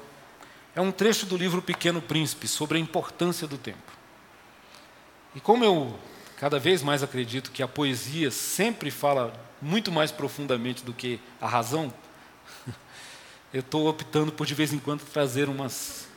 é 0.74 0.80
um 0.80 0.90
trecho 0.90 1.26
do 1.26 1.36
livro 1.36 1.60
Pequeno 1.60 2.00
Príncipe 2.00 2.48
sobre 2.48 2.78
a 2.78 2.80
importância 2.80 3.46
do 3.46 3.58
tempo. 3.58 3.92
E 5.34 5.40
como 5.40 5.64
eu 5.64 5.98
cada 6.42 6.58
vez 6.58 6.82
mais 6.82 7.04
acredito 7.04 7.52
que 7.52 7.62
a 7.62 7.68
poesia 7.68 8.28
sempre 8.28 8.90
fala 8.90 9.32
muito 9.60 9.92
mais 9.92 10.10
profundamente 10.10 10.84
do 10.84 10.92
que 10.92 11.20
a 11.40 11.46
razão, 11.46 11.94
eu 13.54 13.60
estou 13.60 13.86
optando 13.86 14.32
por 14.32 14.44
de 14.44 14.52
vez 14.52 14.72
em 14.72 14.80
quando 14.80 15.04
trazer 15.04 15.48
umas 15.48 16.08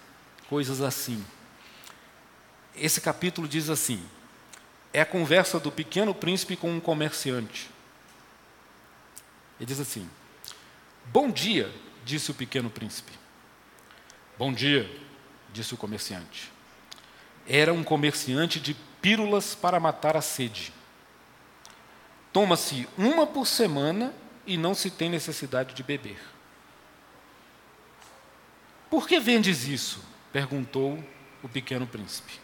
coisas 0.50 0.82
assim. 0.82 1.24
Esse 2.76 3.00
capítulo 3.00 3.48
diz 3.48 3.70
assim: 3.70 4.04
é 4.92 5.00
a 5.00 5.06
conversa 5.06 5.60
do 5.60 5.72
pequeno 5.72 6.12
príncipe 6.12 6.56
com 6.56 6.72
um 6.72 6.80
comerciante. 6.80 7.70
Ele 9.60 9.68
diz 9.68 9.80
assim: 9.80 10.10
Bom 11.06 11.30
dia, 11.30 11.72
disse 12.04 12.32
o 12.32 12.34
pequeno 12.34 12.72
príncipe. 12.72 13.12
Bom 14.40 14.52
dia, 14.52 14.90
disse 15.54 15.76
o 15.76 15.78
comerciante. 15.78 16.52
Era 17.48 17.72
um 17.72 17.84
comerciante 17.84 18.60
de 18.60 18.76
pílulas 19.06 19.54
para 19.54 19.80
matar 19.80 20.18
a 20.18 20.22
sede. 20.22 20.74
Toma-se 22.34 22.90
uma 22.98 23.28
por 23.28 23.46
semana 23.46 24.12
e 24.48 24.58
não 24.58 24.74
se 24.74 24.90
tem 24.90 25.12
necessidade 25.12 25.76
de 25.76 25.84
beber. 25.84 26.20
Por 28.90 29.08
que 29.08 29.20
vendes 29.20 29.68
isso? 29.68 30.04
perguntou 30.34 30.98
o 31.44 31.48
pequeno 31.48 31.86
príncipe. 31.86 32.40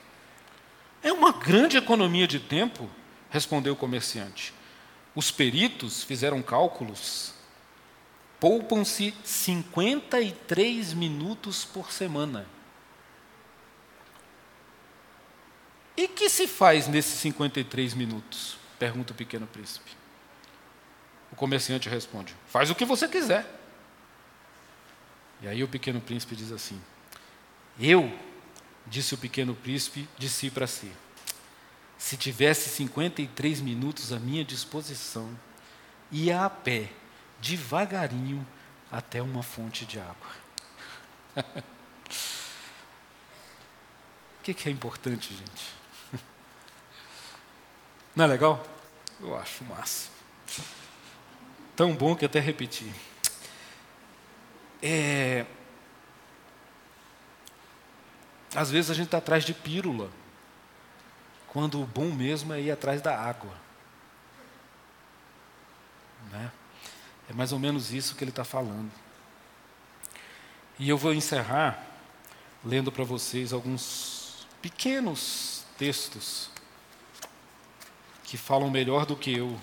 É 1.01 1.11
uma 1.11 1.31
grande 1.31 1.77
economia 1.77 2.27
de 2.27 2.39
tempo, 2.39 2.87
respondeu 3.31 3.73
o 3.73 3.75
comerciante. 3.75 4.53
Os 5.15 5.31
peritos 5.31 6.03
fizeram 6.03 6.43
cálculos 6.43 7.33
poupam-se 8.39 9.15
53 9.23 10.93
minutos 10.93 11.65
por 11.65 11.91
semana. 11.91 12.47
E 16.01 16.07
que 16.07 16.27
se 16.29 16.47
faz 16.47 16.87
nesses 16.87 17.19
53 17.19 17.93
minutos? 17.93 18.57
Pergunta 18.79 19.13
o 19.13 19.15
pequeno 19.15 19.45
príncipe. 19.45 19.91
O 21.31 21.35
comerciante 21.35 21.87
responde: 21.87 22.35
Faz 22.47 22.71
o 22.71 22.75
que 22.75 22.83
você 22.83 23.07
quiser. 23.07 23.45
E 25.43 25.47
aí 25.47 25.63
o 25.63 25.67
pequeno 25.67 26.01
príncipe 26.01 26.35
diz 26.35 26.51
assim: 26.51 26.81
Eu, 27.79 28.11
disse 28.87 29.13
o 29.13 29.17
pequeno 29.17 29.53
príncipe 29.53 30.09
de 30.17 30.27
si 30.27 30.49
para 30.49 30.65
si, 30.65 30.91
se 31.99 32.17
tivesse 32.17 32.71
53 32.71 33.61
minutos 33.61 34.11
à 34.11 34.17
minha 34.17 34.43
disposição, 34.43 35.29
ia 36.11 36.43
a 36.43 36.49
pé 36.49 36.89
devagarinho 37.39 38.43
até 38.91 39.21
uma 39.21 39.43
fonte 39.43 39.85
de 39.85 39.99
água. 39.99 40.31
O 44.39 44.43
que, 44.43 44.55
que 44.55 44.67
é 44.67 44.71
importante, 44.71 45.35
gente? 45.35 45.80
Não 48.15 48.25
é 48.25 48.27
legal? 48.27 48.65
Eu 49.19 49.37
acho 49.37 49.63
massa. 49.63 50.09
Tão 51.75 51.95
bom 51.95 52.15
que 52.15 52.25
até 52.25 52.39
repeti. 52.39 52.91
É... 54.81 55.45
Às 58.53 58.69
vezes 58.69 58.91
a 58.91 58.93
gente 58.93 59.05
está 59.05 59.19
atrás 59.19 59.45
de 59.45 59.53
pílula, 59.53 60.09
quando 61.47 61.81
o 61.81 61.85
bom 61.85 62.11
mesmo 62.11 62.53
é 62.53 62.59
ir 62.59 62.71
atrás 62.71 63.01
da 63.01 63.17
água. 63.17 63.53
Né? 66.31 66.51
É 67.29 67.33
mais 67.33 67.53
ou 67.53 67.59
menos 67.59 67.93
isso 67.93 68.15
que 68.15 68.23
ele 68.23 68.31
está 68.31 68.43
falando. 68.43 68.91
E 70.77 70.89
eu 70.89 70.97
vou 70.97 71.13
encerrar 71.13 71.81
lendo 72.63 72.91
para 72.91 73.03
vocês 73.03 73.53
alguns 73.53 74.45
pequenos 74.61 75.63
textos 75.77 76.49
que 78.31 78.37
falam 78.37 78.71
melhor 78.71 79.05
do 79.05 79.13
que 79.13 79.35
eu. 79.35 79.59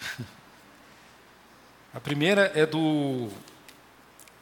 A 1.92 2.00
primeira 2.00 2.50
é 2.54 2.64
do 2.64 3.28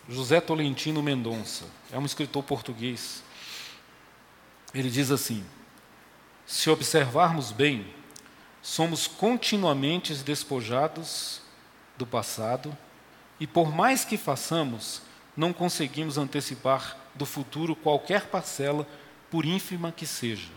José 0.09 0.41
Tolentino 0.41 1.03
Mendonça, 1.03 1.65
é 1.91 1.99
um 1.99 2.07
escritor 2.07 2.45
português. 2.45 3.25
Ele 4.73 4.89
diz 4.89 5.11
assim: 5.11 5.45
Se 6.47 6.71
observarmos 6.71 7.51
bem, 7.51 7.93
somos 8.63 9.09
continuamente 9.09 10.15
despojados 10.15 11.43
do 11.97 12.07
passado 12.07 12.79
e, 13.41 13.49
por 13.49 13.75
mais 13.75 14.05
que 14.05 14.17
façamos, 14.17 15.03
não 15.37 15.53
conseguimos 15.53 16.19
antecipar 16.19 16.97
do 17.17 17.27
futuro 17.27 17.75
qualquer 17.75 18.27
parcela, 18.27 18.87
por 19.29 19.45
ínfima 19.45 19.91
que 19.91 20.07
seja. 20.07 20.53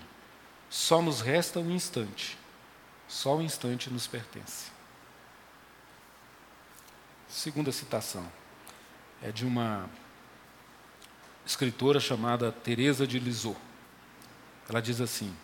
Só 0.69 1.01
nos 1.01 1.21
resta 1.21 1.59
um 1.59 1.71
instante. 1.71 2.39
Só 3.11 3.35
o 3.35 3.41
instante 3.41 3.89
nos 3.89 4.07
pertence. 4.07 4.71
Segunda 7.27 7.69
citação 7.69 8.25
é 9.21 9.33
de 9.33 9.45
uma 9.45 9.89
escritora 11.45 11.99
chamada 11.99 12.53
Teresa 12.53 13.05
de 13.05 13.19
Lisieux. 13.19 13.57
Ela 14.69 14.81
diz 14.81 15.01
assim: 15.01 15.35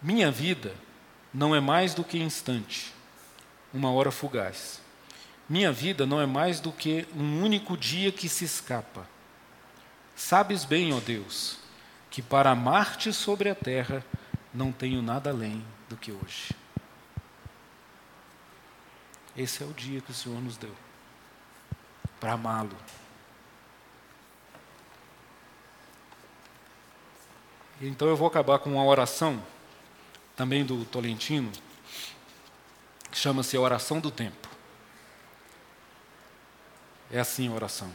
Minha 0.00 0.30
vida 0.30 0.76
não 1.34 1.56
é 1.56 1.60
mais 1.60 1.92
do 1.92 2.04
que 2.04 2.18
instante 2.18 2.94
uma 3.74 3.90
hora 3.90 4.12
fugaz. 4.12 4.80
Minha 5.48 5.72
vida 5.72 6.06
não 6.06 6.20
é 6.20 6.24
mais 6.24 6.60
do 6.60 6.70
que 6.70 7.04
um 7.16 7.42
único 7.42 7.76
dia 7.76 8.12
que 8.12 8.28
se 8.28 8.44
escapa. 8.44 9.08
Sabes 10.14 10.64
bem, 10.64 10.94
ó 10.94 11.00
Deus, 11.00 11.58
que 12.08 12.22
para 12.22 12.52
amar-te 12.52 13.12
sobre 13.12 13.50
a 13.50 13.56
terra 13.56 14.04
não 14.52 14.70
tenho 14.72 15.00
nada 15.00 15.30
além 15.30 15.64
do 15.88 15.96
que 15.96 16.12
hoje. 16.12 16.50
Esse 19.36 19.62
é 19.62 19.66
o 19.66 19.72
dia 19.72 20.00
que 20.00 20.10
o 20.10 20.14
Senhor 20.14 20.40
nos 20.40 20.56
deu 20.56 20.74
para 22.20 22.34
amá-lo. 22.34 22.76
Então 27.80 28.06
eu 28.06 28.16
vou 28.16 28.28
acabar 28.28 28.60
com 28.60 28.74
uma 28.74 28.84
oração, 28.84 29.42
também 30.36 30.64
do 30.64 30.84
Tolentino, 30.84 31.50
que 33.10 33.18
chama-se 33.18 33.58
oração 33.58 33.98
do 33.98 34.10
tempo. 34.10 34.48
É 37.10 37.18
assim 37.18 37.48
a 37.48 37.52
oração. 37.52 37.92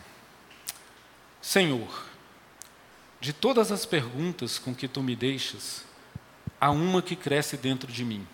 Senhor, 1.41 2.05
de 3.21 3.31
todas 3.31 3.71
as 3.71 3.85
perguntas 3.85 4.59
com 4.59 4.75
que 4.75 4.87
tu 4.87 5.01
me 5.01 5.15
deixas, 5.15 5.86
há 6.59 6.71
uma 6.71 7.01
que 7.01 7.15
cresce 7.15 7.57
dentro 7.57 7.91
de 7.91 8.03
mim. 8.03 8.27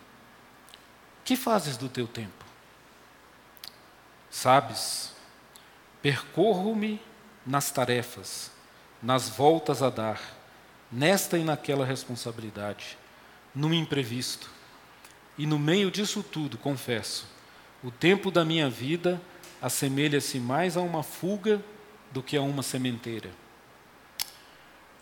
Que 1.24 1.36
fazes 1.36 1.78
do 1.78 1.88
teu 1.90 2.08
tempo? 2.08 2.44
Sabes, 4.30 5.14
percorro-me 6.02 7.02
nas 7.46 7.72
tarefas, 7.72 8.52
nas 9.02 9.30
voltas 9.30 9.82
a 9.84 9.90
dar, 9.90 10.20
nesta 10.92 11.38
e 11.38 11.44
naquela 11.44 11.86
responsabilidade, 11.86 12.98
no 13.54 13.74
imprevisto, 13.74 14.50
e 15.38 15.46
no 15.46 15.58
meio 15.58 15.90
disso 15.90 16.24
tudo, 16.24 16.58
confesso, 16.58 17.28
o 17.84 17.92
tempo 17.92 18.32
da 18.32 18.46
minha 18.46 18.70
vida 18.70 19.22
assemelha-se 19.62 20.40
mais 20.40 20.78
a 20.78 20.82
uma 20.82 21.04
fuga 21.04 21.64
do 22.12 22.22
que 22.22 22.38
a 22.38 22.42
uma 22.42 22.64
sementeira. 22.64 23.32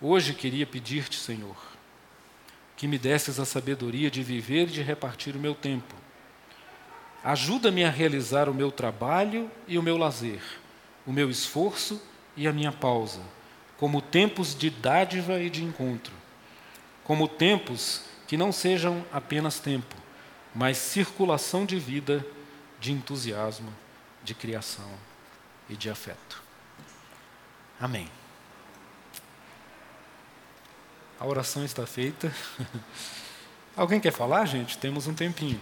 Hoje 0.02 0.34
queria 0.34 0.66
pedir-te, 0.66 1.18
Senhor, 1.18 1.56
que 2.82 2.88
me 2.88 2.98
desses 2.98 3.40
a 3.40 3.46
sabedoria 3.46 4.10
de 4.10 4.24
viver 4.24 4.64
e 4.64 4.72
de 4.72 4.82
repartir 4.82 5.36
o 5.36 5.40
meu 5.40 5.54
tempo. 5.54 5.94
Ajuda-me 7.24 7.84
a 7.84 7.92
realizar 7.92 8.50
o 8.50 8.56
meu 8.56 8.72
trabalho 8.72 9.52
e 9.68 9.78
o 9.78 9.84
meu 9.84 9.98
lazer, 9.98 10.42
o 11.06 11.12
meu 11.12 11.30
esforço 11.30 12.02
e 12.36 12.48
a 12.48 12.52
minha 12.52 12.72
pausa, 12.72 13.22
como 13.78 14.02
tempos 14.02 14.56
de 14.56 14.72
dádiva 14.72 15.40
e 15.40 15.48
de 15.48 15.64
encontro, 15.64 16.12
como 17.04 17.28
tempos 17.28 18.02
que 18.28 18.36
não 18.36 18.52
sejam 18.52 19.06
apenas 19.14 19.60
tempo, 19.60 19.96
mas 20.56 20.76
circulação 20.80 21.68
de 21.68 21.78
vida, 21.78 22.26
de 22.80 22.92
entusiasmo, 22.92 23.72
de 24.24 24.34
criação 24.34 24.90
e 25.70 25.76
de 25.76 25.88
afeto. 25.88 26.42
Amém. 27.80 28.10
A 31.22 31.26
oração 31.28 31.64
está 31.64 31.86
feita. 31.86 32.34
Alguém 33.78 34.00
quer 34.00 34.12
falar, 34.12 34.44
gente? 34.48 34.76
Temos 34.80 35.06
um 35.06 35.14
tempinho. 35.14 35.62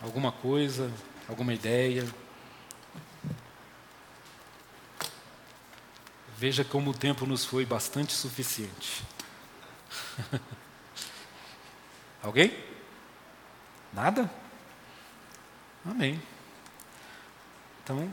Alguma 0.00 0.32
coisa, 0.32 0.90
alguma 1.28 1.52
ideia? 1.52 2.08
Veja 6.38 6.64
como 6.64 6.92
o 6.92 6.94
tempo 6.94 7.26
nos 7.26 7.44
foi 7.44 7.66
bastante 7.66 8.14
suficiente. 8.14 9.04
Alguém? 12.24 12.56
Nada? 13.92 14.30
Amém. 15.84 16.22
Então, 17.82 18.10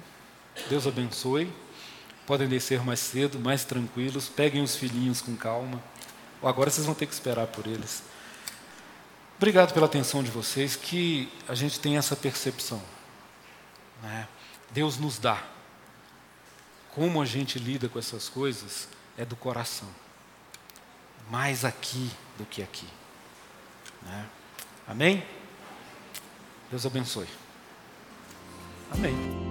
Deus 0.67 0.85
abençoe. 0.85 1.49
Podem 2.25 2.47
descer 2.47 2.83
mais 2.83 2.99
cedo, 2.99 3.39
mais 3.39 3.63
tranquilos, 3.63 4.29
peguem 4.29 4.61
os 4.61 4.75
filhinhos 4.75 5.21
com 5.21 5.35
calma. 5.35 5.81
Ou 6.41 6.49
agora 6.49 6.69
vocês 6.69 6.85
vão 6.85 6.95
ter 6.95 7.05
que 7.05 7.13
esperar 7.13 7.47
por 7.47 7.67
eles. 7.67 8.03
Obrigado 9.37 9.73
pela 9.73 9.87
atenção 9.87 10.23
de 10.23 10.29
vocês, 10.29 10.75
que 10.75 11.31
a 11.47 11.55
gente 11.55 11.79
tem 11.79 11.97
essa 11.97 12.15
percepção. 12.15 12.81
Né? 14.01 14.27
Deus 14.71 14.97
nos 14.97 15.17
dá. 15.17 15.41
Como 16.93 17.21
a 17.21 17.25
gente 17.25 17.57
lida 17.57 17.89
com 17.89 17.97
essas 17.97 18.29
coisas 18.29 18.87
é 19.17 19.25
do 19.25 19.35
coração. 19.35 19.87
Mais 21.29 21.65
aqui 21.65 22.11
do 22.37 22.45
que 22.45 22.61
aqui. 22.61 22.87
Né? 24.03 24.25
Amém? 24.87 25.23
Deus 26.69 26.85
abençoe. 26.85 27.27
Amém. 28.91 29.50